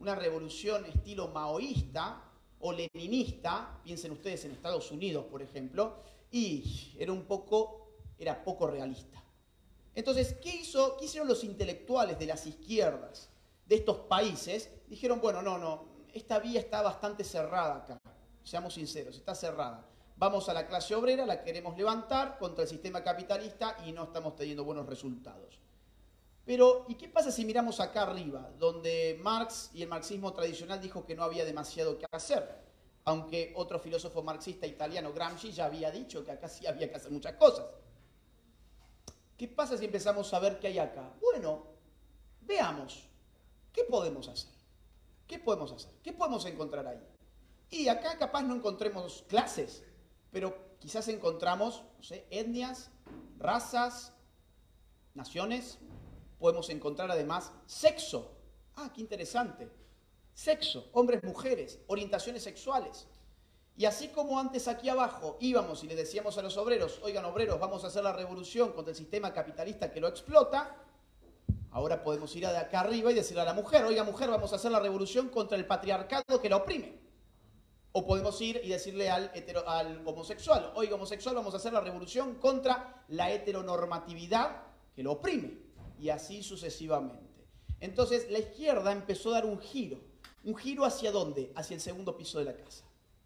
una 0.00 0.14
revolución 0.14 0.84
estilo 0.86 1.28
maoísta 1.28 2.20
o 2.60 2.72
leninista, 2.72 3.78
piensen 3.84 4.10
ustedes 4.10 4.44
en 4.44 4.52
Estados 4.52 4.90
Unidos, 4.90 5.26
por 5.26 5.40
ejemplo, 5.40 5.98
y 6.30 6.94
era 6.98 7.12
un 7.12 7.22
poco, 7.26 7.83
era 8.18 8.42
poco 8.42 8.66
realista. 8.66 9.22
Entonces, 9.94 10.36
¿qué, 10.42 10.56
hizo, 10.56 10.96
¿qué 10.96 11.04
hicieron 11.04 11.28
los 11.28 11.44
intelectuales 11.44 12.18
de 12.18 12.26
las 12.26 12.46
izquierdas 12.46 13.30
de 13.66 13.76
estos 13.76 13.98
países? 14.00 14.70
Dijeron, 14.88 15.20
bueno, 15.20 15.40
no, 15.40 15.58
no, 15.58 15.86
esta 16.12 16.38
vía 16.38 16.60
está 16.60 16.82
bastante 16.82 17.24
cerrada 17.24 17.76
acá, 17.76 18.00
seamos 18.42 18.74
sinceros, 18.74 19.16
está 19.16 19.34
cerrada. 19.34 19.86
Vamos 20.16 20.48
a 20.48 20.54
la 20.54 20.66
clase 20.66 20.94
obrera, 20.94 21.26
la 21.26 21.42
queremos 21.42 21.76
levantar 21.76 22.38
contra 22.38 22.62
el 22.62 22.68
sistema 22.68 23.02
capitalista 23.02 23.76
y 23.84 23.92
no 23.92 24.04
estamos 24.04 24.36
teniendo 24.36 24.64
buenos 24.64 24.86
resultados. 24.86 25.58
Pero, 26.44 26.84
¿y 26.88 26.94
qué 26.94 27.08
pasa 27.08 27.32
si 27.32 27.44
miramos 27.44 27.80
acá 27.80 28.02
arriba, 28.02 28.50
donde 28.58 29.18
Marx 29.22 29.70
y 29.72 29.82
el 29.82 29.88
marxismo 29.88 30.32
tradicional 30.32 30.80
dijo 30.80 31.06
que 31.06 31.14
no 31.14 31.24
había 31.24 31.44
demasiado 31.44 31.98
que 31.98 32.06
hacer? 32.12 32.62
Aunque 33.04 33.52
otro 33.56 33.78
filósofo 33.78 34.22
marxista 34.22 34.66
italiano, 34.66 35.12
Gramsci, 35.12 35.52
ya 35.52 35.66
había 35.66 35.90
dicho 35.90 36.24
que 36.24 36.32
acá 36.32 36.48
sí 36.48 36.66
había 36.66 36.88
que 36.88 36.96
hacer 36.96 37.10
muchas 37.10 37.34
cosas. 37.34 37.66
¿Qué 39.36 39.48
pasa 39.48 39.76
si 39.76 39.84
empezamos 39.84 40.32
a 40.32 40.38
ver 40.38 40.60
qué 40.60 40.68
hay 40.68 40.78
acá? 40.78 41.12
Bueno, 41.20 41.66
veamos, 42.42 43.08
¿qué 43.72 43.84
podemos 43.84 44.28
hacer? 44.28 44.52
¿Qué 45.26 45.38
podemos 45.38 45.72
hacer? 45.72 45.92
¿Qué 46.02 46.12
podemos 46.12 46.44
encontrar 46.46 46.86
ahí? 46.86 47.00
Y 47.70 47.88
acá 47.88 48.16
capaz 48.16 48.42
no 48.42 48.54
encontremos 48.54 49.24
clases, 49.28 49.82
pero 50.30 50.76
quizás 50.78 51.08
encontramos, 51.08 51.82
no 51.96 52.02
sé, 52.04 52.26
etnias, 52.30 52.90
razas, 53.38 54.12
naciones, 55.14 55.78
podemos 56.38 56.70
encontrar 56.70 57.10
además 57.10 57.52
sexo. 57.66 58.36
Ah, 58.76 58.92
qué 58.94 59.00
interesante. 59.00 59.68
Sexo, 60.34 60.88
hombres, 60.92 61.22
mujeres, 61.24 61.80
orientaciones 61.86 62.42
sexuales. 62.42 63.08
Y 63.76 63.86
así 63.86 64.08
como 64.08 64.38
antes 64.38 64.68
aquí 64.68 64.88
abajo 64.88 65.36
íbamos 65.40 65.82
y 65.82 65.88
le 65.88 65.96
decíamos 65.96 66.38
a 66.38 66.42
los 66.42 66.56
obreros, 66.56 67.00
oigan 67.02 67.24
obreros, 67.24 67.58
vamos 67.58 67.82
a 67.82 67.88
hacer 67.88 68.04
la 68.04 68.12
revolución 68.12 68.72
contra 68.72 68.92
el 68.92 68.96
sistema 68.96 69.32
capitalista 69.32 69.90
que 69.90 70.00
lo 70.00 70.06
explota, 70.06 70.76
ahora 71.72 72.04
podemos 72.04 72.34
ir 72.36 72.46
de 72.46 72.56
acá 72.56 72.80
arriba 72.80 73.10
y 73.10 73.14
decirle 73.14 73.42
a 73.42 73.46
la 73.46 73.54
mujer, 73.54 73.84
oiga 73.84 74.04
mujer, 74.04 74.30
vamos 74.30 74.52
a 74.52 74.56
hacer 74.56 74.70
la 74.70 74.78
revolución 74.78 75.28
contra 75.28 75.58
el 75.58 75.66
patriarcado 75.66 76.40
que 76.40 76.48
la 76.48 76.56
oprime. 76.56 77.02
O 77.90 78.06
podemos 78.06 78.40
ir 78.40 78.60
y 78.62 78.68
decirle 78.68 79.10
al, 79.10 79.32
al 79.66 80.06
homosexual, 80.06 80.72
oiga 80.76 80.94
homosexual, 80.94 81.34
vamos 81.34 81.54
a 81.54 81.56
hacer 81.56 81.72
la 81.72 81.80
revolución 81.80 82.36
contra 82.36 83.04
la 83.08 83.32
heteronormatividad 83.32 84.62
que 84.94 85.02
lo 85.02 85.12
oprime. 85.12 85.58
Y 85.98 86.10
así 86.10 86.44
sucesivamente. 86.44 87.46
Entonces 87.80 88.30
la 88.30 88.38
izquierda 88.38 88.92
empezó 88.92 89.30
a 89.30 89.34
dar 89.34 89.46
un 89.46 89.58
giro. 89.60 90.00
¿Un 90.44 90.56
giro 90.56 90.84
hacia 90.84 91.10
dónde? 91.10 91.52
Hacia 91.54 91.74
el 91.74 91.80
segundo 91.80 92.16
piso 92.16 92.38
de 92.38 92.44
la 92.46 92.56
casa 92.56 92.84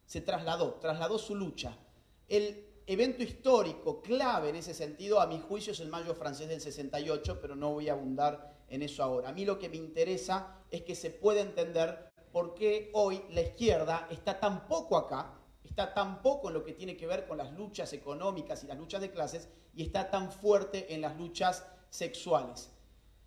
se 0.08 0.22
trasladó, 0.22 0.76
trasladó 0.80 1.18
su 1.18 1.34
lucha. 1.34 1.76
El 2.28 2.66
evento 2.86 3.22
histórico 3.22 4.00
clave 4.00 4.48
en 4.48 4.56
ese 4.56 4.72
sentido, 4.72 5.20
a 5.20 5.26
mi 5.26 5.38
juicio, 5.38 5.74
es 5.74 5.80
el 5.80 5.90
Mayo 5.90 6.14
francés 6.14 6.48
del 6.48 6.62
68, 6.62 7.38
pero 7.42 7.54
no 7.54 7.74
voy 7.74 7.90
a 7.90 7.92
abundar 7.92 8.64
en 8.70 8.80
eso 8.80 9.02
ahora. 9.02 9.28
A 9.28 9.32
mí 9.32 9.44
lo 9.44 9.58
que 9.58 9.68
me 9.68 9.76
interesa 9.76 10.62
es 10.70 10.82
que 10.82 10.94
se 10.94 11.10
pueda 11.10 11.42
entender 11.42 12.10
por 12.32 12.54
qué 12.54 12.90
hoy 12.94 13.22
la 13.28 13.42
izquierda 13.42 14.08
está 14.10 14.40
tan 14.40 14.66
poco 14.66 14.96
acá, 14.96 15.34
está 15.62 15.92
tan 15.92 16.22
poco 16.22 16.48
en 16.48 16.54
lo 16.54 16.64
que 16.64 16.72
tiene 16.72 16.96
que 16.96 17.06
ver 17.06 17.26
con 17.26 17.36
las 17.36 17.52
luchas 17.52 17.92
económicas 17.92 18.64
y 18.64 18.66
las 18.66 18.78
luchas 18.78 19.02
de 19.02 19.10
clases, 19.10 19.50
y 19.74 19.82
está 19.82 20.10
tan 20.10 20.32
fuerte 20.32 20.94
en 20.94 21.02
las 21.02 21.18
luchas 21.18 21.66
sexuales. 21.90 22.70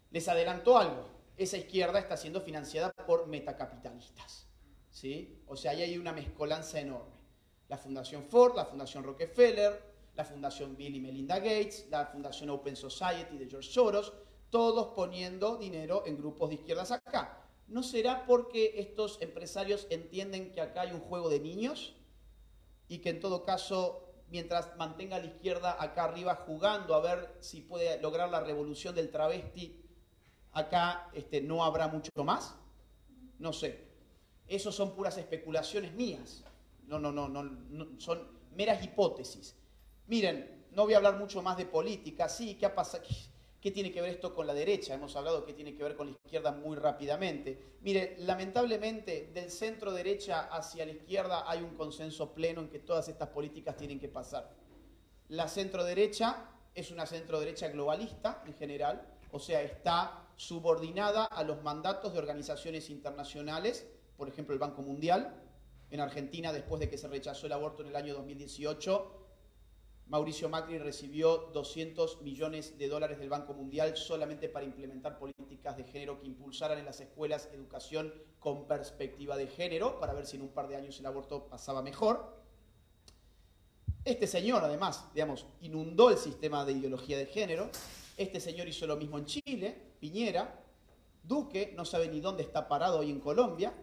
Les 0.10 0.28
adelanto 0.28 0.80
algo, 0.80 1.08
esa 1.38 1.58
izquierda 1.58 2.00
está 2.00 2.18
siendo 2.18 2.42
financiada 2.42 2.92
por 2.92 3.28
metacapitalistas. 3.28 4.51
¿Sí? 4.92 5.42
O 5.48 5.56
sea, 5.56 5.72
ahí 5.72 5.82
hay 5.82 5.98
una 5.98 6.14
mezcolanza 6.14 6.80
enorme. 6.80 7.16
La 7.70 7.78
Fundación 7.78 8.26
Ford, 8.26 8.56
la 8.56 8.66
Fundación 8.66 9.04
Rockefeller, 9.04 9.92
la 10.16 10.26
Fundación 10.26 10.76
Bill 10.76 10.96
y 10.96 11.00
Melinda 11.00 11.39
Gates, 11.39 11.88
la 11.89 12.06
Fundación 12.06 12.50
Open 12.50 12.76
Society 12.76 13.38
de 13.38 13.50
George 13.50 13.72
Soros, 13.72 14.14
todos 14.50 14.94
poniendo 14.94 15.56
dinero 15.56 16.04
en 16.06 16.18
grupos 16.18 16.50
de 16.50 16.56
izquierdas 16.56 16.92
acá. 16.92 17.48
¿No 17.68 17.84
será 17.84 18.26
porque 18.26 18.74
estos 18.80 19.22
empresarios 19.22 19.88
entienden 19.89 20.52
que 20.52 20.60
acá 20.60 20.82
hay 20.82 20.92
un 20.92 21.00
juego 21.00 21.30
de 21.30 21.39
niños 21.39 21.96
y 22.89 22.98
que 22.98 23.12
en 23.12 23.22
todo 23.22 23.46
caso, 23.46 24.14
mientras 24.30 24.76
mantenga 24.76 25.20
la 25.20 25.28
izquierda 25.28 25.82
acá 25.82 26.04
arriba 26.04 26.36
jugando 26.46 26.94
a 26.94 27.00
ver 27.00 27.34
si 27.39 27.62
puede 27.62 28.02
lograr 28.02 28.30
la 28.30 28.42
revolución 28.42 28.94
del 28.94 29.10
travesti, 29.10 29.82
acá 30.52 31.10
este, 31.14 31.39
no 31.39 31.64
habrá 31.64 31.88
mucho 31.88 32.12
más? 32.26 32.54
No 33.39 33.54
sé. 33.54 33.91
Eso 34.52 34.70
son 34.70 34.93
puras 34.93 35.18
especulaciones 35.18 35.93
mías. 35.93 36.43
No, 36.86 36.99
no, 36.99 37.10
no, 37.14 37.30
no, 37.30 37.99
son 38.02 38.28
meras 38.54 38.84
hipótesis. 38.84 39.56
Miren, 40.08 40.66
no 40.72 40.84
voy 40.84 40.93
a 40.93 40.97
hablar 40.97 41.18
mucho 41.18 41.41
más 41.41 41.56
de 41.56 41.66
política. 41.66 42.28
Sí, 42.28 42.56
¿qué 42.56 42.66
ha? 42.66 42.74
¿Qué 43.62 43.72
tiene 43.72 43.93
que 43.93 44.02
ver 44.02 44.10
esto 44.10 44.36
con 44.36 44.45
la 44.45 44.54
derecha? 44.54 44.93
Hemos 44.93 45.16
hablado 45.16 45.45
que 45.45 45.54
tiene 45.54 45.74
que 45.74 45.84
ver 45.84 45.95
con 45.95 46.08
la 46.08 46.12
izquierda 46.12 46.52
muy 46.52 46.76
rápidamente. 46.76 47.78
Mire, 47.80 48.18
lamentablemente 48.20 49.32
del 49.34 49.49
centro 49.49 49.93
derecha 49.93 50.49
hacia 50.52 50.86
la 50.86 50.91
izquierda 50.91 51.49
hay 51.49 51.62
un 51.62 51.78
consenso 51.78 52.34
pleno 52.34 52.60
en 52.60 52.68
que 52.68 52.80
todas 52.80 53.08
estas 53.08 53.30
políticas 53.30 53.78
tienen 53.78 54.02
que 54.02 54.10
pasar. 54.10 54.54
La 55.30 55.47
centro 55.47 55.86
derecha 55.86 56.49
es 56.76 56.91
una 56.91 57.06
centro 57.06 57.39
derecha 57.39 57.70
globalista 57.70 58.43
en 58.45 58.54
general, 58.56 59.08
o 59.32 59.39
sea, 59.39 59.62
está 59.62 60.28
subordinada 60.36 61.24
a 61.24 61.41
los 61.45 61.64
mandatos 61.64 62.12
de 62.12 62.20
organizaciones 62.20 62.89
internacionales 62.89 63.88
por 64.22 64.30
ejemplo, 64.30 64.54
el 64.54 64.60
Banco 64.60 64.84
Mundial. 64.84 65.34
En 65.90 66.00
Argentina, 66.00 66.54
después 66.54 66.80
de 66.80 66.88
que 66.88 66.96
se 67.00 67.08
rechazó 67.08 67.48
el 67.48 67.54
aborto 67.54 67.82
en 67.82 67.90
el 67.90 67.96
año 67.96 68.14
2018, 68.14 69.28
Mauricio 70.10 70.48
Macri 70.48 70.78
recibió 70.78 71.50
200 71.52 72.22
millones 72.22 72.78
de 72.78 72.88
dólares 72.88 73.18
del 73.18 73.30
Banco 73.30 73.56
Mundial 73.56 73.98
solamente 73.98 74.48
para 74.48 74.64
implementar 74.64 75.18
políticas 75.18 75.76
de 75.76 75.86
género 75.86 76.20
que 76.20 76.28
impulsaran 76.28 76.78
en 76.78 76.86
las 76.86 77.02
escuelas 77.02 77.50
educación 77.52 78.14
con 78.38 78.68
perspectiva 78.68 79.36
de 79.38 79.48
género, 79.48 80.00
para 80.00 80.14
ver 80.14 80.28
si 80.28 80.38
en 80.38 80.44
un 80.44 80.50
par 80.50 80.68
de 80.68 80.76
años 80.76 81.00
el 81.00 81.08
aborto 81.08 81.48
pasaba 81.48 81.82
mejor. 81.82 82.44
Este 84.06 84.28
señor, 84.28 84.64
además, 84.64 85.04
digamos, 85.16 85.48
inundó 85.62 86.12
el 86.12 86.18
sistema 86.20 86.64
de 86.64 86.74
ideología 86.74 87.18
de 87.18 87.26
género. 87.26 87.72
Este 88.18 88.40
señor 88.40 88.68
hizo 88.68 88.86
lo 88.86 88.98
mismo 88.98 89.18
en 89.18 89.26
Chile, 89.26 89.76
Piñera. 90.00 90.64
Duque 91.24 91.74
no 91.76 91.86
sabe 91.86 92.08
ni 92.08 92.20
dónde 92.20 92.44
está 92.44 92.68
parado 92.68 93.00
hoy 93.00 93.10
en 93.10 93.20
Colombia. 93.20 93.74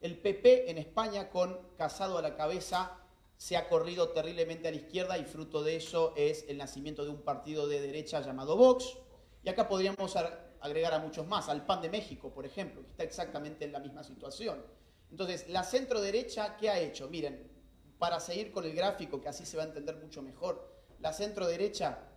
El 0.00 0.18
PP 0.18 0.70
en 0.70 0.78
España, 0.78 1.30
con 1.30 1.58
Casado 1.76 2.18
a 2.18 2.22
la 2.22 2.36
cabeza, 2.36 2.98
se 3.36 3.56
ha 3.56 3.68
corrido 3.68 4.10
terriblemente 4.10 4.68
a 4.68 4.70
la 4.70 4.76
izquierda 4.76 5.18
y 5.18 5.24
fruto 5.24 5.62
de 5.62 5.76
eso 5.76 6.14
es 6.16 6.44
el 6.48 6.58
nacimiento 6.58 7.04
de 7.04 7.10
un 7.10 7.22
partido 7.22 7.66
de 7.66 7.80
derecha 7.80 8.20
llamado 8.20 8.56
Vox. 8.56 8.96
Y 9.42 9.48
acá 9.48 9.68
podríamos 9.68 10.16
agregar 10.60 10.94
a 10.94 10.98
muchos 10.98 11.26
más, 11.26 11.48
al 11.48 11.64
PAN 11.64 11.82
de 11.82 11.90
México, 11.90 12.32
por 12.32 12.46
ejemplo, 12.46 12.82
que 12.82 12.90
está 12.90 13.04
exactamente 13.04 13.64
en 13.64 13.72
la 13.72 13.80
misma 13.80 14.02
situación. 14.02 14.64
Entonces, 15.10 15.48
la 15.48 15.62
centro 15.62 16.00
derecha, 16.00 16.56
¿qué 16.56 16.68
ha 16.70 16.80
hecho? 16.80 17.08
Miren, 17.08 17.50
para 17.98 18.20
seguir 18.20 18.50
con 18.50 18.64
el 18.64 18.74
gráfico, 18.74 19.20
que 19.20 19.28
así 19.28 19.46
se 19.46 19.56
va 19.56 19.62
a 19.62 19.66
entender 19.66 19.96
mucho 19.96 20.22
mejor, 20.22 20.76
la 21.00 21.12
centro 21.12 21.46
derecha 21.46 22.08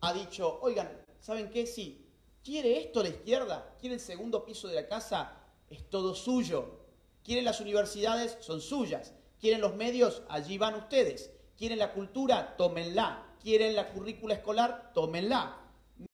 ha 0.00 0.12
dicho, 0.12 0.60
oigan, 0.60 1.04
¿saben 1.20 1.50
qué? 1.50 1.66
Sí, 1.66 2.06
¿quiere 2.44 2.78
esto 2.78 3.02
la 3.02 3.08
izquierda? 3.08 3.76
¿Quiere 3.80 3.94
el 3.94 4.00
segundo 4.00 4.44
piso 4.44 4.68
de 4.68 4.74
la 4.74 4.88
casa? 4.88 5.40
Es 5.70 5.88
todo 5.88 6.14
suyo. 6.14 6.81
Quieren 7.24 7.44
las 7.44 7.60
universidades, 7.60 8.36
son 8.40 8.60
suyas. 8.60 9.14
Quieren 9.40 9.60
los 9.60 9.74
medios, 9.74 10.22
allí 10.28 10.58
van 10.58 10.74
ustedes. 10.74 11.32
Quieren 11.56 11.78
la 11.78 11.92
cultura, 11.92 12.56
tómenla. 12.56 13.36
Quieren 13.40 13.74
la 13.74 13.90
currícula 13.90 14.34
escolar, 14.34 14.92
tómenla. 14.92 15.58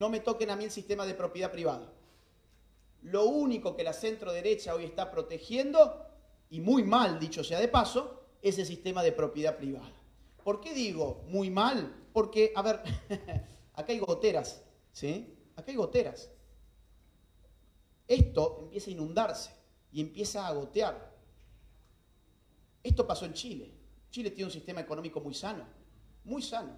No 0.01 0.11
me 0.11 0.21
toquen 0.21 0.51
a 0.51 0.57
mí 0.57 0.65
el 0.65 0.71
sistema 0.71 1.07
de 1.07 1.15
propiedad 1.15 1.51
privada. 1.51 1.93
Lo 3.03 3.25
único 3.27 3.77
que 3.77 3.85
la 3.85 3.93
centro 3.93 4.33
derecha 4.33 4.75
hoy 4.75 4.85
está 4.85 5.11
protegiendo, 5.11 6.07
y 6.51 6.61
muy 6.61 6.83
mal 6.83 7.19
dicho 7.19 7.45
sea 7.45 7.61
de 7.61 7.69
paso, 7.69 8.25
es 8.43 8.59
el 8.59 8.67
sistema 8.67 9.03
de 9.03 9.13
propiedad 9.13 9.57
privada. 9.57 9.93
¿Por 10.43 10.61
qué 10.61 10.75
digo 10.75 11.23
muy 11.29 11.51
mal? 11.51 11.95
Porque, 12.13 12.53
a 12.55 12.63
ver, 12.63 12.83
acá 13.75 13.93
hay 13.93 13.99
goteras, 13.99 14.63
¿sí? 14.93 15.35
Acá 15.57 15.71
hay 15.71 15.77
goteras. 15.77 16.31
Esto 18.07 18.59
empieza 18.63 18.89
a 18.91 18.93
inundarse 18.93 19.58
y 19.99 20.01
empieza 20.01 20.46
a 20.46 20.53
gotear. 20.53 21.12
Esto 22.84 23.05
pasó 23.05 23.24
en 23.24 23.32
Chile. 23.32 23.74
Chile 24.12 24.30
tiene 24.30 24.44
un 24.44 24.53
sistema 24.53 24.80
económico 24.80 25.20
muy 25.20 25.34
sano, 25.34 25.64
muy 26.22 26.40
sano. 26.40 26.76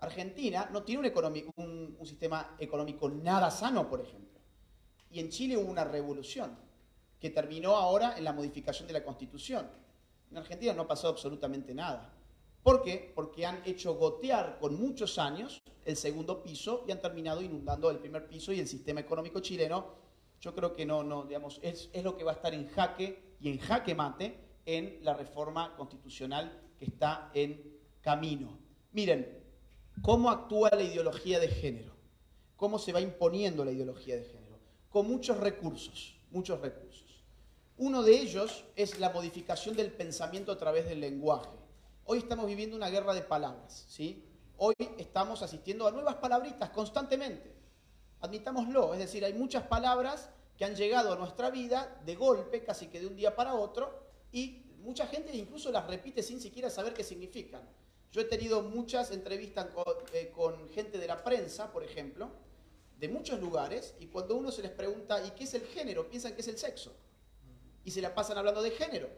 Argentina 0.00 0.68
no 0.72 0.82
tiene 0.82 1.08
un, 1.54 1.96
un, 1.96 2.04
sistema 2.04 2.56
económico 2.58 3.08
nada 3.08 3.48
sano, 3.48 3.88
por 3.88 4.00
ejemplo. 4.00 4.40
Y 5.12 5.20
en 5.20 5.28
Chile 5.28 5.56
hubo 5.56 5.70
una 5.70 5.84
revolución 5.84 6.58
que 7.20 7.30
terminó 7.30 7.76
ahora 7.76 8.18
en 8.18 8.24
la 8.24 8.32
modificación 8.32 8.88
de 8.88 8.94
la 8.94 9.04
Constitución. 9.04 9.70
En 10.28 10.38
Argentina 10.38 10.72
no 10.72 10.88
pasó 10.88 11.06
absolutamente 11.06 11.72
nada. 11.72 12.12
¿Por 12.64 12.82
qué? 12.82 13.12
Porque 13.14 13.46
han 13.46 13.62
hecho 13.64 13.94
gotear 13.94 14.58
con 14.58 14.80
muchos 14.80 15.16
años 15.20 15.62
el 15.84 15.94
segundo 15.94 16.42
piso 16.42 16.84
y 16.88 16.90
han 16.90 17.00
terminado 17.00 17.40
inundando 17.40 17.88
el 17.88 18.00
primer 18.00 18.26
piso 18.26 18.52
y 18.52 18.58
el 18.58 18.66
sistema 18.66 18.98
económico 18.98 19.38
chileno. 19.38 20.01
Yo 20.42 20.54
creo 20.56 20.72
que 20.74 20.84
no, 20.84 21.04
no, 21.04 21.22
digamos, 21.22 21.60
es, 21.62 21.88
es 21.92 22.02
lo 22.02 22.16
que 22.16 22.24
va 22.24 22.32
a 22.32 22.34
estar 22.34 22.52
en 22.52 22.68
jaque 22.68 23.36
y 23.40 23.48
en 23.48 23.58
jaque 23.58 23.94
mate 23.94 24.36
en 24.66 24.98
la 25.02 25.14
reforma 25.14 25.76
constitucional 25.76 26.60
que 26.80 26.86
está 26.86 27.30
en 27.32 27.78
camino. 28.00 28.58
Miren, 28.90 29.40
¿cómo 30.02 30.30
actúa 30.30 30.70
la 30.72 30.82
ideología 30.82 31.38
de 31.38 31.46
género? 31.46 31.92
¿Cómo 32.56 32.80
se 32.80 32.92
va 32.92 33.00
imponiendo 33.00 33.64
la 33.64 33.70
ideología 33.70 34.16
de 34.16 34.24
género? 34.24 34.58
Con 34.90 35.06
muchos 35.06 35.38
recursos, 35.38 36.16
muchos 36.32 36.60
recursos. 36.60 37.22
Uno 37.76 38.02
de 38.02 38.18
ellos 38.18 38.64
es 38.74 38.98
la 38.98 39.10
modificación 39.10 39.76
del 39.76 39.92
pensamiento 39.92 40.50
a 40.50 40.58
través 40.58 40.88
del 40.88 41.00
lenguaje. 41.00 41.56
Hoy 42.04 42.18
estamos 42.18 42.46
viviendo 42.46 42.76
una 42.76 42.90
guerra 42.90 43.14
de 43.14 43.22
palabras, 43.22 43.86
¿sí? 43.88 44.24
Hoy 44.56 44.74
estamos 44.98 45.40
asistiendo 45.42 45.86
a 45.86 45.92
nuevas 45.92 46.16
palabritas 46.16 46.70
constantemente. 46.70 47.61
Admitámoslo, 48.22 48.94
es 48.94 49.00
decir, 49.00 49.24
hay 49.24 49.34
muchas 49.34 49.64
palabras 49.64 50.30
que 50.56 50.64
han 50.64 50.76
llegado 50.76 51.12
a 51.12 51.16
nuestra 51.16 51.50
vida 51.50 52.00
de 52.06 52.14
golpe, 52.14 52.62
casi 52.62 52.86
que 52.86 53.00
de 53.00 53.08
un 53.08 53.16
día 53.16 53.34
para 53.34 53.54
otro, 53.56 54.00
y 54.30 54.62
mucha 54.78 55.08
gente 55.08 55.36
incluso 55.36 55.72
las 55.72 55.88
repite 55.88 56.22
sin 56.22 56.40
siquiera 56.40 56.70
saber 56.70 56.94
qué 56.94 57.02
significan. 57.02 57.68
Yo 58.12 58.20
he 58.20 58.24
tenido 58.24 58.62
muchas 58.62 59.10
entrevistas 59.10 59.66
eh, 60.12 60.30
con, 60.32 60.68
gente 60.70 60.98
de 60.98 61.06
la 61.08 61.24
prensa, 61.24 61.72
por 61.72 61.82
ejemplo, 61.82 62.30
de 62.96 63.08
muchos 63.08 63.40
lugares, 63.40 63.96
y 63.98 64.06
cuando 64.06 64.36
uno 64.36 64.52
se 64.52 64.62
les 64.62 64.70
pregunta, 64.70 65.20
¿y 65.26 65.30
qué 65.32 65.42
es 65.42 65.54
el 65.54 65.66
género? 65.66 66.08
Piensan 66.08 66.34
que 66.34 66.42
es 66.42 66.48
el 66.48 66.58
sexo. 66.58 66.94
Y 67.84 67.90
se 67.90 68.00
la 68.00 68.14
pasan 68.14 68.38
hablando 68.38 68.62
de 68.62 68.70
género. 68.70 69.08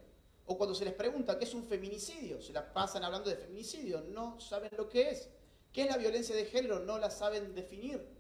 O 0.47 0.57
cuando 0.57 0.75
se 0.75 0.87
les 0.87 0.95
pregunta 0.95 1.39
qué 1.39 1.45
es 1.45 1.53
un 1.53 1.65
feminicidio, 1.65 2.41
se 2.41 2.55
la 2.55 2.73
pasan 2.73 3.05
hablando 3.05 3.29
de 3.29 3.37
feminicidio, 3.37 4.01
no 4.01 4.41
saben 4.41 4.71
lo 4.79 4.89
que 4.89 5.11
es. 5.11 5.29
¿Qué 5.73 5.83
es 5.83 5.89
la 5.89 5.99
violencia 5.99 6.35
de 6.35 6.47
género? 6.47 6.79
No 6.81 6.99
la 6.99 7.11
saben 7.11 7.55
definir. 7.55 8.14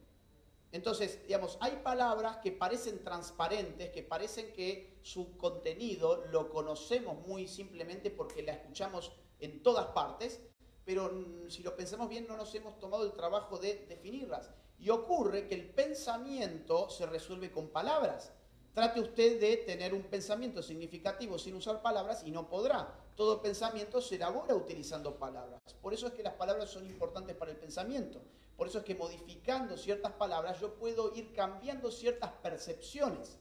Entonces, 0.74 1.20
digamos, 1.24 1.56
hay 1.60 1.76
palabras 1.84 2.38
que 2.38 2.50
parecen 2.50 3.04
transparentes, 3.04 3.90
que 3.90 4.02
parecen 4.02 4.52
que 4.52 4.98
su 5.02 5.36
contenido 5.36 6.24
lo 6.32 6.50
conocemos 6.50 7.24
muy 7.28 7.46
simplemente 7.46 8.10
porque 8.10 8.42
la 8.42 8.54
escuchamos 8.54 9.12
en 9.38 9.62
todas 9.62 9.86
partes, 9.94 10.40
pero 10.84 11.12
si 11.48 11.62
lo 11.62 11.76
pensamos 11.76 12.08
bien 12.08 12.26
no 12.26 12.36
nos 12.36 12.52
hemos 12.56 12.76
tomado 12.80 13.04
el 13.06 13.12
trabajo 13.12 13.56
de 13.56 13.86
definirlas. 13.88 14.50
Y 14.80 14.90
ocurre 14.90 15.46
que 15.46 15.54
el 15.54 15.70
pensamiento 15.70 16.90
se 16.90 17.06
resuelve 17.06 17.52
con 17.52 17.68
palabras. 17.68 18.32
Trate 18.72 18.98
usted 18.98 19.40
de 19.40 19.58
tener 19.58 19.94
un 19.94 20.02
pensamiento 20.02 20.60
significativo 20.60 21.38
sin 21.38 21.54
usar 21.54 21.82
palabras 21.82 22.24
y 22.26 22.32
no 22.32 22.48
podrá. 22.48 22.92
Todo 23.14 23.40
pensamiento 23.40 24.00
se 24.00 24.16
elabora 24.16 24.56
utilizando 24.56 25.20
palabras. 25.20 25.60
Por 25.80 25.94
eso 25.94 26.08
es 26.08 26.14
que 26.14 26.24
las 26.24 26.34
palabras 26.34 26.68
son 26.68 26.84
importantes 26.84 27.36
para 27.36 27.52
el 27.52 27.58
pensamiento. 27.58 28.20
Por 28.56 28.68
eso 28.68 28.78
es 28.78 28.84
que 28.84 28.94
modificando 28.94 29.76
ciertas 29.76 30.12
palabras 30.12 30.60
yo 30.60 30.74
puedo 30.74 31.14
ir 31.14 31.32
cambiando 31.32 31.90
ciertas 31.90 32.30
percepciones. 32.42 33.38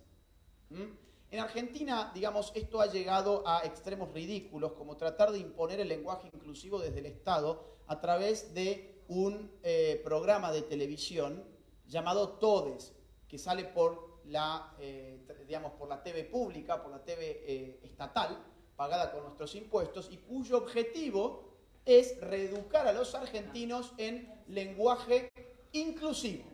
¿Mm? 0.69 1.03
En 1.31 1.39
Argentina, 1.39 2.11
digamos, 2.13 2.51
esto 2.55 2.79
ha 2.79 2.85
llegado 2.85 3.43
a 3.47 3.65
extremos 3.65 4.13
ridículos, 4.13 4.73
como 4.73 4.97
tratar 4.97 5.31
de 5.31 5.39
imponer 5.39 5.79
el 5.79 5.87
lenguaje 5.87 6.29
inclusivo 6.31 6.79
desde 6.79 6.99
el 6.99 7.07
Estado 7.07 7.63
a 7.87 7.99
través 7.99 8.53
de 8.53 9.03
un 9.07 9.51
eh, 9.63 9.99
programa 10.03 10.51
de 10.51 10.61
televisión 10.61 11.43
llamado 11.87 12.33
Todes, 12.33 12.93
que 13.27 13.37
sale 13.37 13.65
por 13.65 14.21
la, 14.25 14.75
eh, 14.79 15.25
digamos, 15.47 15.73
por 15.73 15.89
la 15.89 16.01
TV 16.01 16.23
pública, 16.25 16.81
por 16.81 16.91
la 16.91 17.03
TV 17.03 17.43
eh, 17.47 17.79
estatal, 17.83 18.37
pagada 18.75 19.11
con 19.11 19.23
nuestros 19.23 19.55
impuestos, 19.55 20.09
y 20.11 20.17
cuyo 20.17 20.57
objetivo 20.57 21.52
es 21.85 22.19
reeducar 22.21 22.87
a 22.87 22.93
los 22.93 23.15
argentinos 23.15 23.93
en 23.97 24.31
lenguaje 24.47 25.31
inclusivo. 25.71 26.45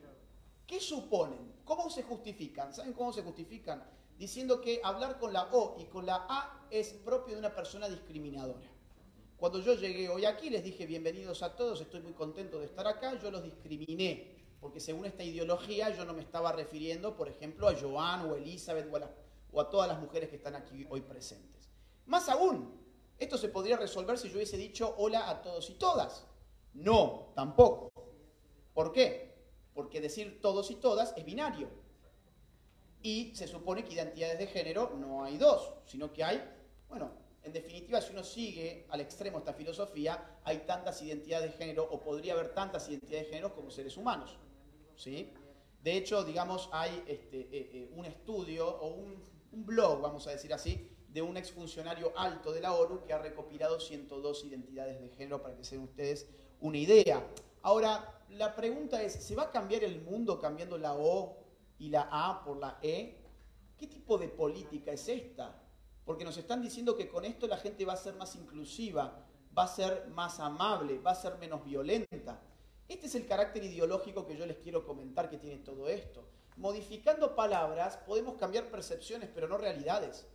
¿Qué 0.65 0.79
suponen? 0.79 1.53
¿Cómo 1.65 1.89
se 1.89 2.03
justifican? 2.03 2.73
¿Saben 2.73 2.93
cómo 2.93 3.13
se 3.13 3.21
justifican? 3.21 3.83
Diciendo 4.17 4.61
que 4.61 4.81
hablar 4.83 5.19
con 5.19 5.33
la 5.33 5.43
O 5.51 5.77
y 5.79 5.85
con 5.85 6.05
la 6.05 6.25
A 6.27 6.67
es 6.69 6.93
propio 6.93 7.35
de 7.35 7.39
una 7.39 7.55
persona 7.55 7.87
discriminadora. 7.87 8.67
Cuando 9.37 9.59
yo 9.59 9.73
llegué 9.75 10.09
hoy 10.09 10.25
aquí 10.25 10.49
les 10.49 10.63
dije 10.63 10.85
bienvenidos 10.85 11.43
a 11.43 11.55
todos, 11.55 11.79
estoy 11.79 12.01
muy 12.01 12.13
contento 12.13 12.59
de 12.59 12.65
estar 12.65 12.85
acá, 12.87 13.17
yo 13.19 13.31
los 13.31 13.43
discriminé 13.43 14.39
porque 14.59 14.79
según 14.79 15.05
esta 15.05 15.23
ideología 15.23 15.89
yo 15.95 16.05
no 16.05 16.13
me 16.13 16.21
estaba 16.21 16.51
refiriendo, 16.51 17.15
por 17.15 17.29
ejemplo, 17.29 17.67
a 17.67 17.75
Joan 17.75 18.29
o 18.29 18.35
Elizabeth 18.35 18.87
o 19.51 19.59
a, 19.61 19.69
todas 19.69 19.87
las 19.87 19.99
mujeres 19.99 20.29
que 20.29 20.35
están 20.35 20.55
aquí 20.55 20.85
hoy 20.89 21.01
presentes. 21.01 21.69
Más 22.05 22.27
aún, 22.29 22.73
esto 23.19 23.37
se 23.37 23.49
podría 23.49 23.77
resolver 23.77 24.17
si 24.17 24.29
yo 24.29 24.35
hubiese 24.35 24.57
dicho 24.57 24.95
hola 24.97 25.29
a 25.29 25.41
todos 25.41 25.69
y 25.69 25.73
todas. 25.73 26.25
No, 26.73 27.31
tampoco. 27.35 27.91
¿Por 28.73 28.91
qué? 28.91 29.35
Porque 29.73 30.01
decir 30.01 30.39
todos 30.41 30.71
y 30.71 30.75
todas 30.75 31.13
es 31.17 31.25
binario. 31.25 31.69
Y 33.01 33.33
se 33.35 33.47
supone 33.47 33.83
que 33.83 33.93
identidades 33.93 34.39
de 34.39 34.47
género 34.47 34.91
no 34.97 35.23
hay 35.23 35.37
dos, 35.37 35.73
sino 35.85 36.11
que 36.11 36.23
hay, 36.23 36.43
bueno, 36.89 37.11
en 37.43 37.53
definitiva, 37.53 38.01
si 38.01 38.11
uno 38.11 38.23
sigue 38.23 38.85
al 38.89 39.01
extremo 39.01 39.37
esta 39.39 39.53
filosofía, 39.53 40.39
hay 40.43 40.59
tantas 40.59 41.01
identidades 41.01 41.51
de 41.51 41.57
género, 41.57 41.87
o 41.89 41.99
podría 42.01 42.33
haber 42.33 42.53
tantas 42.53 42.89
identidades 42.89 43.25
de 43.25 43.29
género 43.29 43.55
como 43.55 43.71
seres 43.71 43.95
humanos. 43.95 44.37
¿sí? 44.95 45.31
De 45.81 45.95
hecho, 45.95 46.23
digamos, 46.23 46.69
hay 46.73 47.03
este, 47.07 47.39
eh, 47.39 47.49
eh, 47.73 47.91
un 47.95 48.05
estudio 48.05 48.67
o 48.67 48.87
un, 48.87 49.29
blog, 49.51 50.01
vamos 50.01 50.27
a 50.27 50.31
decir 50.31 50.53
así, 50.53 50.89
de 51.11 51.21
un 51.21 51.37
exfuncionario 51.37 52.13
alto 52.15 52.51
de 52.51 52.61
la 52.61 52.73
ONU 52.73 53.03
que 53.03 53.13
ha 53.13 53.17
recopilado 53.17 53.79
102 53.79 54.45
identidades 54.45 55.01
de 55.01 55.09
género 55.09 55.41
para 55.41 55.55
que 55.55 55.63
se 55.63 55.75
den 55.75 55.85
ustedes 55.85 56.27
una 56.61 56.77
idea. 56.77 57.25
Ahora, 57.61 58.23
la 58.29 58.55
pregunta 58.55 59.01
es, 59.01 59.13
¿se 59.13 59.35
va 59.35 59.43
a 59.43 59.51
cambiar 59.51 59.83
el 59.83 60.01
mundo 60.01 60.39
cambiando 60.39 60.77
la 60.77 60.93
O 60.93 61.37
y 61.79 61.89
la 61.89 62.07
A 62.11 62.43
por 62.43 62.57
la 62.57 62.77
E? 62.81 63.17
¿Qué 63.77 63.87
tipo 63.87 64.17
de 64.17 64.27
política 64.27 64.91
es 64.91 65.09
esta? 65.09 65.63
Porque 66.05 66.23
nos 66.23 66.37
están 66.37 66.61
diciendo 66.61 66.95
que 66.95 67.09
con 67.09 67.25
esto 67.25 67.47
la 67.47 67.57
gente 67.57 67.85
va 67.85 67.93
a 67.93 67.97
ser 67.97 68.15
más 68.15 68.35
inclusiva, 68.35 69.25
va 69.57 69.63
a 69.63 69.67
ser 69.67 70.07
más 70.09 70.39
amable, 70.39 70.99
va 70.99 71.11
a 71.11 71.15
ser 71.15 71.37
menos 71.37 71.63
violenta. 71.63 72.41
Este 72.87 73.07
es 73.07 73.15
el 73.15 73.25
carácter 73.25 73.63
ideológico 73.63 74.25
que 74.25 74.35
yo 74.35 74.45
les 74.45 74.57
quiero 74.57 74.85
comentar 74.85 75.29
que 75.29 75.37
tiene 75.37 75.57
todo 75.57 75.87
esto. 75.87 76.27
Modificando 76.57 77.35
palabras 77.35 77.97
podemos 77.97 78.35
cambiar 78.35 78.69
percepciones, 78.69 79.29
pero 79.33 79.47
no 79.47 79.57
realidades. 79.57 80.27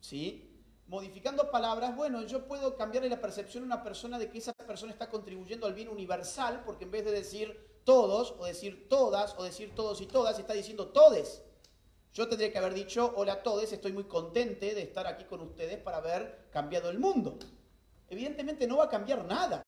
¿Sí? 0.00 0.44
Modificando 0.86 1.50
palabras, 1.50 1.94
bueno, 1.96 2.22
yo 2.22 2.46
puedo 2.46 2.76
cambiarle 2.76 3.10
la 3.10 3.20
percepción 3.20 3.62
a 3.64 3.66
una 3.66 3.82
persona 3.82 4.18
de 4.18 4.30
que 4.30 4.38
esa 4.38 4.54
persona 4.54 4.92
está 4.92 5.10
contribuyendo 5.10 5.66
al 5.66 5.74
bien 5.74 5.88
universal, 5.88 6.62
porque 6.64 6.84
en 6.84 6.90
vez 6.90 7.04
de 7.04 7.12
decir 7.12 7.82
todos, 7.84 8.34
o 8.38 8.46
decir 8.46 8.88
todas, 8.88 9.34
o 9.38 9.44
decir 9.44 9.74
todos 9.74 10.00
y 10.00 10.06
todas, 10.06 10.38
está 10.38 10.54
diciendo 10.54 10.88
todes. 10.88 11.42
Yo 12.14 12.26
tendría 12.26 12.50
que 12.50 12.58
haber 12.58 12.74
dicho, 12.74 13.12
hola 13.16 13.34
a 13.34 13.42
todos, 13.42 13.70
estoy 13.70 13.92
muy 13.92 14.04
contente 14.04 14.74
de 14.74 14.82
estar 14.82 15.06
aquí 15.06 15.24
con 15.24 15.40
ustedes 15.40 15.78
para 15.78 15.98
haber 15.98 16.48
cambiado 16.50 16.88
el 16.90 16.98
mundo. 16.98 17.38
Evidentemente 18.08 18.66
no 18.66 18.78
va 18.78 18.84
a 18.84 18.88
cambiar 18.88 19.24
nada. 19.24 19.62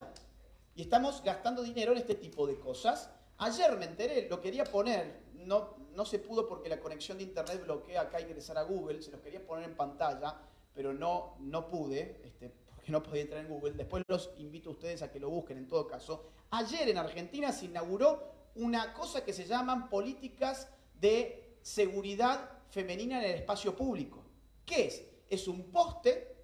Y 0.74 0.82
estamos 0.82 1.22
gastando 1.22 1.62
dinero 1.62 1.92
en 1.92 1.98
este 1.98 2.14
tipo 2.14 2.46
de 2.46 2.58
cosas. 2.58 3.10
Ayer 3.38 3.76
me 3.76 3.84
enteré, 3.84 4.28
lo 4.28 4.40
quería 4.40 4.64
poner, 4.64 5.22
no, 5.34 5.76
no 5.95 6.05
se 6.05 6.18
pudo 6.18 6.47
porque 6.47 6.68
la 6.68 6.80
conexión 6.80 7.18
de 7.18 7.24
internet 7.24 7.62
bloquea 7.64 8.03
acá 8.03 8.20
ingresar 8.20 8.59
a 8.59 8.62
Google, 8.62 9.03
se 9.03 9.11
los 9.11 9.20
quería 9.20 9.45
poner 9.45 9.68
en 9.68 9.76
pantalla, 9.76 10.41
pero 10.74 10.93
no, 10.93 11.36
no 11.41 11.68
pude, 11.68 12.20
este, 12.24 12.53
porque 12.74 12.93
no 12.93 13.03
podía 13.03 13.22
entrar 13.22 13.41
en 13.41 13.49
Google. 13.49 13.72
Después 13.72 14.05
los 14.09 14.30
invito 14.38 14.70
a 14.70 14.72
ustedes 14.72 15.03
a 15.03 15.11
que 15.11 15.20
lo 15.20 15.30
busquen 15.30 15.59
en 15.59 15.68
todo 15.68 15.86
caso. 15.86 16.30
Ayer 16.51 16.88
en 16.88 16.99
Argentina 16.99 17.53
se 17.53 17.66
inauguró 17.66 18.32
una 18.57 18.93
cosa 18.95 19.24
que 19.24 19.32
se 19.32 19.47
llaman 19.47 19.88
políticas 19.88 20.68
de 21.01 21.59
seguridad 21.62 22.51
femenina 22.70 23.18
en 23.18 23.30
el 23.30 23.36
espacio 23.36 23.74
público. 23.76 24.24
¿Qué 24.64 24.86
es? 24.86 25.05
Es 25.28 25.49
un 25.49 25.70
poste 25.70 26.36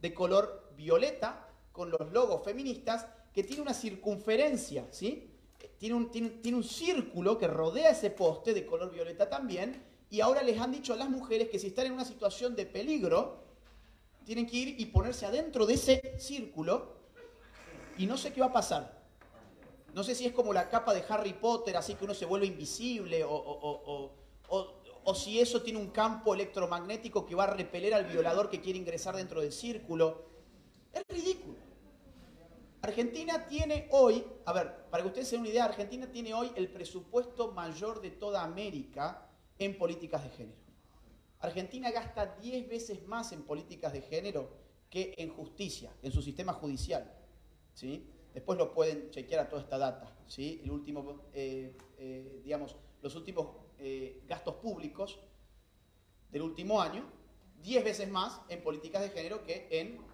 de 0.00 0.14
color 0.14 0.72
violeta 0.76 1.48
con 1.72 1.90
los 1.90 2.12
logos 2.12 2.44
feministas 2.44 3.06
que 3.32 3.42
tiene 3.42 3.62
una 3.62 3.74
circunferencia, 3.74 4.86
¿sí? 4.90 5.33
Tiene 5.78 5.94
un, 5.94 6.10
tiene, 6.10 6.56
un 6.56 6.64
círculo 6.64 7.36
que 7.36 7.46
rodea 7.46 7.90
ese 7.90 8.10
poste 8.10 8.54
de 8.54 8.64
color 8.64 8.92
violeta 8.92 9.28
también, 9.28 9.82
y 10.10 10.20
ahora 10.20 10.42
les 10.42 10.58
han 10.60 10.72
dicho 10.72 10.92
a 10.92 10.96
las 10.96 11.10
mujeres 11.10 11.48
que 11.48 11.58
si 11.58 11.68
están 11.68 11.86
en 11.86 11.92
una 11.92 12.04
situación 12.04 12.54
de 12.54 12.66
peligro, 12.66 13.42
tienen 14.24 14.46
que 14.46 14.56
ir 14.56 14.80
y 14.80 14.86
ponerse 14.86 15.26
adentro 15.26 15.66
de 15.66 15.74
ese 15.74 16.14
círculo, 16.18 16.94
y 17.98 18.06
no 18.06 18.16
sé 18.16 18.32
qué 18.32 18.40
va 18.40 18.46
a 18.48 18.52
pasar. 18.52 19.02
No 19.94 20.02
sé 20.02 20.14
si 20.14 20.26
es 20.26 20.32
como 20.32 20.52
la 20.52 20.68
capa 20.68 20.94
de 20.94 21.04
Harry 21.08 21.34
Potter, 21.34 21.76
así 21.76 21.94
que 21.94 22.04
uno 22.04 22.14
se 22.14 22.24
vuelve 22.24 22.46
invisible, 22.46 23.22
o, 23.24 24.10
o 25.04 25.14
si 25.14 25.38
eso 25.38 25.62
tiene 25.62 25.78
un 25.78 25.90
campo 25.90 26.34
electromagnético 26.34 27.26
que 27.26 27.34
va 27.34 27.44
a 27.44 27.54
repeler 27.54 27.94
al 27.94 28.06
violador 28.06 28.48
que 28.48 28.60
quiere 28.60 28.78
ingresar 28.78 29.14
dentro 29.16 29.40
del 29.42 29.52
círculo. 29.52 30.24
Es 30.92 31.04
ridículo. 31.08 31.63
Argentina 32.84 33.46
tiene 33.46 33.88
hoy, 33.92 34.22
a 34.44 34.52
ver, 34.52 34.84
para 34.90 35.02
que 35.02 35.08
ustedes 35.08 35.28
se 35.28 35.36
den 35.36 35.40
una 35.40 35.48
idea, 35.48 35.64
Argentina 35.64 36.06
tiene 36.06 36.34
hoy 36.34 36.50
el 36.54 36.68
presupuesto 36.68 37.50
mayor 37.52 38.02
de 38.02 38.10
toda 38.10 38.44
América 38.44 39.26
en 39.58 39.78
políticas 39.78 40.22
de 40.22 40.28
género. 40.28 40.58
Argentina 41.40 41.90
gasta 41.90 42.36
10 42.36 42.68
veces 42.68 43.06
más 43.06 43.32
en 43.32 43.42
políticas 43.44 43.94
de 43.94 44.02
género 44.02 44.50
que 44.90 45.14
en 45.16 45.30
justicia, 45.30 45.96
en 46.02 46.12
su 46.12 46.20
sistema 46.20 46.52
judicial. 46.52 47.10
¿sí? 47.72 48.06
Después 48.34 48.58
lo 48.58 48.74
pueden 48.74 49.08
chequear 49.08 49.46
a 49.46 49.48
toda 49.48 49.62
esta 49.62 49.78
data. 49.78 50.14
¿sí? 50.26 50.60
El 50.62 50.70
último, 50.70 51.22
eh, 51.32 51.74
eh, 51.96 52.42
digamos, 52.44 52.76
los 53.00 53.14
últimos 53.16 53.48
eh, 53.78 54.20
gastos 54.28 54.56
públicos 54.56 55.20
del 56.30 56.42
último 56.42 56.82
año, 56.82 57.10
10 57.62 57.82
veces 57.82 58.10
más 58.10 58.42
en 58.50 58.62
políticas 58.62 59.00
de 59.00 59.08
género 59.08 59.42
que 59.42 59.68
en 59.70 60.13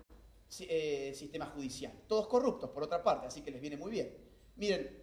sistema 0.50 1.46
judicial. 1.46 1.92
Todos 2.06 2.26
corruptos, 2.26 2.70
por 2.70 2.82
otra 2.82 3.02
parte, 3.02 3.26
así 3.26 3.40
que 3.40 3.50
les 3.50 3.60
viene 3.60 3.76
muy 3.76 3.90
bien. 3.90 4.14
Miren, 4.56 5.02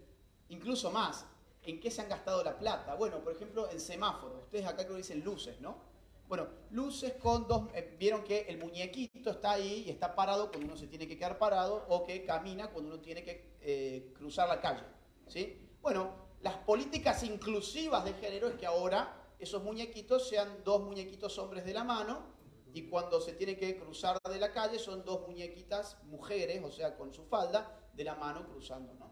incluso 0.49 0.91
más, 0.91 1.25
¿en 1.63 1.79
qué 1.79 1.89
se 1.89 2.01
han 2.01 2.09
gastado 2.09 2.43
la 2.43 2.59
plata? 2.59 2.95
Bueno, 2.95 3.23
por 3.23 3.33
ejemplo, 3.33 3.69
en 3.71 3.79
semáforos. 3.79 4.43
Ustedes 4.43 4.65
acá 4.65 4.83
creo 4.83 4.91
que 4.91 5.03
dicen 5.03 5.23
luces, 5.23 5.59
¿no? 5.61 5.87
Bueno, 6.27 6.47
luces 6.71 7.13
con 7.13 7.47
dos... 7.47 7.69
Vieron 7.97 8.23
que 8.23 8.41
el 8.49 8.57
muñequito 8.57 9.31
está 9.31 9.51
ahí 9.51 9.85
y 9.87 9.89
está 9.89 10.13
parado 10.13 10.49
cuando 10.49 10.67
uno 10.67 10.75
se 10.75 10.87
tiene 10.87 11.07
que 11.07 11.17
quedar 11.17 11.37
parado 11.39 11.85
o 11.87 12.05
que 12.05 12.25
camina 12.25 12.69
cuando 12.69 12.93
uno 12.93 12.99
tiene 13.01 13.23
que 13.23 14.11
cruzar 14.13 14.49
la 14.49 14.59
calle. 14.59 14.83
¿Sí? 15.27 15.69
Bueno, 15.81 16.27
las 16.41 16.55
políticas 16.57 17.23
inclusivas 17.23 18.03
de 18.03 18.13
género 18.13 18.49
es 18.49 18.55
que 18.55 18.65
ahora 18.65 19.33
esos 19.39 19.63
muñequitos 19.63 20.27
sean 20.27 20.63
dos 20.65 20.81
muñequitos 20.83 21.37
hombres 21.37 21.63
de 21.63 21.73
la 21.73 21.83
mano 21.83 22.36
y 22.77 22.87
cuando 22.89 23.19
se 23.19 23.33
tiene 23.33 23.57
que 23.57 23.75
cruzar 23.75 24.19
de 24.21 24.39
la 24.39 24.51
calle 24.51 24.77
son 24.77 25.03
dos 25.03 25.27
muñequitas 25.27 25.97
mujeres, 26.03 26.63
o 26.63 26.71
sea, 26.71 26.95
con 26.95 27.11
su 27.11 27.23
falda, 27.25 27.89
de 27.93 28.03
la 28.03 28.15
mano 28.15 28.47
cruzando, 28.47 28.93
¿no? 28.93 29.11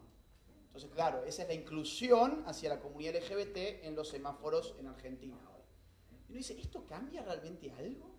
Entonces, 0.66 0.90
claro, 0.94 1.24
esa 1.24 1.42
es 1.42 1.48
la 1.48 1.54
inclusión 1.54 2.44
hacia 2.46 2.68
la 2.68 2.80
comunidad 2.80 3.16
LGBT 3.16 3.84
en 3.84 3.96
los 3.96 4.08
semáforos 4.08 4.76
en 4.78 4.86
Argentina 4.86 5.36
hoy. 5.54 5.64
Y 6.28 6.32
uno 6.32 6.38
dice, 6.38 6.58
¿esto 6.60 6.86
cambia 6.86 7.22
realmente 7.22 7.72
algo? 7.72 8.14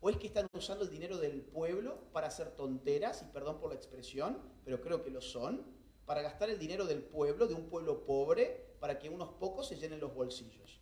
¿O 0.00 0.10
es 0.10 0.16
que 0.16 0.26
están 0.26 0.48
usando 0.52 0.84
el 0.84 0.90
dinero 0.90 1.18
del 1.18 1.42
pueblo 1.42 2.10
para 2.12 2.26
hacer 2.26 2.56
tonteras, 2.56 3.22
y 3.22 3.32
perdón 3.32 3.60
por 3.60 3.70
la 3.70 3.76
expresión, 3.76 4.40
pero 4.64 4.80
creo 4.80 5.04
que 5.04 5.10
lo 5.10 5.20
son? 5.20 5.78
para 6.08 6.22
gastar 6.22 6.48
el 6.48 6.58
dinero 6.58 6.86
del 6.86 7.02
pueblo, 7.02 7.46
de 7.46 7.52
un 7.52 7.68
pueblo 7.68 8.06
pobre, 8.06 8.74
para 8.80 8.98
que 8.98 9.10
unos 9.10 9.28
pocos 9.34 9.68
se 9.68 9.76
llenen 9.76 10.00
los 10.00 10.14
bolsillos. 10.14 10.77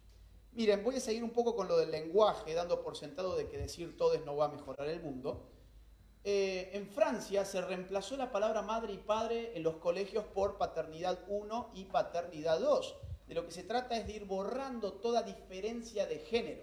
Miren, 0.57 0.83
voy 0.83 0.97
a 0.97 1.01
seguir 1.01 1.23
un 1.23 1.33
poco 1.33 1.55
con 1.55 1.69
lo 1.69 1.77
del 1.77 1.91
lenguaje, 1.91 2.55
dando 2.55 2.83
por 2.83 2.97
sentado 2.97 3.37
de 3.37 3.47
que 3.47 3.59
decir 3.59 3.95
todes 3.95 4.25
no 4.25 4.37
va 4.37 4.47
a 4.47 4.49
mejorar 4.49 4.89
el 4.89 5.03
mundo. 5.03 5.51
Eh, 6.25 6.71
en 6.73 6.89
Francia 6.89 7.45
se 7.45 7.61
reemplazó 7.61 8.17
la 8.17 8.33
palabra 8.33 8.63
madre 8.63 8.95
y 8.95 8.97
padre 8.97 9.53
en 9.55 9.63
los 9.63 9.77
colegios 9.77 10.25
por 10.25 10.57
paternidad 10.57 11.19
1 11.29 11.73
y 11.75 11.85
paternidad 11.85 12.59
2. 12.59 12.97
De 13.29 13.35
lo 13.35 13.45
que 13.45 13.53
se 13.53 13.65
trata 13.65 13.99
es 13.99 14.07
de 14.07 14.15
ir 14.15 14.25
borrando 14.25 14.95
toda 14.95 15.23
diferencia 15.23 16.07
de 16.07 16.21
género. 16.21 16.63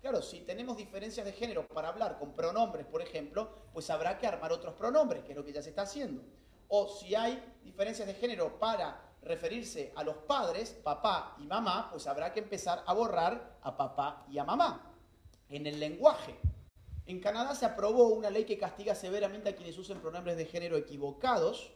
Claro, 0.00 0.22
si 0.22 0.40
tenemos 0.40 0.78
diferencias 0.78 1.26
de 1.26 1.32
género 1.32 1.68
para 1.68 1.88
hablar 1.88 2.18
con 2.18 2.32
pronombres, 2.32 2.86
por 2.86 3.02
ejemplo, 3.02 3.50
pues 3.74 3.90
habrá 3.90 4.16
que 4.16 4.26
armar 4.26 4.52
otros 4.52 4.72
pronombres, 4.72 5.22
que 5.22 5.32
es 5.32 5.36
lo 5.36 5.44
que 5.44 5.52
ya 5.52 5.60
se 5.60 5.68
está 5.68 5.82
haciendo 5.82 6.22
o 6.68 6.88
si 6.88 7.14
hay 7.14 7.42
diferencias 7.62 8.06
de 8.06 8.14
género 8.14 8.58
para 8.58 9.00
referirse 9.24 9.92
a 9.96 10.04
los 10.04 10.16
padres, 10.18 10.70
papá 10.70 11.36
y 11.40 11.46
mamá, 11.46 11.88
pues 11.90 12.06
habrá 12.06 12.32
que 12.32 12.40
empezar 12.40 12.82
a 12.86 12.92
borrar 12.92 13.58
a 13.62 13.76
papá 13.76 14.26
y 14.30 14.38
a 14.38 14.44
mamá. 14.44 14.94
En 15.48 15.66
el 15.66 15.80
lenguaje. 15.80 16.38
En 17.06 17.20
Canadá 17.20 17.54
se 17.54 17.66
aprobó 17.66 18.08
una 18.08 18.30
ley 18.30 18.44
que 18.44 18.58
castiga 18.58 18.94
severamente 18.94 19.50
a 19.50 19.56
quienes 19.56 19.76
usen 19.76 20.00
pronombres 20.00 20.36
de 20.36 20.46
género 20.46 20.76
equivocados. 20.76 21.72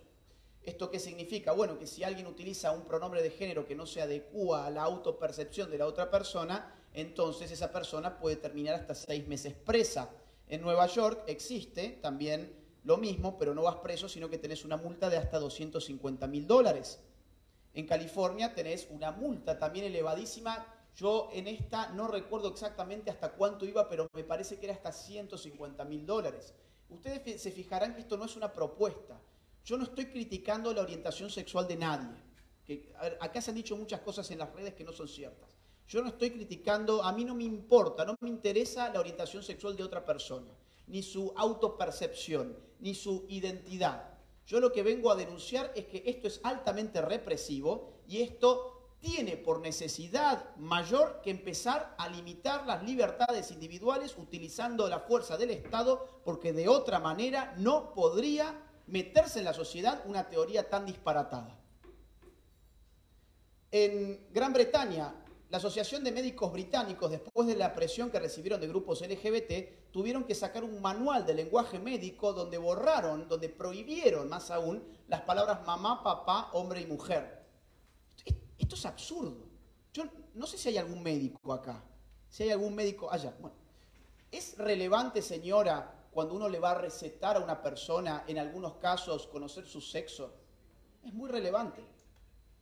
¿Esto 0.63 0.91
qué 0.91 0.99
significa? 0.99 1.53
Bueno, 1.53 1.79
que 1.79 1.87
si 1.87 2.03
alguien 2.03 2.27
utiliza 2.27 2.73
un 2.73 2.83
pronombre 2.83 3.23
de 3.23 3.31
género 3.31 3.67
que 3.67 3.75
no 3.75 3.87
se 3.87 4.01
adecua 4.01 4.67
a 4.67 4.71
la 4.71 4.83
autopercepción 4.83 5.71
de 5.71 5.79
la 5.79 5.87
otra 5.87 6.11
persona, 6.11 6.75
entonces 6.95 7.51
esa 7.51 7.73
persona 7.73 8.19
puede 8.19 8.37
terminar 8.37 8.75
hasta 8.75 8.95
seis 8.95 9.27
meses 9.27 9.55
presa. 9.55 10.11
En 10.49 10.63
Nueva 10.63 10.87
York 10.87 11.25
existe 11.27 11.99
también 12.03 12.55
lo 12.85 12.97
mismo, 12.97 13.39
pero 13.39 13.55
no 13.55 13.63
vas 13.63 13.77
preso, 13.77 14.09
sino 14.09 14.31
que 14.31 14.39
tenés 14.39 14.65
una 14.65 14.79
multa 14.79 15.11
de 15.11 15.19
hasta 15.19 15.39
250 15.39 16.27
mil 16.27 16.47
dólares. 16.47 17.01
En 17.79 17.87
California 17.87 18.53
tenés 18.53 18.89
una 18.91 19.13
multa 19.13 19.57
también 19.57 19.85
elevadísima. 19.85 20.67
Yo 20.97 21.29
en 21.33 21.47
esta 21.47 21.91
no 21.91 22.09
recuerdo 22.09 22.49
exactamente 22.49 23.09
hasta 23.09 23.31
cuánto 23.31 23.65
iba, 23.65 23.89
pero 23.89 24.09
me 24.15 24.25
parece 24.25 24.59
que 24.59 24.67
era 24.67 24.75
hasta 24.75 24.91
150 24.91 25.85
mil 25.85 26.05
dólares. 26.05 26.55
Ustedes 26.89 27.41
se 27.41 27.53
fijarán 27.53 27.95
que 27.95 28.01
esto 28.01 28.17
no 28.17 28.25
es 28.25 28.35
una 28.35 28.53
propuesta. 28.53 29.21
Yo 29.65 29.77
no 29.77 29.85
estoy 29.85 30.07
criticando 30.07 30.75
la 30.75 30.83
orientación 30.83 31.31
sexual 31.31 31.69
de 31.69 31.77
nadie. 31.77 32.17
Acá 33.21 33.41
se 33.41 33.53
han 33.53 33.57
dicho 33.57 33.77
muchas 33.77 34.01
cosas 34.01 34.29
en 34.33 34.41
las 34.41 34.53
redes 34.53 34.75
que 34.75 34.83
no 34.83 34.91
son 34.91 35.07
ciertas. 35.07 35.57
Yo 35.87 36.03
no 36.03 36.09
estoy 36.09 36.33
criticando, 36.33 37.05
a 37.05 37.13
mí 37.13 37.25
no 37.25 37.37
me 37.37 37.45
importa, 37.45 38.05
no 38.05 38.17
me 38.21 38.29
interesa 38.29 38.93
la 38.93 38.99
orientación 38.99 39.45
sexual 39.45 39.77
de 39.77 39.85
otra 39.85 40.05
persona 40.05 40.51
ni 40.89 41.03
su 41.05 41.33
autopercepción, 41.37 42.57
ni 42.81 42.95
su 42.95 43.25
identidad. 43.29 44.18
Yo 44.49 44.61
lo 44.61 44.73
que 44.73 44.83
vengo 44.83 45.13
a 45.13 45.15
denunciar 45.15 45.73
es 45.77 45.85
que 45.85 46.03
esto 46.07 46.27
es 46.27 46.41
altamente 46.43 47.03
represivo 47.03 48.01
y 48.09 48.23
esto 48.23 48.95
tiene 48.99 49.37
por 49.37 49.61
necesidad 49.61 50.57
mayor 50.57 51.21
que 51.23 51.31
empezar 51.31 51.95
a 51.99 52.09
limitar 52.09 52.67
las 52.67 52.83
libertades 52.83 53.51
individuales 53.51 54.17
utilizando 54.17 54.89
la 54.89 55.01
fuerza 55.01 55.37
del 55.37 55.51
Estado, 55.51 56.23
porque 56.25 56.55
de 56.55 56.67
otra 56.67 56.99
manera 56.99 57.55
no 57.59 57.93
podría 57.93 58.59
meterse 58.87 59.41
en 59.41 59.45
la 59.45 59.53
sociedad 59.53 60.03
una 60.07 60.31
teoría 60.31 60.71
tan 60.71 60.87
disparatada. 60.87 61.61
En 63.71 64.33
Gran 64.33 64.55
Bretaña, 64.55 65.15
la 65.51 65.57
Asociación 65.57 66.05
de 66.05 66.13
Médicos 66.13 66.53
Británicos, 66.53 67.11
después 67.11 67.49
de 67.49 67.57
la 67.57 67.75
presión 67.75 68.11
que 68.11 68.21
recibieron 68.21 68.61
de 68.61 68.69
grupos 68.69 69.01
LGBT, 69.01 69.91
tuvieron 69.91 70.25
que 70.25 70.35
sacar 70.35 70.63
un 70.63 70.83
manual 70.83 71.25
de 71.25 71.33
lenguaje 71.33 71.79
médico 71.79 72.35
donde 72.35 72.59
borraron, 72.59 73.29
donde 73.29 73.49
prohibieron 73.49 74.29
más 74.29 74.51
aún 74.51 74.85
las 75.07 75.23
palabras 75.23 75.65
mamá, 75.67 76.03
papá, 76.03 76.51
hombre 76.53 76.83
y 76.83 76.87
mujer. 76.87 77.47
Esto 78.59 78.75
es 78.75 78.85
absurdo. 78.85 79.47
Yo 79.95 80.05
no 80.35 80.47
sé 80.47 80.59
si 80.59 80.69
hay 80.69 80.77
algún 80.77 81.03
médico 81.03 81.53
acá, 81.55 81.83
si 82.29 82.43
hay 82.43 82.51
algún 82.51 82.75
médico 82.75 83.11
allá. 83.11 83.35
Bueno, 83.41 83.57
¿es 84.31 84.59
relevante, 84.59 85.23
señora, 85.23 86.09
cuando 86.11 86.35
uno 86.35 86.51
le 86.51 86.59
va 86.59 86.73
a 86.73 86.79
recetar 86.79 87.37
a 87.37 87.41
una 87.41 87.63
persona, 87.63 88.25
en 88.27 88.39
algunos 88.39 88.75
casos, 88.75 89.27
conocer 89.27 89.65
su 89.65 89.81
sexo? 89.81 90.35
Es 91.03 91.15
muy 91.15 91.31
relevante, 91.31 91.83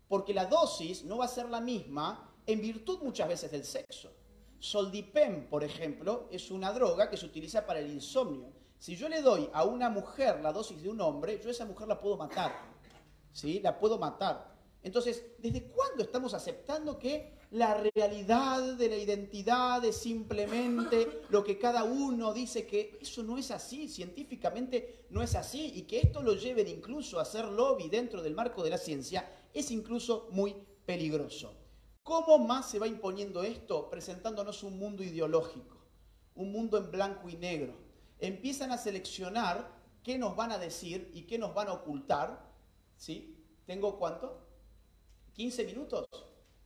porque 0.07 0.33
la 0.33 0.45
dosis 0.45 1.05
no 1.05 1.19
va 1.19 1.25
a 1.25 1.29
ser 1.29 1.49
la 1.49 1.61
misma 1.61 2.26
en 2.47 2.61
virtud 2.61 3.01
muchas 3.03 3.29
veces 3.29 3.51
del 3.51 3.65
sexo. 3.65 4.13
Soldipem, 4.59 5.49
por 5.49 5.65
ejemplo, 5.65 6.29
es 6.31 6.51
una 6.51 6.73
droga 6.73 7.11
que 7.11 7.17
se 7.17 7.27
utiliza 7.27 7.67
para 7.67 7.81
el 7.81 7.91
insomnio. 7.91 8.53
Si 8.79 8.97
yo 8.97 9.09
le 9.09 9.23
doy 9.23 9.49
a 9.53 9.65
una 9.65 9.91
mujer 9.91 10.41
la 10.41 10.53
dosis 10.53 10.83
de 10.83 10.89
un 10.89 11.01
hombre, 11.01 11.41
yo 11.43 11.49
a 11.49 11.53
esa 11.53 11.65
mujer 11.65 11.89
la 11.89 12.01
puedo 12.01 12.17
matar. 12.17 12.53
¿Sí? 13.33 13.61
La 13.61 13.79
puedo 13.79 13.99
matar. 13.99 14.55
Entonces, 14.83 15.25
¿desde 15.39 15.65
cuándo 15.65 16.05
estamos 16.05 16.33
aceptando 16.33 16.99
que 16.99 17.37
la 17.51 17.75
realidad 17.75 18.75
de 18.75 18.89
la 18.89 18.97
identidad 18.97 19.85
es 19.85 19.97
simplemente 19.97 21.23
lo 21.29 21.43
que 21.43 21.59
cada 21.59 21.85
uno 21.85 22.33
dice 22.33 22.67
que 22.67 22.99
eso 23.01 23.23
no 23.23 23.37
es 23.39 23.51
así, 23.51 23.89
científicamente 23.89 25.07
no 25.11 25.23
es 25.23 25.35
así, 25.35 25.73
y 25.75 25.83
que 25.83 25.99
esto 25.99 26.23
lo 26.23 26.35
lleven 26.35 26.69
incluso 26.69 27.19
a 27.19 27.23
hacer 27.23 27.47
lobby 27.47 27.89
dentro 27.89 28.23
del 28.23 28.35
marco 28.35 28.63
de 28.63 28.71
la 28.71 28.79
ciencia, 28.79 29.29
es 29.53 29.71
incluso 29.71 30.29
muy 30.31 30.55
peligroso. 30.85 31.53
¿Cómo 32.07 32.39
más 32.39 32.71
se 32.71 32.79
va 32.79 32.87
imponiendo 32.87 33.43
esto? 33.43 33.91
Presentándonos 33.91 34.63
un 34.63 34.79
mundo 34.79 35.03
ideológico, 35.03 35.77
un 36.37 36.53
mundo 36.53 36.79
en 36.79 36.93
blanco 36.93 37.29
y 37.29 37.35
negro. 37.35 37.75
Empiezan 38.21 38.71
a 38.71 38.79
seleccionar 38.79 39.69
qué 40.05 40.17
nos 40.17 40.37
van 40.37 40.53
a 40.53 40.59
decir 40.59 41.11
y 41.15 41.23
qué 41.23 41.37
nos 41.37 41.53
van 41.53 41.67
a 41.67 41.73
ocultar. 41.73 42.49
¿Sí? 42.97 43.37
¿Tengo 43.67 43.99
cuánto? 43.99 44.41
¿15 45.37 45.67
minutos? 45.67 46.07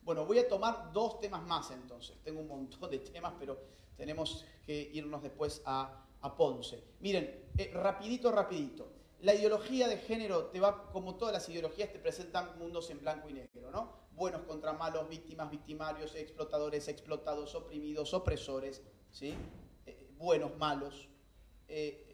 Bueno, 0.02 0.26
voy 0.26 0.40
a 0.40 0.46
tomar 0.46 0.92
dos 0.92 1.18
temas 1.20 1.42
más 1.46 1.70
entonces. 1.70 2.18
Tengo 2.22 2.40
un 2.40 2.48
montón 2.48 2.90
de 2.90 2.98
temas, 2.98 3.32
pero 3.40 3.58
tenemos 3.96 4.44
que 4.66 4.90
irnos 4.92 5.22
después 5.22 5.62
a, 5.64 6.06
Ponce. 6.36 6.84
Miren, 7.00 7.48
eh, 7.56 7.70
rapidito, 7.72 8.30
rapidito. 8.30 8.92
La 9.22 9.34
ideología 9.34 9.86
de 9.86 9.98
género 9.98 10.46
te 10.46 10.60
va, 10.60 10.90
como 10.92 11.16
todas 11.16 11.34
las 11.34 11.48
ideologías, 11.48 11.92
te 11.92 11.98
presentan 11.98 12.58
mundos 12.58 12.90
en 12.90 13.00
blanco 13.00 13.28
y 13.28 13.34
negro, 13.34 13.70
¿no? 13.70 14.00
buenos 14.20 14.42
contra 14.42 14.74
malos, 14.74 15.08
víctimas, 15.08 15.50
victimarios, 15.50 16.14
explotadores, 16.14 16.88
explotados, 16.88 17.54
oprimidos, 17.54 18.12
opresores, 18.12 18.82
¿sí? 19.10 19.34
Eh, 19.86 20.10
buenos, 20.18 20.58
malos. 20.58 21.08
Eh, 21.66 22.06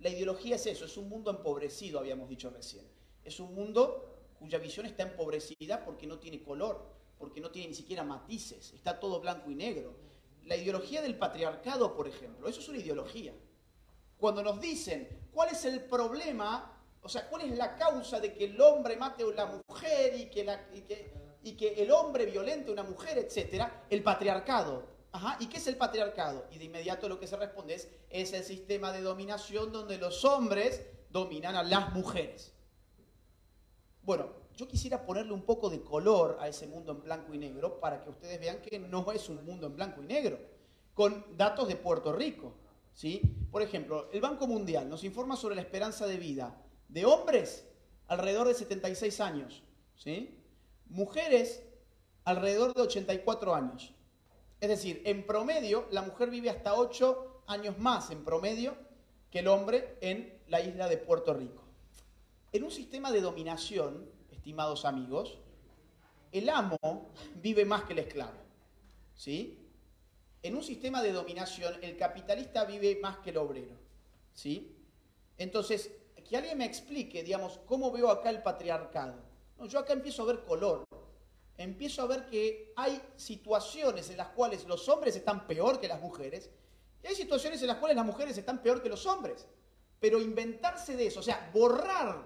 la 0.00 0.10
ideología 0.10 0.56
es 0.56 0.66
eso, 0.66 0.84
es 0.84 0.94
un 0.98 1.08
mundo 1.08 1.30
empobrecido, 1.30 1.98
habíamos 1.98 2.28
dicho 2.28 2.50
recién. 2.50 2.86
Es 3.24 3.40
un 3.40 3.54
mundo 3.54 4.34
cuya 4.38 4.58
visión 4.58 4.84
está 4.84 5.04
empobrecida 5.04 5.86
porque 5.86 6.06
no 6.06 6.18
tiene 6.18 6.42
color, 6.42 6.84
porque 7.18 7.40
no 7.40 7.50
tiene 7.50 7.68
ni 7.68 7.74
siquiera 7.74 8.04
matices, 8.04 8.74
está 8.74 9.00
todo 9.00 9.18
blanco 9.18 9.50
y 9.50 9.54
negro. 9.54 9.94
La 10.44 10.56
ideología 10.56 11.00
del 11.00 11.16
patriarcado, 11.16 11.96
por 11.96 12.08
ejemplo, 12.08 12.46
eso 12.46 12.60
es 12.60 12.68
una 12.68 12.78
ideología. 12.78 13.32
Cuando 14.18 14.42
nos 14.42 14.60
dicen 14.60 15.28
cuál 15.32 15.50
es 15.50 15.64
el 15.64 15.84
problema 15.84 16.76
o 17.06 17.08
sea, 17.08 17.28
¿cuál 17.28 17.42
es 17.42 17.56
la 17.56 17.76
causa 17.76 18.18
de 18.18 18.34
que 18.34 18.46
el 18.46 18.60
hombre 18.60 18.96
mate 18.96 19.22
a 19.22 19.26
la 19.28 19.46
mujer 19.46 20.16
y 20.16 20.26
que, 20.26 21.74
el 21.80 21.90
hombre 21.92 22.26
violente 22.26 22.70
a 22.70 22.72
una 22.72 22.82
mujer, 22.82 23.16
etcétera? 23.16 23.84
El 23.88 24.02
patriarcado. 24.02 24.82
Ajá, 25.12 25.36
¿y 25.38 25.46
qué 25.46 25.58
es 25.58 25.68
el 25.68 25.76
patriarcado? 25.76 26.48
Y 26.50 26.58
de 26.58 26.64
inmediato 26.64 27.08
lo 27.08 27.20
que 27.20 27.28
se 27.28 27.36
responde 27.36 27.74
es, 27.74 27.88
es 28.10 28.32
el 28.32 28.42
sistema 28.42 28.90
de 28.90 29.02
dominación 29.02 29.70
donde 29.70 29.98
los 29.98 30.24
hombres 30.24 30.84
dominan 31.08 31.54
a 31.54 31.62
las 31.62 31.94
mujeres. 31.94 32.52
Bueno, 34.02 34.26
yo 34.56 34.66
quisiera 34.66 35.06
ponerle 35.06 35.32
un 35.32 35.42
poco 35.42 35.70
de 35.70 35.82
color 35.82 36.38
a 36.40 36.48
ese 36.48 36.66
mundo 36.66 36.90
en 36.90 37.04
blanco 37.04 37.32
y 37.32 37.38
negro 37.38 37.78
para 37.78 38.02
que 38.02 38.10
ustedes 38.10 38.40
vean 38.40 38.60
que 38.60 38.80
no 38.80 39.12
es 39.12 39.28
un 39.28 39.44
mundo 39.44 39.68
en 39.68 39.76
blanco 39.76 40.02
y 40.02 40.06
negro, 40.06 40.40
con 40.92 41.24
datos 41.36 41.68
de 41.68 41.76
Puerto 41.76 42.12
Rico. 42.12 42.52
¿Sí? 42.96 43.20
Por 43.52 43.62
ejemplo, 43.62 44.08
el 44.12 44.20
Banco 44.20 44.48
Mundial 44.48 44.88
nos 44.88 45.04
informa 45.04 45.36
sobre 45.36 45.54
la 45.54 45.60
esperanza 45.60 46.06
de 46.06 46.16
vida 46.16 46.60
de 46.88 47.04
hombres 47.04 47.68
alrededor 48.08 48.48
de 48.48 48.54
76 48.54 49.20
años, 49.20 49.62
¿sí? 49.96 50.40
mujeres 50.86 51.62
alrededor 52.24 52.74
de 52.74 52.82
84 52.82 53.54
años. 53.54 53.92
Es 54.60 54.68
decir, 54.70 55.02
en 55.04 55.26
promedio, 55.26 55.86
la 55.90 56.02
mujer 56.02 56.30
vive 56.30 56.48
hasta 56.48 56.74
8 56.74 57.42
años 57.46 57.78
más 57.78 58.10
en 58.10 58.24
promedio 58.24 58.76
que 59.30 59.40
el 59.40 59.48
hombre 59.48 59.98
en 60.00 60.40
la 60.48 60.62
isla 60.62 60.88
de 60.88 60.96
Puerto 60.96 61.34
Rico. 61.34 61.62
En 62.52 62.64
un 62.64 62.70
sistema 62.70 63.12
de 63.12 63.20
dominación, 63.20 64.08
estimados 64.30 64.86
amigos, 64.86 65.38
el 66.32 66.48
amo 66.48 66.78
vive 67.42 67.66
más 67.66 67.82
que 67.82 67.92
el 67.92 67.98
esclavo. 67.98 68.38
¿Sí? 69.14 69.65
En 70.46 70.54
un 70.54 70.62
sistema 70.62 71.02
de 71.02 71.10
dominación, 71.10 71.76
el 71.82 71.96
capitalista 71.96 72.64
vive 72.64 73.00
más 73.02 73.18
que 73.18 73.30
el 73.30 73.38
obrero. 73.38 73.74
¿Sí? 74.32 74.76
Entonces, 75.38 75.90
que 76.28 76.36
alguien 76.36 76.56
me 76.58 76.64
explique, 76.64 77.24
digamos, 77.24 77.58
cómo 77.66 77.90
veo 77.90 78.08
acá 78.08 78.30
el 78.30 78.44
patriarcado. 78.44 79.16
yo 79.68 79.80
acá 79.80 79.92
empiezo 79.92 80.22
a 80.22 80.26
ver 80.26 80.44
color. 80.44 80.84
Empiezo 81.58 82.02
a 82.02 82.06
ver 82.06 82.26
que 82.26 82.72
hay 82.76 83.02
situaciones 83.16 84.08
en 84.10 84.18
las 84.18 84.28
cuales 84.28 84.64
los 84.68 84.88
hombres 84.88 85.16
están 85.16 85.48
peor 85.48 85.80
que 85.80 85.88
las 85.88 86.00
mujeres 86.00 86.48
y 87.02 87.08
hay 87.08 87.16
situaciones 87.16 87.60
en 87.62 87.66
las 87.66 87.78
cuales 87.78 87.96
las 87.96 88.06
mujeres 88.06 88.38
están 88.38 88.62
peor 88.62 88.80
que 88.80 88.88
los 88.88 89.04
hombres. 89.04 89.48
Pero 89.98 90.20
inventarse 90.20 90.96
de 90.96 91.08
eso, 91.08 91.18
o 91.18 91.24
sea, 91.24 91.50
borrar 91.52 92.24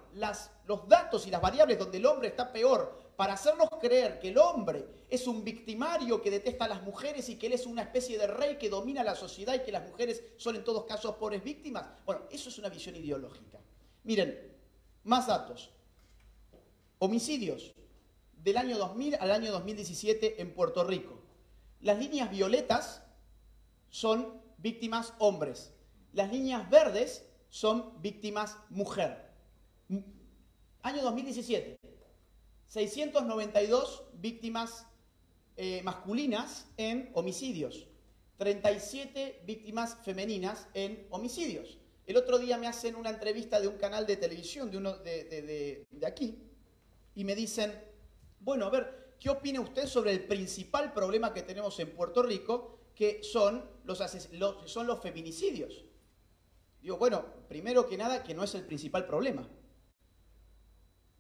los 0.67 0.87
datos 0.87 1.27
y 1.27 1.31
las 1.31 1.41
variables 1.41 1.79
donde 1.79 1.97
el 1.97 2.05
hombre 2.05 2.29
está 2.29 2.53
peor 2.53 3.10
para 3.21 3.35
hacernos 3.35 3.69
creer 3.79 4.19
que 4.19 4.31
el 4.31 4.39
hombre 4.39 5.05
es 5.11 5.27
un 5.27 5.45
victimario 5.45 6.23
que 6.23 6.31
detesta 6.31 6.65
a 6.65 6.69
las 6.69 6.83
mujeres 6.83 7.29
y 7.29 7.37
que 7.37 7.49
él 7.49 7.53
es 7.53 7.67
una 7.67 7.83
especie 7.83 8.17
de 8.17 8.27
rey 8.27 8.57
que 8.57 8.71
domina 8.71 9.05
la 9.05 9.15
sociedad 9.15 9.53
y 9.53 9.61
que 9.61 9.73
las 9.73 9.87
mujeres 9.87 10.23
son 10.39 10.57
en 10.57 10.65
todos 10.65 10.87
casos 10.87 11.17
pobres 11.17 11.45
víctimas. 11.45 11.85
Bueno, 12.07 12.23
eso 12.31 12.49
es 12.49 12.57
una 12.57 12.71
visión 12.71 12.97
ideológica. 12.97 13.59
Miren, 14.05 14.57
más 15.05 15.27
datos. 15.27 15.69
Homicidios 16.99 17.75
del 18.43 18.57
año 18.57 18.79
2000 18.79 19.17
al 19.17 19.33
año 19.33 19.53
2017 19.53 20.41
en 20.41 20.55
Puerto 20.55 20.83
Rico. 20.83 21.21
Las 21.83 21.99
líneas 21.99 22.31
violetas 22.31 23.03
son 23.91 24.41
víctimas 24.57 25.13
hombres. 25.19 25.75
Las 26.15 26.33
líneas 26.33 26.71
verdes 26.71 27.29
son 27.51 28.01
víctimas 28.01 28.57
mujer. 28.71 29.31
Año 30.83 31.03
2017, 31.03 31.80
692 32.71 34.05
víctimas 34.13 34.87
eh, 35.57 35.83
masculinas 35.83 36.69
en 36.77 37.11
homicidios, 37.15 37.89
37 38.37 39.43
víctimas 39.45 39.97
femeninas 40.05 40.69
en 40.75 41.05
homicidios. 41.11 41.79
El 42.07 42.17
otro 42.17 42.39
día 42.39 42.59
me 42.59 42.69
hacen 42.69 42.95
una 42.95 43.11
entrevista 43.11 43.61
de 43.61 43.67
un 43.67 43.77
canal 43.77 44.07
de 44.07 44.17
televisión 44.17 44.71
de, 44.71 44.77
uno 44.77 44.97
de, 44.99 45.85
de 45.91 46.07
aquí 46.07 46.39
y 47.17 47.25
me 47.25 47.35
dicen, 47.35 47.75
bueno, 48.39 48.67
a 48.67 48.71
ver, 48.71 49.17
¿qué 49.19 49.31
opina 49.31 49.61
usted 49.61 49.89
sobre 49.89 50.13
el 50.13 50.29
principal 50.29 50.93
problema 50.93 51.35
que 51.35 51.43
tenemos 51.43 51.77
en 51.81 51.91
Puerto 51.91 52.23
Rico, 52.23 52.79
que 52.95 53.21
son 53.25 53.69
los, 53.83 53.99
son 54.67 54.87
los 54.87 55.01
feminicidios? 55.01 55.85
Digo, 56.81 56.99
bueno, 56.99 57.25
primero 57.49 57.89
que 57.89 57.97
nada, 57.97 58.23
que 58.23 58.33
no 58.33 58.45
es 58.45 58.55
el 58.55 58.65
principal 58.65 59.07
problema. 59.07 59.49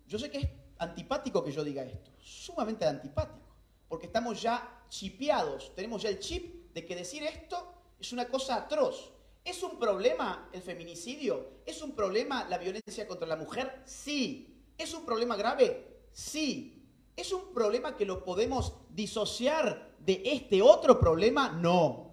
Yo 0.07 0.16
sé 0.16 0.30
que 0.30 0.38
es 0.38 0.48
antipático 0.81 1.45
que 1.45 1.53
yo 1.53 1.62
diga 1.62 1.85
esto, 1.85 2.11
sumamente 2.18 2.85
antipático, 2.85 3.55
porque 3.89 4.07
estamos 4.07 4.41
ya 4.41 4.85
chipeados, 4.89 5.74
tenemos 5.74 6.03
ya 6.03 6.09
el 6.09 6.18
chip 6.18 6.72
de 6.72 6.85
que 6.85 6.97
decir 6.97 7.22
esto 7.22 7.72
es 7.99 8.12
una 8.12 8.26
cosa 8.26 8.57
atroz. 8.57 9.12
¿Es 9.45 9.62
un 9.62 9.78
problema 9.78 10.49
el 10.53 10.62
feminicidio? 10.62 11.62
¿Es 11.64 11.81
un 11.83 11.93
problema 11.93 12.45
la 12.49 12.59
violencia 12.59 13.07
contra 13.07 13.26
la 13.26 13.37
mujer? 13.37 13.83
Sí. 13.87 14.64
¿Es 14.76 14.93
un 14.93 15.05
problema 15.05 15.37
grave? 15.37 16.03
Sí. 16.12 16.85
¿Es 17.16 17.33
un 17.33 17.53
problema 17.55 17.97
que 17.97 18.05
lo 18.05 18.22
podemos 18.24 18.74
disociar 18.91 19.95
de 19.99 20.22
este 20.24 20.61
otro 20.62 21.01
problema? 21.01 21.51
No. 21.51 22.12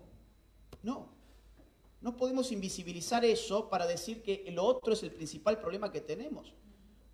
No. 0.83 1.09
No 2.01 2.15
podemos 2.15 2.51
invisibilizar 2.51 3.25
eso 3.25 3.69
para 3.69 3.85
decir 3.87 4.21
que 4.23 4.49
lo 4.51 4.63
otro 4.63 4.93
es 4.93 5.03
el 5.03 5.11
principal 5.11 5.59
problema 5.59 5.91
que 5.91 6.01
tenemos. 6.01 6.53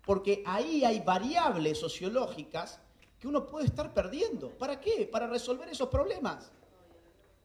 Porque 0.04 0.42
ahí 0.46 0.84
hay 0.84 1.00
variables 1.00 1.78
sociológicas 1.78 2.80
que 3.18 3.28
uno 3.28 3.46
puede 3.46 3.66
estar 3.66 3.92
perdiendo. 3.94 4.50
¿Para 4.50 4.80
qué? 4.80 5.08
Para 5.10 5.26
resolver 5.26 5.68
esos 5.68 5.88
problemas. 5.88 6.50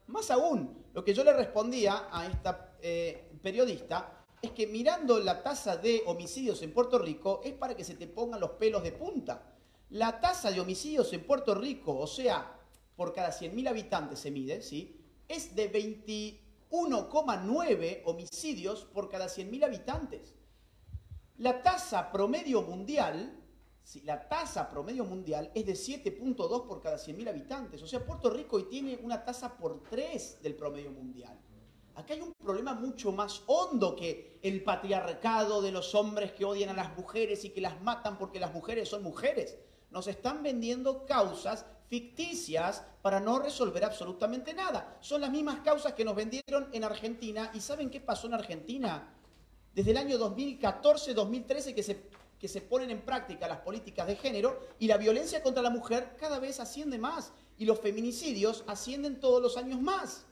Más 0.08 0.30
aún, 0.32 0.86
lo 0.94 1.04
que 1.04 1.14
yo 1.14 1.24
le 1.24 1.34
respondía 1.34 2.08
a 2.12 2.26
esta 2.26 2.76
eh, 2.82 3.32
periodista 3.42 4.26
es 4.42 4.52
que 4.52 4.68
mirando 4.68 5.20
la 5.20 5.44
tasa 5.44 5.78
de 5.78 6.04
homicidios 6.06 6.62
en 6.62 6.74
Puerto 6.74 6.98
Rico 6.98 7.42
es 7.44 7.54
para 7.54 7.76
que 7.76 7.84
se 7.84 7.96
te 7.96 8.08
pongan 8.08 8.40
los 8.40 8.52
pelos 8.52 8.84
de 8.84 8.92
punta. 8.92 9.54
La 9.92 10.20
tasa 10.20 10.52
de 10.52 10.60
homicidios 10.60 11.12
en 11.14 11.26
Puerto 11.26 11.56
Rico, 11.56 11.98
o 11.98 12.08
sea, 12.08 12.60
por 12.96 13.14
cada 13.14 13.30
100.000 13.30 13.70
habitantes 13.70 14.20
se 14.20 14.32
mide, 14.32 14.62
¿sí? 14.62 14.96
Es 15.28 15.56
de 15.56 15.68
20 15.68 16.50
1,9 16.72 18.02
homicidios 18.06 18.86
por 18.94 19.10
cada 19.10 19.28
100.000 19.28 19.66
habitantes. 19.66 20.36
La 21.40 21.62
tasa 21.62 22.12
promedio 22.12 22.62
mundial, 22.64 23.34
la 24.04 24.28
tasa 24.28 24.70
promedio 24.70 25.06
mundial 25.06 25.50
es 25.56 25.66
de 25.66 25.72
7.2 25.72 26.68
por 26.68 26.82
cada 26.82 26.98
100.000 26.98 27.30
habitantes. 27.30 27.82
O 27.82 27.88
sea, 27.88 28.06
Puerto 28.06 28.30
Rico 28.30 28.58
hoy 28.58 28.64
tiene 28.64 29.00
una 29.02 29.24
tasa 29.24 29.58
por 29.58 29.82
3 29.84 30.44
del 30.44 30.56
promedio 30.56 30.92
mundial. 30.92 31.40
Acá 31.96 32.14
hay 32.14 32.20
un 32.20 32.34
problema 32.34 32.74
mucho 32.74 33.14
más 33.14 33.42
hondo 33.48 33.96
que 33.96 34.38
el 34.42 34.66
patriarcado 34.66 35.62
de 35.62 35.72
los 35.72 35.96
hombres 35.96 36.34
que 36.34 36.44
odian 36.44 36.72
a 36.72 36.74
las 36.74 36.98
mujeres 36.98 37.46
y 37.46 37.52
que 37.52 37.62
las 37.62 37.82
matan 37.82 38.18
porque 38.18 38.42
las 38.42 38.54
mujeres 38.54 38.90
son 38.90 39.02
mujeres. 39.02 39.58
Nos 39.92 40.08
están 40.08 40.44
vendiendo 40.44 41.06
causas 41.06 41.66
ficticias 41.88 42.84
para 43.02 43.22
no 43.22 43.40
resolver 43.40 43.86
absolutamente 43.86 44.54
nada. 44.54 44.98
Son 45.00 45.22
las 45.22 45.32
mismas 45.32 45.62
causas 45.62 45.94
que 45.94 46.04
nos 46.04 46.18
vendieron 46.18 46.68
en 46.74 46.84
Argentina. 46.84 47.50
¿Y 47.54 47.62
saben 47.62 47.90
qué 47.90 48.02
pasó 48.02 48.28
en 48.28 48.34
Argentina? 48.34 49.16
Desde 49.74 49.92
el 49.92 49.98
año 49.98 50.18
2014-2013 50.18 51.74
que 51.74 51.84
se, 51.84 52.02
que 52.40 52.48
se 52.48 52.62
ponen 52.62 52.92
en 52.92 53.02
práctica 53.02 53.48
las 53.48 53.60
políticas 53.60 54.08
de 54.08 54.16
género 54.16 54.60
y 54.80 54.88
la 54.88 54.98
violencia 54.98 55.44
contra 55.44 55.62
la 55.62 55.70
mujer 55.70 56.16
cada 56.20 56.40
vez 56.40 56.60
asciende 56.60 56.98
más 56.98 57.32
y 57.58 57.66
los 57.66 57.80
feminicidios 57.80 58.64
ascienden 58.68 59.20
todos 59.20 59.42
los 59.42 59.58
años 59.58 59.82
más. 59.82 60.26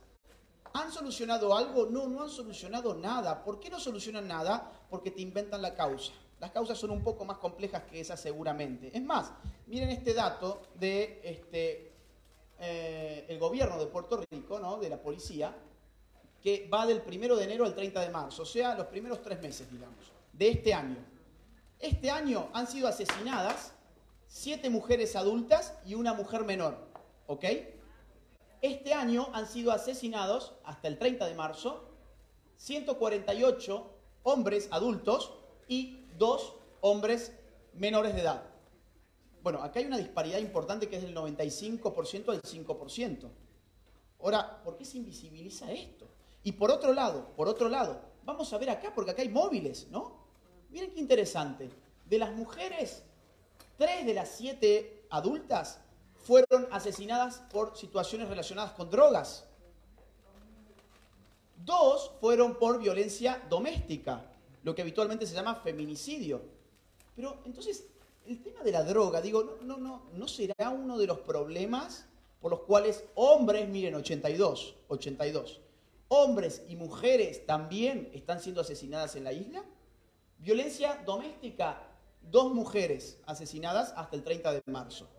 ¿Han 0.74 0.92
solucionado 0.92 1.56
algo? 1.56 1.88
No, 1.88 2.08
no 2.08 2.24
han 2.24 2.30
solucionado 2.30 2.94
nada. 2.94 3.44
¿Por 3.44 3.60
qué 3.60 3.70
no 3.70 3.80
solucionan 3.80 4.28
nada? 4.28 4.72
Porque 4.90 5.12
te 5.12 5.22
inventan 5.22 5.62
la 5.62 5.74
causa. 5.74 6.14
Las 6.40 6.52
causas 6.52 6.78
son 6.78 6.92
un 6.92 7.04
poco 7.04 7.26
más 7.26 7.38
complejas 7.38 7.84
que 7.84 8.00
esas 8.00 8.20
seguramente. 8.20 8.96
Es 8.96 9.02
más, 9.02 9.32
miren 9.66 9.90
este 9.90 10.14
dato 10.14 10.62
de 10.76 11.20
este, 11.24 11.94
eh, 12.60 13.26
el 13.28 13.40
gobierno 13.40 13.80
de 13.80 13.88
Puerto 13.88 14.24
Rico, 14.30 14.60
¿no? 14.60 14.78
de 14.78 14.90
la 14.90 15.02
policía, 15.02 15.56
que 16.42 16.70
va 16.72 16.86
del 16.86 17.02
1 17.06 17.36
de 17.36 17.44
enero 17.44 17.66
al 17.66 17.76
30 17.76 18.02
de 18.02 18.10
marzo, 18.10 18.44
o 18.44 18.46
sea, 18.46 18.76
los 18.76 18.88
primeros 18.88 19.22
tres 19.22 19.42
meses, 19.42 19.72
digamos, 19.72 20.12
de 20.34 20.50
este 20.50 20.74
año. 20.74 20.98
Este 21.80 22.10
año 22.10 22.50
han 22.54 22.68
sido 22.68 22.88
asesinadas 22.88 23.74
siete 24.28 24.70
mujeres 24.70 25.16
adultas 25.16 25.74
y 25.86 25.96
una 25.96 26.14
mujer 26.14 26.44
menor, 26.44 26.78
¿ok? 27.28 27.46
Este 28.62 28.94
año 28.94 29.30
han 29.34 29.48
sido 29.48 29.72
asesinados, 29.72 30.54
hasta 30.64 30.88
el 30.88 30.98
30 30.98 31.26
de 31.28 31.36
marzo, 31.36 31.90
148 32.58 33.94
hombres 34.24 34.68
adultos 34.72 35.34
y 35.68 36.06
dos 36.18 36.54
hombres 36.82 37.34
menores 37.74 38.16
de 38.16 38.22
edad. 38.22 38.44
Bueno, 39.44 39.62
acá 39.62 39.80
hay 39.80 39.86
una 39.86 39.98
disparidad 39.98 40.40
importante 40.40 40.90
que 40.90 40.98
es 40.98 41.04
del 41.04 41.16
95% 41.16 42.30
al 42.30 42.42
5%. 42.42 43.30
Ahora, 44.20 44.64
¿por 44.64 44.76
qué 44.76 44.84
se 44.84 44.98
invisibiliza 44.98 45.72
esto? 45.72 46.08
Y 46.48 46.54
por 46.54 46.72
otro 46.72 46.94
lado, 46.94 47.28
por 47.36 47.50
otro 47.50 47.68
lado, 47.68 48.00
vamos 48.24 48.54
a 48.54 48.58
ver 48.58 48.70
acá, 48.70 48.94
porque 48.96 49.12
acá 49.12 49.22
hay 49.22 49.28
móviles, 49.28 49.86
¿no? 49.92 50.14
Miren 50.70 50.94
qué 50.94 51.02
interesante. 51.02 51.70
De 52.06 52.18
las 52.18 52.34
mujeres, 52.34 53.04
tres 53.78 54.06
de 54.06 54.14
las 54.14 54.30
siete 54.30 55.04
adultas 55.10 55.82
fueron 56.24 56.70
asesinadas 56.72 57.40
por 57.52 57.76
situaciones 57.76 58.30
relacionadas 58.30 58.72
con 58.72 58.90
drogas. 58.90 59.46
Dos 61.66 62.14
fueron 62.22 62.56
por 62.56 62.80
violencia 62.80 63.46
doméstica 63.50 64.24
lo 64.64 64.74
que 64.74 64.84
habitualmente 64.84 65.28
se 65.28 65.36
llama 65.36 65.56
feminicidio. 65.56 66.44
Pero 67.14 67.42
entonces, 67.44 67.88
el 68.26 68.42
tema 68.42 68.64
de 68.64 68.72
la 68.72 68.86
droga, 68.86 69.20
digo, 69.20 69.44
no, 69.44 69.76
no, 69.76 69.78
no, 69.78 70.02
¿no 70.14 70.28
será 70.30 70.70
uno 70.70 70.98
de 70.98 71.08
los 71.08 71.20
problemas 71.20 72.06
por 72.40 72.52
los 72.52 72.62
cuales 72.62 73.04
hombres, 73.16 73.68
miren, 73.68 73.96
82, 73.96 74.76
82, 74.88 75.67
hombres 76.10 76.64
y 76.68 76.76
mujeres 76.76 77.46
también 77.46 78.10
están 78.14 78.40
siendo 78.40 78.62
asesinadas 78.62 79.16
en 79.16 79.24
la 79.24 79.34
isla. 79.34 79.64
Violencia 80.40 81.02
doméstica, 81.06 81.82
dos 82.22 82.54
mujeres 82.54 83.20
asesinadas 83.26 83.94
hasta 83.96 84.16
el 84.16 84.24
30 84.24 84.54
de 84.54 84.62
marzo. 84.68 85.10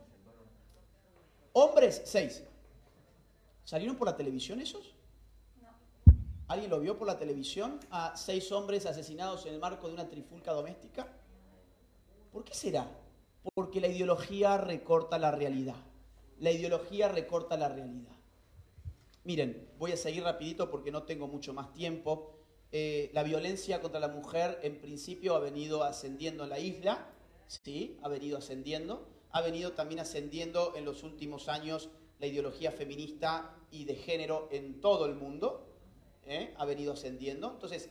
Hombres, 1.52 2.02
seis. 2.04 2.42
¿Salieron 3.64 3.96
por 3.96 4.06
la 4.06 4.16
televisión 4.16 4.60
esos? 4.60 4.94
¿Alguien 6.46 6.70
lo 6.70 6.80
vio 6.80 6.96
por 6.96 7.06
la 7.06 7.18
televisión 7.18 7.78
a 7.90 8.16
seis 8.16 8.50
hombres 8.52 8.86
asesinados 8.86 9.44
en 9.44 9.54
el 9.54 9.60
marco 9.60 9.86
de 9.86 9.94
una 9.94 10.08
trifulca 10.08 10.52
doméstica? 10.52 11.06
¿Por 12.32 12.44
qué 12.44 12.54
será? 12.54 12.88
Porque 13.54 13.80
la 13.80 13.88
ideología 13.88 14.56
recorta 14.56 15.18
la 15.18 15.30
realidad. 15.30 15.76
La 16.38 16.50
ideología 16.50 17.08
recorta 17.08 17.56
la 17.58 17.68
realidad. 17.68 18.17
Miren, 19.24 19.68
voy 19.78 19.92
a 19.92 19.96
seguir 19.96 20.22
rapidito 20.22 20.70
porque 20.70 20.90
no 20.90 21.02
tengo 21.02 21.26
mucho 21.26 21.52
más 21.52 21.72
tiempo. 21.74 22.34
Eh, 22.70 23.10
la 23.12 23.22
violencia 23.22 23.80
contra 23.80 24.00
la 24.00 24.08
mujer 24.08 24.58
en 24.62 24.80
principio 24.80 25.34
ha 25.34 25.40
venido 25.40 25.84
ascendiendo 25.84 26.44
en 26.44 26.50
la 26.50 26.58
isla, 26.58 27.10
sí, 27.46 27.98
ha 28.02 28.08
venido 28.08 28.38
ascendiendo. 28.38 29.08
Ha 29.30 29.42
venido 29.42 29.72
también 29.72 30.00
ascendiendo 30.00 30.74
en 30.74 30.84
los 30.84 31.02
últimos 31.02 31.48
años 31.48 31.90
la 32.18 32.26
ideología 32.26 32.72
feminista 32.72 33.54
y 33.70 33.84
de 33.84 33.94
género 33.94 34.48
en 34.50 34.80
todo 34.80 35.06
el 35.06 35.14
mundo. 35.14 35.68
¿eh? 36.26 36.54
Ha 36.56 36.64
venido 36.64 36.94
ascendiendo. 36.94 37.52
Entonces, 37.52 37.90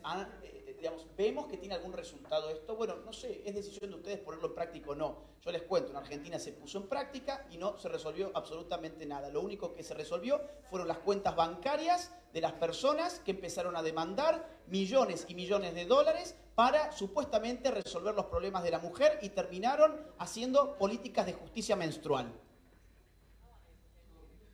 vemos 1.15 1.47
que 1.47 1.57
tiene 1.57 1.75
algún 1.75 1.93
resultado 1.93 2.49
esto. 2.49 2.75
Bueno, 2.75 2.95
no 3.05 3.13
sé, 3.13 3.41
es 3.45 3.55
decisión 3.55 3.89
de 3.89 3.97
ustedes 3.97 4.19
ponerlo 4.19 4.47
en 4.47 4.55
práctica 4.55 4.91
o 4.91 4.95
no. 4.95 5.17
Yo 5.41 5.51
les 5.51 5.63
cuento, 5.63 5.91
en 5.91 5.97
Argentina 5.97 6.39
se 6.39 6.51
puso 6.51 6.77
en 6.77 6.87
práctica 6.87 7.45
y 7.51 7.57
no 7.57 7.77
se 7.77 7.89
resolvió 7.89 8.31
absolutamente 8.33 9.05
nada. 9.05 9.29
Lo 9.29 9.41
único 9.41 9.73
que 9.73 9.83
se 9.83 9.93
resolvió 9.93 10.41
fueron 10.69 10.87
las 10.87 10.99
cuentas 10.99 11.35
bancarias 11.35 12.11
de 12.33 12.41
las 12.41 12.53
personas 12.53 13.19
que 13.19 13.31
empezaron 13.31 13.75
a 13.75 13.83
demandar 13.83 14.47
millones 14.67 15.25
y 15.27 15.35
millones 15.35 15.73
de 15.73 15.85
dólares 15.85 16.35
para 16.55 16.91
supuestamente 16.91 17.71
resolver 17.71 18.15
los 18.15 18.25
problemas 18.25 18.63
de 18.63 18.71
la 18.71 18.79
mujer 18.79 19.19
y 19.21 19.29
terminaron 19.29 19.95
haciendo 20.17 20.77
políticas 20.77 21.25
de 21.25 21.33
justicia 21.33 21.75
menstrual. 21.75 22.33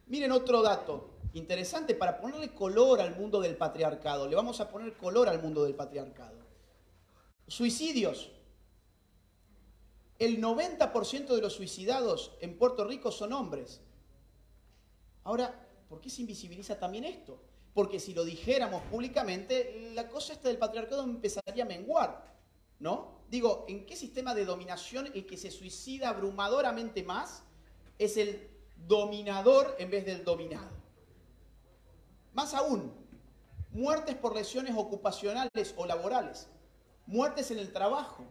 Miren 0.07 0.32
otro 0.32 0.61
dato 0.61 1.12
interesante 1.34 1.95
para 1.95 2.19
ponerle 2.19 2.53
color 2.53 3.01
al 3.01 3.15
mundo 3.15 3.41
del 3.41 3.57
patriarcado. 3.57 4.27
Le 4.27 4.36
vamos 4.36 4.59
a 4.59 4.69
poner 4.69 4.93
color 4.93 5.27
al 5.27 5.41
mundo 5.41 5.63
del 5.63 5.75
patriarcado. 5.75 6.38
Suicidios. 7.47 8.31
El 10.19 10.41
90% 10.41 11.36
de 11.36 11.41
los 11.41 11.53
suicidados 11.53 12.31
en 12.39 12.57
Puerto 12.57 12.86
Rico 12.86 13.11
son 13.11 13.34
hombres. 13.34 13.81
Ahora, 15.23 15.67
¿por 15.89 15.99
qué 15.99 16.09
se 16.09 16.21
invisibiliza 16.21 16.79
también 16.79 17.03
esto? 17.05 17.41
Porque 17.73 17.99
si 17.99 18.13
lo 18.13 18.23
dijéramos 18.23 18.84
públicamente, 18.84 19.91
la 19.95 20.07
cosa 20.07 20.34
esta 20.34 20.47
del 20.47 20.59
patriarcado 20.59 21.03
empezaría 21.03 21.63
a 21.63 21.67
menguar, 21.67 22.36
¿no? 22.79 23.23
Digo, 23.29 23.65
¿en 23.67 23.86
qué 23.86 23.95
sistema 23.95 24.36
de 24.36 24.45
dominación 24.45 25.07
el 25.13 25.25
que 25.25 25.38
se 25.38 25.49
suicida 25.49 26.09
abrumadoramente 26.09 27.01
más 27.03 27.43
es 27.97 28.17
el 28.17 28.47
dominador 28.88 29.75
en 29.79 29.89
vez 29.89 30.05
del 30.05 30.23
dominado? 30.23 30.82
Más 32.34 32.55
aún, 32.55 32.91
muertes 33.71 34.15
por 34.15 34.36
lesiones 34.36 34.73
ocupacionales 34.75 35.73
o 35.77 35.86
laborales, 35.86 36.47
muertes 37.05 37.51
en 37.51 37.59
el 37.59 37.71
trabajo. 37.71 38.25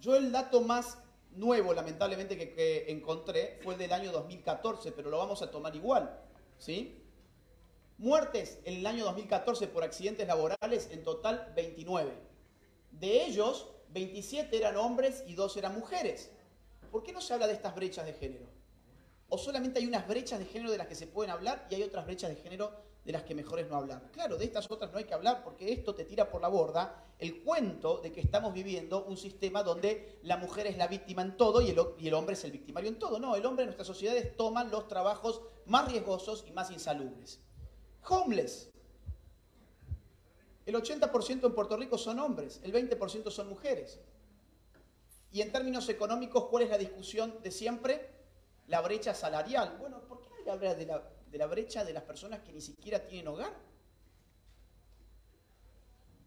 Yo 0.00 0.16
el 0.16 0.32
dato 0.32 0.60
más 0.60 0.98
nuevo, 1.30 1.72
lamentablemente, 1.72 2.36
que, 2.36 2.84
encontré 2.88 3.58
fue 3.62 3.74
el 3.74 3.80
del 3.80 3.92
año 3.92 4.12
2014, 4.12 4.92
pero 4.92 5.08
lo 5.08 5.18
vamos 5.18 5.40
a 5.40 5.50
tomar 5.50 5.74
igual. 5.74 6.20
¿sí? 6.58 7.02
Muertes 7.96 8.58
en 8.64 8.74
el 8.74 8.86
año 8.86 9.04
2014 9.04 9.66
por 9.68 9.82
accidentes 9.82 10.26
laborales, 10.26 10.88
en 10.90 11.02
total 11.02 11.52
29. 11.56 12.12
De 12.90 13.24
ellos, 13.24 13.70
27 13.90 14.54
eran 14.54 14.76
hombres 14.76 15.24
y 15.26 15.34
2 15.34 15.56
eran 15.56 15.74
mujeres. 15.74 16.30
¿Por 16.90 17.02
qué 17.02 17.12
no 17.12 17.22
se 17.22 17.32
habla 17.32 17.46
de 17.46 17.54
estas 17.54 17.74
brechas 17.74 18.04
de 18.04 18.12
género? 18.12 18.46
¿O 19.30 19.38
solamente 19.38 19.78
hay 19.78 19.86
unas 19.86 20.06
brechas 20.06 20.38
de 20.38 20.44
género 20.44 20.70
de 20.70 20.76
las 20.76 20.86
que 20.86 20.94
se 20.94 21.06
pueden 21.06 21.30
hablar 21.30 21.66
y 21.70 21.76
hay 21.76 21.82
otras 21.82 22.04
brechas 22.04 22.28
de 22.28 22.36
género 22.36 22.91
de 23.04 23.12
las 23.12 23.22
que 23.24 23.34
mejor 23.34 23.58
es 23.58 23.68
no 23.68 23.76
hablar. 23.76 24.10
Claro, 24.12 24.36
de 24.36 24.44
estas 24.44 24.70
otras 24.70 24.92
no 24.92 24.98
hay 24.98 25.04
que 25.04 25.14
hablar 25.14 25.42
porque 25.42 25.72
esto 25.72 25.94
te 25.94 26.04
tira 26.04 26.30
por 26.30 26.40
la 26.40 26.48
borda 26.48 27.04
el 27.18 27.42
cuento 27.42 27.98
de 27.98 28.12
que 28.12 28.20
estamos 28.20 28.52
viviendo 28.52 29.04
un 29.04 29.16
sistema 29.16 29.62
donde 29.62 30.18
la 30.22 30.36
mujer 30.36 30.66
es 30.66 30.76
la 30.76 30.86
víctima 30.86 31.22
en 31.22 31.36
todo 31.36 31.60
y 31.60 31.70
el, 31.70 32.14
hombre 32.14 32.34
es 32.34 32.44
el 32.44 32.52
victimario 32.52 32.90
en 32.90 32.98
todo. 32.98 33.18
No, 33.18 33.34
el 33.34 33.44
hombre 33.46 33.64
en 33.64 33.68
nuestras 33.68 33.86
sociedades 33.86 34.36
toma 34.36 34.64
los 34.64 34.88
trabajos 34.88 35.42
más 35.66 35.90
riesgosos 35.90 36.44
y 36.48 36.52
más 36.52 36.70
insalubres. 36.70 37.40
Homeless. 38.08 38.70
El 40.64 40.74
80% 40.76 41.46
en 41.46 41.54
Puerto 41.54 41.76
Rico 41.76 41.98
son 41.98 42.20
hombres, 42.20 42.60
el 42.62 42.72
20% 42.72 43.30
son 43.30 43.48
mujeres. 43.48 44.00
Y 45.32 45.40
en 45.40 45.50
términos 45.50 45.88
económicos, 45.88 46.44
¿cuál 46.44 46.64
es 46.64 46.70
la 46.70 46.78
discusión 46.78 47.34
de 47.42 47.50
siempre? 47.50 48.10
La 48.68 48.80
brecha 48.80 49.14
salarial. 49.14 49.76
Bueno, 49.80 50.00
¿por 50.06 50.20
qué 50.20 50.50
habla 50.50 50.74
de 50.74 50.86
la 50.86 51.02
de 51.32 51.38
la 51.38 51.46
brecha 51.46 51.84
de 51.84 51.94
las 51.94 52.02
personas 52.02 52.40
que 52.40 52.52
ni 52.52 52.60
siquiera 52.60 53.00
tienen 53.06 53.26
hogar. 53.28 53.52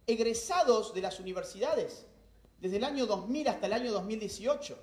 Egresados 0.07 0.93
de 0.93 1.01
las 1.01 1.19
universidades, 1.19 2.07
desde 2.59 2.77
el 2.77 2.83
año 2.83 3.05
2000 3.05 3.47
hasta 3.47 3.67
el 3.67 3.73
año 3.73 3.91
2018. 3.91 4.77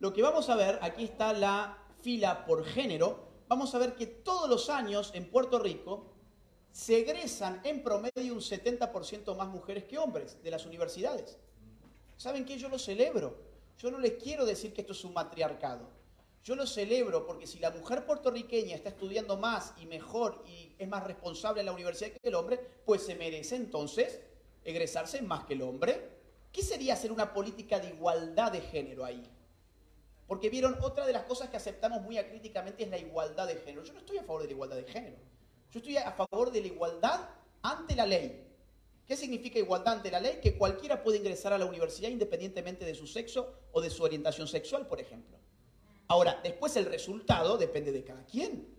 Lo 0.00 0.12
que 0.12 0.22
vamos 0.22 0.50
a 0.50 0.56
ver, 0.56 0.78
aquí 0.82 1.04
está 1.04 1.32
la 1.32 1.78
fila 2.02 2.44
por 2.44 2.64
género, 2.64 3.28
vamos 3.48 3.74
a 3.74 3.78
ver 3.78 3.94
que 3.94 4.06
todos 4.06 4.48
los 4.48 4.68
años 4.68 5.12
en 5.14 5.30
Puerto 5.30 5.58
Rico 5.58 6.12
se 6.72 6.98
egresan 6.98 7.60
en 7.64 7.82
promedio 7.82 8.34
un 8.34 8.40
70% 8.40 9.34
más 9.36 9.48
mujeres 9.48 9.84
que 9.84 9.96
hombres 9.96 10.42
de 10.42 10.50
las 10.50 10.66
universidades. 10.66 11.38
¿Saben 12.16 12.44
qué? 12.44 12.58
Yo 12.58 12.68
lo 12.68 12.78
celebro. 12.78 13.38
Yo 13.78 13.90
no 13.90 13.98
les 13.98 14.14
quiero 14.14 14.44
decir 14.44 14.72
que 14.72 14.80
esto 14.80 14.92
es 14.92 15.04
un 15.04 15.12
matriarcado. 15.12 15.95
Yo 16.46 16.54
lo 16.54 16.64
celebro 16.64 17.26
porque 17.26 17.44
si 17.44 17.58
la 17.58 17.72
mujer 17.72 18.06
puertorriqueña 18.06 18.76
está 18.76 18.90
estudiando 18.90 19.36
más 19.36 19.74
y 19.82 19.86
mejor 19.86 20.44
y 20.46 20.76
es 20.78 20.86
más 20.86 21.02
responsable 21.02 21.58
en 21.58 21.66
la 21.66 21.72
universidad 21.72 22.12
que 22.12 22.28
el 22.28 22.36
hombre, 22.36 22.60
pues 22.84 23.02
se 23.02 23.16
merece 23.16 23.56
entonces 23.56 24.20
egresarse 24.62 25.22
más 25.22 25.44
que 25.44 25.54
el 25.54 25.62
hombre. 25.62 26.08
¿Qué 26.52 26.62
sería 26.62 26.94
hacer 26.94 27.10
una 27.10 27.34
política 27.34 27.80
de 27.80 27.88
igualdad 27.88 28.52
de 28.52 28.60
género 28.60 29.04
ahí? 29.04 29.28
Porque 30.28 30.48
vieron, 30.48 30.78
otra 30.82 31.04
de 31.04 31.12
las 31.12 31.24
cosas 31.24 31.48
que 31.48 31.56
aceptamos 31.56 32.02
muy 32.02 32.16
acríticamente 32.16 32.84
es 32.84 32.90
la 32.90 32.98
igualdad 32.98 33.48
de 33.48 33.56
género. 33.56 33.82
Yo 33.82 33.94
no 33.94 33.98
estoy 33.98 34.18
a 34.18 34.22
favor 34.22 34.42
de 34.42 34.46
la 34.46 34.52
igualdad 34.52 34.76
de 34.76 34.84
género. 34.84 35.16
Yo 35.72 35.80
estoy 35.80 35.96
a 35.96 36.12
favor 36.12 36.52
de 36.52 36.60
la 36.60 36.66
igualdad 36.68 37.28
ante 37.62 37.96
la 37.96 38.06
ley. 38.06 38.46
¿Qué 39.04 39.16
significa 39.16 39.58
igualdad 39.58 39.94
ante 39.94 40.12
la 40.12 40.20
ley? 40.20 40.38
Que 40.40 40.56
cualquiera 40.56 41.02
puede 41.02 41.18
ingresar 41.18 41.52
a 41.52 41.58
la 41.58 41.66
universidad 41.66 42.08
independientemente 42.08 42.84
de 42.84 42.94
su 42.94 43.08
sexo 43.08 43.52
o 43.72 43.80
de 43.80 43.90
su 43.90 44.04
orientación 44.04 44.46
sexual, 44.46 44.86
por 44.86 45.00
ejemplo. 45.00 45.36
Ahora, 46.08 46.40
después 46.42 46.76
el 46.76 46.86
resultado 46.86 47.56
depende 47.56 47.92
de 47.92 48.04
cada 48.04 48.24
quien. 48.24 48.76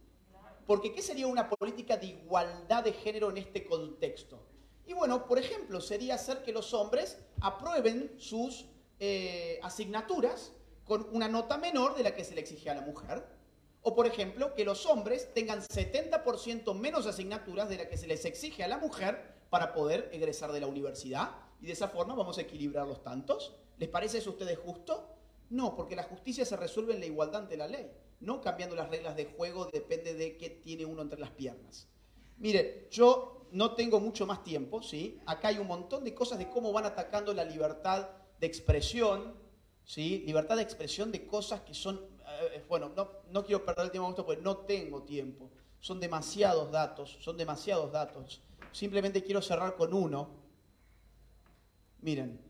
Porque 0.66 0.92
¿qué 0.92 1.02
sería 1.02 1.28
una 1.28 1.50
política 1.50 1.98
de 1.98 2.08
igualdad 2.08 2.84
de 2.84 2.94
género 2.94 3.30
en 3.30 3.38
este 3.38 3.66
contexto? 3.66 4.46
Y 4.86 4.94
bueno, 4.94 5.26
por 5.26 5.40
ejemplo, 5.40 5.82
sería 5.82 6.16
hacer 6.16 6.44
que 6.44 6.52
los 6.52 6.74
hombres 6.74 7.18
aprueben 7.42 8.14
sus 8.18 8.66
eh, 9.00 9.60
asignaturas 9.64 10.54
con 10.86 11.08
una 11.12 11.28
nota 11.28 11.58
menor 11.58 11.96
de 11.96 12.04
la 12.04 12.16
que 12.16 12.24
se 12.24 12.36
le 12.36 12.42
exige 12.42 12.70
a 12.70 12.76
la 12.76 12.82
mujer. 12.82 13.26
O 13.82 13.96
por 13.96 14.08
ejemplo, 14.08 14.54
que 14.54 14.66
los 14.66 14.86
hombres 14.86 15.34
tengan 15.34 15.62
70% 15.62 16.74
menos 16.74 17.06
asignaturas 17.06 17.70
de 17.70 17.78
la 17.78 17.90
que 17.90 17.98
se 17.98 18.08
les 18.08 18.26
exige 18.26 18.64
a 18.64 18.68
la 18.68 18.78
mujer 18.78 19.36
para 19.50 19.74
poder 19.74 20.10
egresar 20.12 20.52
de 20.52 20.62
la 20.62 20.68
universidad. 20.68 21.32
Y 21.62 21.68
de 21.68 21.74
esa 21.74 21.90
forma 21.90 22.16
vamos 22.16 22.38
a 22.38 22.42
equilibrar 22.42 22.88
los 22.88 23.04
tantos. 23.04 23.56
¿Les 23.78 23.90
parece 23.90 24.18
eso 24.18 24.32
a 24.32 24.34
ustedes 24.34 24.58
justo? 24.58 25.17
No, 25.50 25.76
porque 25.76 25.96
la 25.96 26.04
justicia 26.04 26.46
se 26.46 26.58
resuelve 26.58 26.94
en 26.94 27.00
la 27.00 27.06
igualdad 27.06 27.44
ante 27.44 27.58
la 27.58 27.68
ley, 27.68 27.90
no 28.20 28.42
cambiando 28.42 28.76
las 28.76 28.90
reglas 28.90 29.16
de 29.16 29.26
juego, 29.26 29.66
depende 29.66 30.14
de 30.14 30.38
qué 30.38 30.50
tiene 30.50 30.86
uno 30.86 31.02
entre 31.02 31.20
las 31.20 31.32
piernas. 31.32 31.88
Mire, 32.38 32.88
yo 32.92 33.48
no 33.52 33.74
tengo 33.74 34.00
mucho 34.00 34.26
más 34.26 34.44
tiempo, 34.44 34.82
¿sí? 34.82 35.20
Acá 35.26 35.50
hay 35.50 35.58
un 35.58 35.68
montón 35.68 36.04
de 36.04 36.14
cosas 36.14 36.38
de 36.38 36.50
cómo 36.50 36.72
van 36.74 36.86
atacando 36.86 37.34
la 37.34 37.46
libertad 37.46 38.10
de 38.40 38.48
expresión, 38.48 39.36
¿sí? 39.84 40.24
Libertad 40.26 40.58
de 40.58 40.64
expresión 40.64 41.12
de 41.12 41.26
cosas 41.26 41.62
que 41.62 41.74
son, 41.74 42.02
eh, 42.54 42.64
bueno, 42.68 42.92
no, 42.96 43.10
no, 43.32 43.46
quiero 43.46 43.66
perder 43.66 43.86
el 43.86 43.92
tiempo 43.92 44.06
con 44.06 44.14
esto 44.14 44.26
porque 44.26 44.42
no 44.42 44.58
tengo 44.58 45.04
tiempo. 45.04 45.50
Son 45.80 46.00
demasiados 46.00 46.72
datos, 46.72 47.18
son 47.22 47.38
demasiados 47.38 47.92
datos. 47.92 48.42
Simplemente 48.72 49.24
quiero 49.24 49.42
cerrar 49.42 49.76
con 49.76 49.94
uno. 49.94 50.30
Miren, 52.02 52.47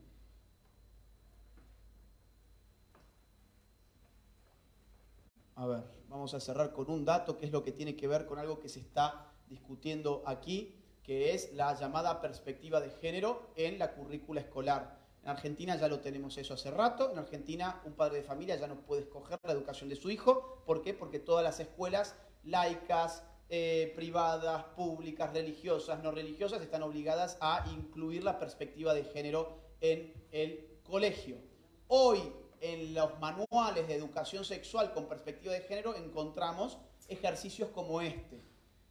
A 5.58 5.66
ver, 5.66 5.82
vamos 6.08 6.34
a 6.34 6.40
cerrar 6.40 6.72
con 6.72 6.88
un 6.88 7.04
dato 7.04 7.36
que 7.36 7.44
es 7.46 7.50
lo 7.50 7.64
que 7.64 7.72
tiene 7.72 7.96
que 7.96 8.06
ver 8.06 8.26
con 8.26 8.38
algo 8.38 8.60
que 8.60 8.68
se 8.68 8.78
está 8.78 9.32
discutiendo 9.48 10.22
aquí, 10.24 10.76
que 11.02 11.34
es 11.34 11.52
la 11.52 11.74
llamada 11.74 12.20
perspectiva 12.20 12.80
de 12.80 12.90
género 12.90 13.50
en 13.56 13.76
la 13.76 13.92
currícula 13.92 14.40
escolar. 14.40 15.00
En 15.20 15.24
En 15.24 15.30
Argentina 15.30 15.74
ya 15.74 15.88
lo 15.88 15.98
tenemos 15.98 16.38
eso 16.38 16.54
hace 16.54 16.70
rato. 16.70 17.10
En 17.10 17.18
Argentina 17.18 17.82
un 17.84 17.94
padre 17.94 18.18
de 18.18 18.22
familia 18.22 18.54
ya 18.54 18.68
no 18.68 18.76
puede 18.82 19.02
escoger 19.02 19.40
la 19.42 19.50
educación 19.50 19.88
de 19.88 19.96
su 19.96 20.12
hijo. 20.12 20.62
¿Por 20.64 20.80
qué? 20.80 20.94
Porque 20.94 21.18
todas 21.18 21.42
las 21.42 21.58
escuelas 21.58 22.14
laicas, 22.44 23.24
eh, 23.48 23.92
privadas, 23.96 24.62
públicas, 24.76 25.32
religiosas, 25.32 26.00
no 26.04 26.12
religiosas, 26.12 26.62
están 26.62 26.84
obligadas 26.84 27.36
a 27.40 27.68
incluir 27.72 28.22
la 28.22 28.38
perspectiva 28.38 28.94
de 28.94 29.02
género 29.02 29.58
en 29.80 30.14
el 30.30 30.78
colegio. 30.84 31.36
Hoy 31.88 32.32
en 32.60 32.94
los 32.94 33.18
manuales 33.20 33.86
de 33.86 33.94
educación 33.94 34.44
sexual 34.44 34.92
con 34.92 35.06
perspectiva 35.06 35.52
de 35.52 35.60
género 35.60 35.94
encontramos 35.94 36.78
ejercicios 37.08 37.70
como 37.70 38.00
este. 38.00 38.40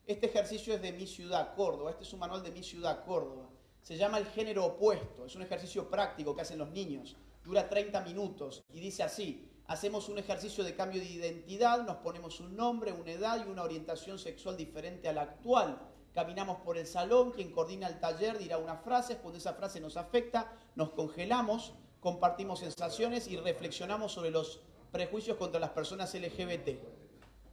Este 0.05 0.27
ejercicio 0.27 0.73
es 0.73 0.81
de 0.81 0.93
mi 0.93 1.05
ciudad, 1.05 1.53
Córdoba. 1.55 1.91
Este 1.91 2.03
es 2.03 2.13
un 2.13 2.19
manual 2.19 2.41
de 2.41 2.51
mi 2.51 2.63
ciudad, 2.63 3.03
Córdoba. 3.05 3.49
Se 3.81 3.97
llama 3.97 4.17
el 4.17 4.25
género 4.27 4.65
opuesto. 4.65 5.25
Es 5.25 5.35
un 5.35 5.41
ejercicio 5.41 5.89
práctico 5.89 6.35
que 6.35 6.41
hacen 6.41 6.59
los 6.59 6.69
niños. 6.71 7.17
Dura 7.43 7.69
30 7.69 8.01
minutos 8.01 8.63
y 8.71 8.79
dice 8.79 9.03
así. 9.03 9.49
Hacemos 9.67 10.07
un 10.07 10.17
ejercicio 10.17 10.63
de 10.63 10.75
cambio 10.75 11.01
de 11.01 11.07
identidad, 11.07 11.83
nos 11.83 11.97
ponemos 11.97 12.39
un 12.39 12.55
nombre, 12.55 12.93
una 12.93 13.11
edad 13.11 13.45
y 13.45 13.49
una 13.49 13.63
orientación 13.63 14.17
sexual 14.17 14.55
diferente 14.55 15.09
a 15.09 15.13
la 15.13 15.23
actual. 15.23 15.77
Caminamos 16.13 16.61
por 16.61 16.77
el 16.77 16.87
salón, 16.87 17.31
quien 17.31 17.51
coordina 17.51 17.87
el 17.87 17.99
taller 17.99 18.37
dirá 18.37 18.57
una 18.57 18.77
frase, 18.77 19.17
cuando 19.17 19.37
esa 19.37 19.53
frase 19.55 19.81
nos 19.81 19.97
afecta, 19.97 20.53
nos 20.75 20.91
congelamos, 20.91 21.73
compartimos 22.07 22.59
sensaciones 22.59 23.27
y 23.27 23.35
reflexionamos 23.35 24.13
sobre 24.13 24.31
los 24.31 24.61
prejuicios 24.93 25.35
contra 25.35 25.59
las 25.59 25.71
personas 25.71 26.13
LGBT. 26.15 26.79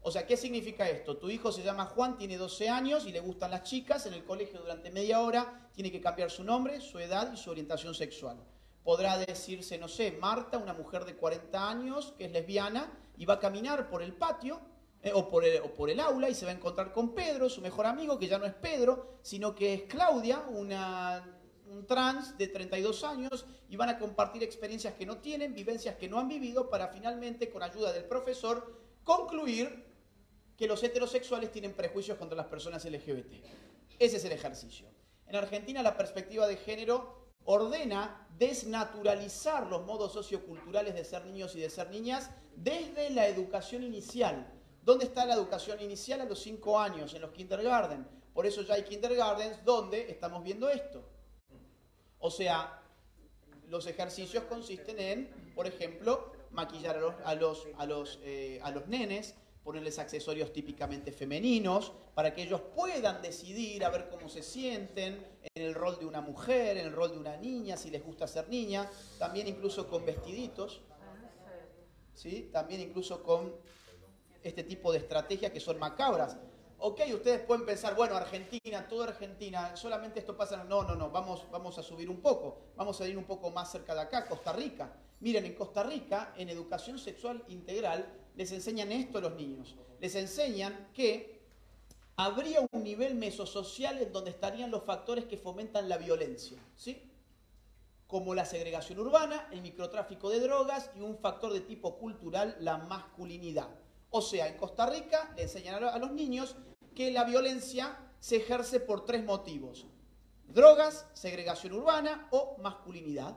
O 0.01 0.13
sea, 0.13 0.29
¿qué 0.29 0.37
significa 0.37 0.89
esto? 0.89 1.17
Tu 1.17 1.29
hijo 1.31 1.51
se 1.51 1.65
llama 1.65 1.87
Juan, 1.87 2.17
tiene 2.17 2.37
12 2.37 2.69
años 2.69 3.05
y 3.05 3.11
le 3.11 3.19
gustan 3.19 3.51
las 3.51 3.65
chicas. 3.65 4.07
En 4.07 4.15
el 4.15 4.23
colegio 4.23 4.61
durante 4.61 4.93
media 4.93 5.23
hora 5.23 5.69
tiene 5.75 5.91
que 5.91 6.01
cambiar 6.01 6.31
su 6.31 6.45
nombre, 6.45 6.81
su 6.81 7.01
edad 7.01 7.33
y 7.33 7.37
su 7.37 7.51
orientación 7.51 7.97
sexual. 7.97 8.37
Podrá 8.85 9.19
decirse, 9.19 9.77
no 9.77 9.89
sé, 9.89 10.13
Marta, 10.13 10.57
una 10.59 10.73
mujer 10.73 11.05
de 11.05 11.17
40 11.17 11.69
años 11.69 12.15
que 12.17 12.27
es 12.27 12.31
lesbiana 12.31 12.93
y 13.19 13.25
va 13.25 13.35
a 13.35 13.41
caminar 13.41 13.91
por 13.91 14.05
el 14.05 14.15
patio 14.15 14.61
eh, 15.03 15.11
o, 15.13 15.29
por 15.29 15.45
el, 15.45 15.63
o 15.63 15.75
por 15.75 15.91
el 15.91 15.99
aula 15.99 16.29
y 16.29 16.35
se 16.37 16.45
va 16.45 16.53
a 16.53 16.55
encontrar 16.55 16.93
con 16.93 17.13
Pedro, 17.13 17.51
su 17.51 17.61
mejor 17.61 17.87
amigo, 17.87 18.21
que 18.21 18.29
ya 18.29 18.39
no 18.39 18.47
es 18.47 18.55
Pedro, 18.55 19.19
sino 19.23 19.53
que 19.53 19.75
es 19.75 19.83
Claudia, 19.83 20.45
una, 20.49 21.44
un 21.67 21.87
trans 21.87 22.37
de 22.39 22.49
32 22.49 23.05
años, 23.05 23.47
y 23.69 23.77
van 23.77 23.89
a 23.89 23.99
compartir 23.99 24.43
experiencias 24.43 24.95
que 24.95 25.07
no 25.07 25.19
tienen, 25.19 25.55
vivencias 25.55 25.97
que 25.97 26.09
no 26.09 26.19
han 26.19 26.29
vivido, 26.29 26.71
para 26.71 26.89
finalmente, 26.89 27.51
con 27.51 27.63
ayuda 27.63 27.93
del 27.93 28.05
profesor, 28.05 28.79
concluir 29.03 29.85
que 30.57 30.67
los 30.67 30.83
heterosexuales 30.83 31.51
tienen 31.51 31.75
prejuicios 31.75 32.19
contra 32.19 32.37
las 32.37 32.47
personas 32.47 32.85
LGBT. 32.85 33.45
Ese 33.99 34.17
es 34.17 34.25
el 34.25 34.33
ejercicio. 34.33 34.87
En 35.27 35.37
Argentina 35.37 35.83
la 35.83 35.97
perspectiva 35.97 36.47
de 36.47 36.57
género 36.57 37.33
ordena 37.45 38.29
desnaturalizar 38.39 39.67
los 39.67 39.85
modos 39.85 40.13
socioculturales 40.13 40.95
de 40.95 41.05
ser 41.05 41.25
niños 41.27 41.55
y 41.55 41.61
de 41.61 41.71
ser 41.71 41.91
niñas 41.91 42.31
desde 42.57 43.11
la 43.11 43.27
educación 43.27 43.83
inicial. 43.83 44.47
¿Dónde 44.83 45.07
está 45.07 45.25
la 45.25 45.35
educación 45.35 45.81
inicial? 45.81 46.21
A 46.21 46.25
los 46.25 46.41
5 46.41 46.79
años, 46.79 47.15
en 47.15 47.23
los 47.23 47.31
kindergarten. 47.33 48.07
Por 48.33 48.47
eso 48.47 48.63
ya 48.63 48.75
hay 48.75 48.83
kindergartens 48.83 49.65
donde 49.65 50.11
estamos 50.11 50.43
viendo 50.43 50.69
esto. 50.69 51.09
O 52.27 52.31
sea, 52.31 52.81
los 53.69 53.87
ejercicios 53.87 54.45
consisten 54.45 54.99
en, 54.99 55.53
por 55.55 55.67
ejemplo, 55.67 56.33
maquillar 56.53 56.97
a 56.97 57.01
los, 57.01 57.15
a 57.23 57.35
los, 57.35 57.69
a 57.77 57.85
los, 57.85 58.19
eh, 58.23 58.61
a 58.63 58.71
los 58.71 58.87
nenes, 58.87 59.35
ponerles 59.63 59.99
accesorios 59.99 60.51
típicamente 60.51 61.13
femeninos, 61.13 61.93
para 62.15 62.33
que 62.33 62.45
ellos 62.45 62.63
puedan 62.75 63.21
decidir 63.21 63.85
a 63.85 63.91
ver 63.91 64.09
cómo 64.09 64.31
se 64.31 64.43
sienten 64.43 65.23
en 65.55 65.63
el 65.63 65.75
rol 65.75 65.99
de 65.99 66.07
una 66.07 66.23
mujer, 66.23 66.79
en 66.79 66.87
el 66.87 66.95
rol 66.95 67.13
de 67.13 67.19
una 67.19 67.37
niña, 67.37 67.77
si 67.77 67.91
les 67.91 68.03
gusta 68.03 68.27
ser 68.27 68.49
niña, 68.49 68.91
también 69.19 69.47
incluso 69.47 69.87
con 69.87 70.07
vestiditos, 70.07 70.81
¿sí? 72.15 72.49
también 72.51 72.81
incluso 72.81 73.23
con 73.23 73.55
este 74.43 74.65
tipo 74.65 74.93
de 74.93 74.99
estrategias 75.01 75.53
que 75.53 75.61
son 75.61 75.79
macabras. 75.79 76.39
Ok, 76.87 77.01
ustedes 77.15 77.41
pueden 77.41 77.65
pensar, 77.65 77.95
bueno, 77.97 78.15
Argentina, 78.15 78.87
toda 78.87 79.07
Argentina, 79.07 79.75
solamente 79.75 80.21
esto 80.21 80.37
pasa. 80.37 80.65
No, 80.65 80.83
no, 80.83 80.95
no, 80.95 81.11
vamos, 81.11 81.47
vamos 81.51 81.79
a 81.79 81.83
subir 81.83 82.11
un 82.11 82.21
poco, 82.21 82.59
vamos 82.77 83.01
a 83.01 83.09
ir 83.09 83.17
un 83.17 83.25
poco 83.25 83.51
más 83.51 83.73
cerca 83.73 83.95
de 83.95 84.03
acá, 84.03 84.27
Costa 84.29 84.53
Rica. 84.53 84.95
Miren, 85.21 85.47
en 85.47 85.55
Costa 85.55 85.83
Rica, 85.83 86.35
en 86.37 86.51
educación 86.51 86.99
sexual 86.99 87.43
integral, 87.49 88.07
les 88.37 88.53
enseñan 88.53 88.93
esto 88.93 89.17
a 89.17 89.23
los 89.23 89.35
niños. 89.35 89.77
Les 89.99 90.15
enseñan 90.15 90.91
que 90.93 91.41
habría 92.17 92.61
un 92.71 92.85
nivel 92.85 93.15
mesosocial 93.15 94.03
en 94.03 94.13
donde 94.13 94.33
estarían 94.33 94.71
los 94.71 94.85
factores 94.85 95.25
que 95.25 95.39
fomentan 95.39 95.89
la 95.89 95.97
violencia, 95.97 96.59
¿sí? 96.77 97.11
Como 98.07 98.35
la 98.35 98.45
segregación 98.45 98.99
urbana, 98.99 99.49
el 99.53 99.63
microtráfico 99.63 100.29
de 100.29 100.41
drogas 100.41 100.91
y 100.95 101.01
un 101.01 101.17
factor 101.17 101.55
de 101.55 101.61
tipo 101.61 101.97
cultural, 101.97 102.59
la 102.61 102.77
masculinidad. 102.77 103.71
O 104.11 104.21
sea, 104.21 104.49
en 104.49 104.59
Costa 104.59 104.85
Rica 104.85 105.33
le 105.35 105.45
enseñan 105.45 105.83
a 105.83 105.99
los 105.99 106.13
niños 106.13 106.55
que 106.95 107.11
la 107.11 107.25
violencia 107.25 107.99
se 108.21 108.37
ejerce 108.37 108.81
por 108.81 109.05
tres 109.05 109.25
motivos. 109.25 109.87
Drogas, 110.49 111.07
segregación 111.15 111.73
urbana 111.75 112.29
o 112.31 112.57
masculinidad. 112.63 113.37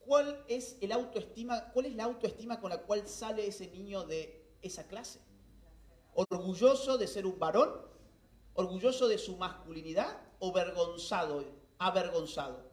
¿Cuál 0.00 0.44
es, 0.46 0.76
el 0.80 0.92
autoestima, 0.92 1.72
¿Cuál 1.72 1.86
es 1.86 1.94
la 1.96 2.04
autoestima 2.04 2.60
con 2.60 2.70
la 2.70 2.78
cual 2.78 3.08
sale 3.08 3.46
ese 3.46 3.68
niño 3.68 4.04
de 4.04 4.52
esa 4.62 4.86
clase? 4.86 5.20
¿Orgulloso 6.14 6.96
de 6.96 7.06
ser 7.06 7.26
un 7.26 7.38
varón? 7.38 7.70
¿Orgulloso 8.54 9.08
de 9.08 9.18
su 9.18 9.36
masculinidad? 9.36 10.20
¿O 10.38 10.52
vergonzado, 10.52 11.44
avergonzado? 11.78 12.70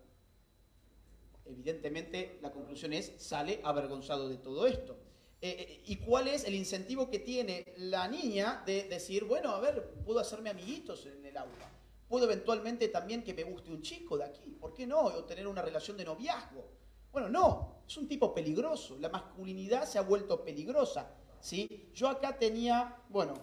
Evidentemente 1.45 2.39
la 2.41 2.51
conclusión 2.51 2.93
es, 2.93 3.14
sale 3.18 3.61
avergonzado 3.64 4.30
de 4.30 4.38
todo 4.38 4.66
esto. 4.68 4.97
Eh, 5.44 5.58
eh, 5.60 5.82
¿Y 5.88 5.98
cuál 5.98 6.30
es 6.30 6.46
el 6.46 6.56
incentivo 6.56 7.10
que 7.10 7.20
tiene 7.20 7.74
la 7.76 8.08
niña 8.08 8.64
de 8.66 8.84
decir, 8.84 9.26
bueno, 9.26 9.50
a 9.50 9.60
ver, 9.60 9.89
puedo 10.06 10.22
hacerme 10.22 10.50
amiguitos 10.50 11.06
en 11.06 11.26
el 11.26 11.36
aula? 11.36 11.70
Puedo 12.08 12.24
eventualmente 12.24 12.88
también 12.88 13.22
que 13.22 13.34
me 13.34 13.44
guste 13.44 13.70
un 13.70 13.82
chico 13.82 14.18
de 14.18 14.24
aquí, 14.24 14.52
¿por 14.52 14.74
qué 14.74 14.88
no? 14.88 15.02
O 15.02 15.26
tener 15.26 15.46
una 15.46 15.62
relación 15.62 15.98
de 15.98 16.06
noviazgo. 16.06 16.64
Bueno, 17.12 17.28
no, 17.28 17.82
es 17.86 17.98
un 17.98 18.08
tipo 18.08 18.34
peligroso. 18.34 18.98
La 19.02 19.10
masculinidad 19.10 19.84
se 19.84 19.98
ha 19.98 20.04
vuelto 20.04 20.46
peligrosa. 20.46 21.12
¿sí? 21.41 21.89
Yo 21.94 22.08
acá 22.08 22.39
tenía, 22.39 23.02
bueno, 23.10 23.34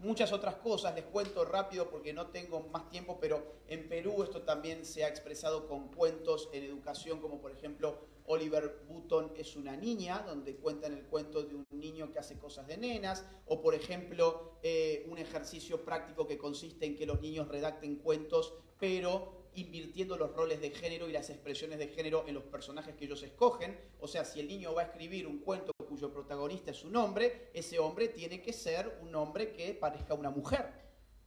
muchas 0.00 0.32
otras 0.32 0.54
cosas, 0.54 0.94
les 0.94 1.04
cuento 1.04 1.44
rápido 1.44 1.90
porque 1.90 2.14
no 2.14 2.28
tengo 2.28 2.60
más 2.72 2.88
tiempo, 2.88 3.18
pero 3.20 3.56
en 3.68 3.90
Perú 3.90 4.22
esto 4.22 4.40
también 4.40 4.86
se 4.86 5.04
ha 5.04 5.08
expresado 5.08 5.68
con 5.68 5.88
cuentos 5.88 6.48
en 6.54 6.64
educación, 6.64 7.20
como 7.20 7.42
por 7.42 7.52
ejemplo 7.52 8.15
Oliver 8.28 8.82
Button 8.88 9.32
es 9.36 9.56
una 9.56 9.76
niña, 9.76 10.24
donde 10.26 10.56
cuentan 10.56 10.92
el 10.92 11.04
cuento 11.04 11.42
de 11.42 11.54
un 11.54 11.66
niño 11.70 12.12
que 12.12 12.18
hace 12.18 12.38
cosas 12.38 12.66
de 12.66 12.76
nenas, 12.76 13.24
o 13.46 13.60
por 13.60 13.74
ejemplo 13.74 14.58
eh, 14.62 15.06
un 15.08 15.18
ejercicio 15.18 15.84
práctico 15.84 16.26
que 16.26 16.38
consiste 16.38 16.86
en 16.86 16.96
que 16.96 17.06
los 17.06 17.20
niños 17.20 17.48
redacten 17.48 17.96
cuentos, 17.96 18.54
pero 18.78 19.46
invirtiendo 19.54 20.16
los 20.16 20.34
roles 20.34 20.60
de 20.60 20.70
género 20.70 21.08
y 21.08 21.12
las 21.12 21.30
expresiones 21.30 21.78
de 21.78 21.88
género 21.88 22.24
en 22.26 22.34
los 22.34 22.44
personajes 22.44 22.94
que 22.94 23.06
ellos 23.06 23.22
escogen. 23.22 23.78
O 24.00 24.06
sea, 24.06 24.24
si 24.24 24.40
el 24.40 24.48
niño 24.48 24.74
va 24.74 24.82
a 24.82 24.84
escribir 24.86 25.26
un 25.26 25.38
cuento 25.38 25.72
cuyo 25.88 26.12
protagonista 26.12 26.70
es 26.70 26.84
un 26.84 26.94
hombre, 26.96 27.50
ese 27.54 27.78
hombre 27.78 28.08
tiene 28.08 28.42
que 28.42 28.52
ser 28.52 28.98
un 29.02 29.14
hombre 29.14 29.52
que 29.52 29.72
parezca 29.72 30.14
una 30.14 30.30
mujer. 30.30 30.72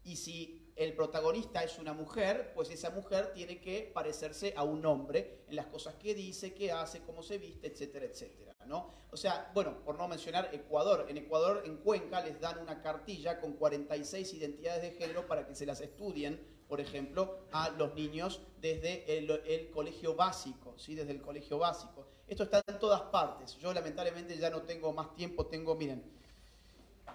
Y 0.04 0.16
si 0.16 0.59
el 0.80 0.94
protagonista 0.94 1.64
es 1.64 1.78
una 1.78 1.94
mujer, 1.94 2.54
pues 2.56 2.70
esa 2.70 2.90
mujer 2.90 3.34
tiene 3.34 3.60
que 3.60 3.92
parecerse 3.94 4.54
a 4.56 4.64
un 4.64 4.86
hombre 4.86 5.44
en 5.50 5.56
las 5.56 5.66
cosas 5.68 5.96
que 5.96 6.16
dice, 6.16 6.54
que 6.54 6.72
hace, 6.72 7.02
cómo 7.02 7.22
se 7.22 7.38
viste, 7.38 7.68
etcétera, 7.68 8.06
etcétera. 8.06 8.56
¿no? 8.66 8.94
O 9.12 9.18
sea, 9.18 9.52
bueno, 9.54 9.84
por 9.84 9.98
no 9.98 10.08
mencionar 10.08 10.50
Ecuador, 10.54 11.06
en 11.10 11.18
Ecuador, 11.18 11.64
en 11.66 11.78
Cuenca, 11.78 12.22
les 12.22 12.40
dan 12.40 12.60
una 12.60 12.82
cartilla 12.82 13.40
con 13.42 13.54
46 13.54 14.34
identidades 14.34 14.82
de 14.82 14.92
género 14.92 15.28
para 15.28 15.46
que 15.46 15.54
se 15.54 15.66
las 15.66 15.82
estudien 15.82 16.60
por 16.70 16.80
ejemplo, 16.80 17.40
a 17.52 17.72
los 17.72 17.96
niños 17.96 18.42
desde 18.62 19.18
el, 19.18 19.72
colegio 19.72 20.14
básico, 20.16 20.76
¿sí? 20.78 20.94
desde 20.94 21.14
el 21.14 21.22
colegio 21.22 21.58
básico. 21.58 22.06
Esto 22.28 22.44
está 22.44 22.62
en 22.68 22.78
todas 22.78 23.02
partes. 23.02 23.58
Yo 23.58 23.74
lamentablemente 23.74 24.38
ya 24.38 24.52
no 24.52 24.62
tengo 24.62 24.94
más 24.94 25.16
tiempo, 25.16 25.48
tengo, 25.48 25.74
miren, 25.74 26.04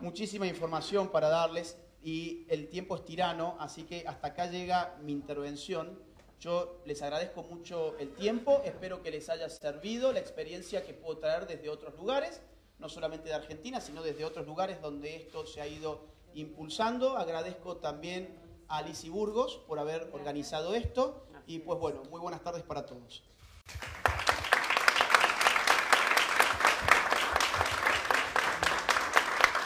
muchísima 0.00 0.48
información 0.48 1.08
para 1.08 1.28
darles 1.28 1.78
y 2.04 2.46
el 2.50 2.68
tiempo 2.68 2.96
es 2.96 3.04
tirano, 3.04 3.56
así 3.58 3.84
que 3.84 4.04
hasta 4.06 4.28
acá 4.28 4.46
llega 4.46 4.96
mi 5.02 5.12
intervención. 5.12 5.98
Yo 6.38 6.82
les 6.84 7.00
agradezco 7.00 7.42
mucho 7.42 7.96
el 7.98 8.14
tiempo, 8.14 8.60
espero 8.64 9.02
que 9.02 9.10
les 9.10 9.30
haya 9.30 9.48
servido 9.48 10.12
la 10.12 10.20
experiencia 10.20 10.84
que 10.84 10.92
puedo 10.92 11.16
traer 11.18 11.46
desde 11.46 11.70
otros 11.70 11.94
lugares, 11.94 12.42
no 12.78 12.90
solamente 12.90 13.30
de 13.30 13.34
Argentina, 13.34 13.80
sino 13.80 14.02
desde 14.02 14.26
otros 14.26 14.46
lugares 14.46 14.82
donde 14.82 15.16
esto 15.16 15.46
se 15.46 15.62
ha 15.62 15.66
ido 15.66 16.02
impulsando. 16.34 17.16
Agradezco 17.16 17.78
también 17.78 18.38
a 18.68 18.78
Alicia 18.78 19.10
Burgos 19.10 19.56
por 19.66 19.78
haber 19.78 20.10
organizado 20.12 20.74
esto 20.74 21.26
y 21.46 21.60
pues 21.60 21.80
bueno, 21.80 22.02
muy 22.10 22.20
buenas 22.20 22.42
tardes 22.42 22.64
para 22.64 22.84
todos. 22.84 23.22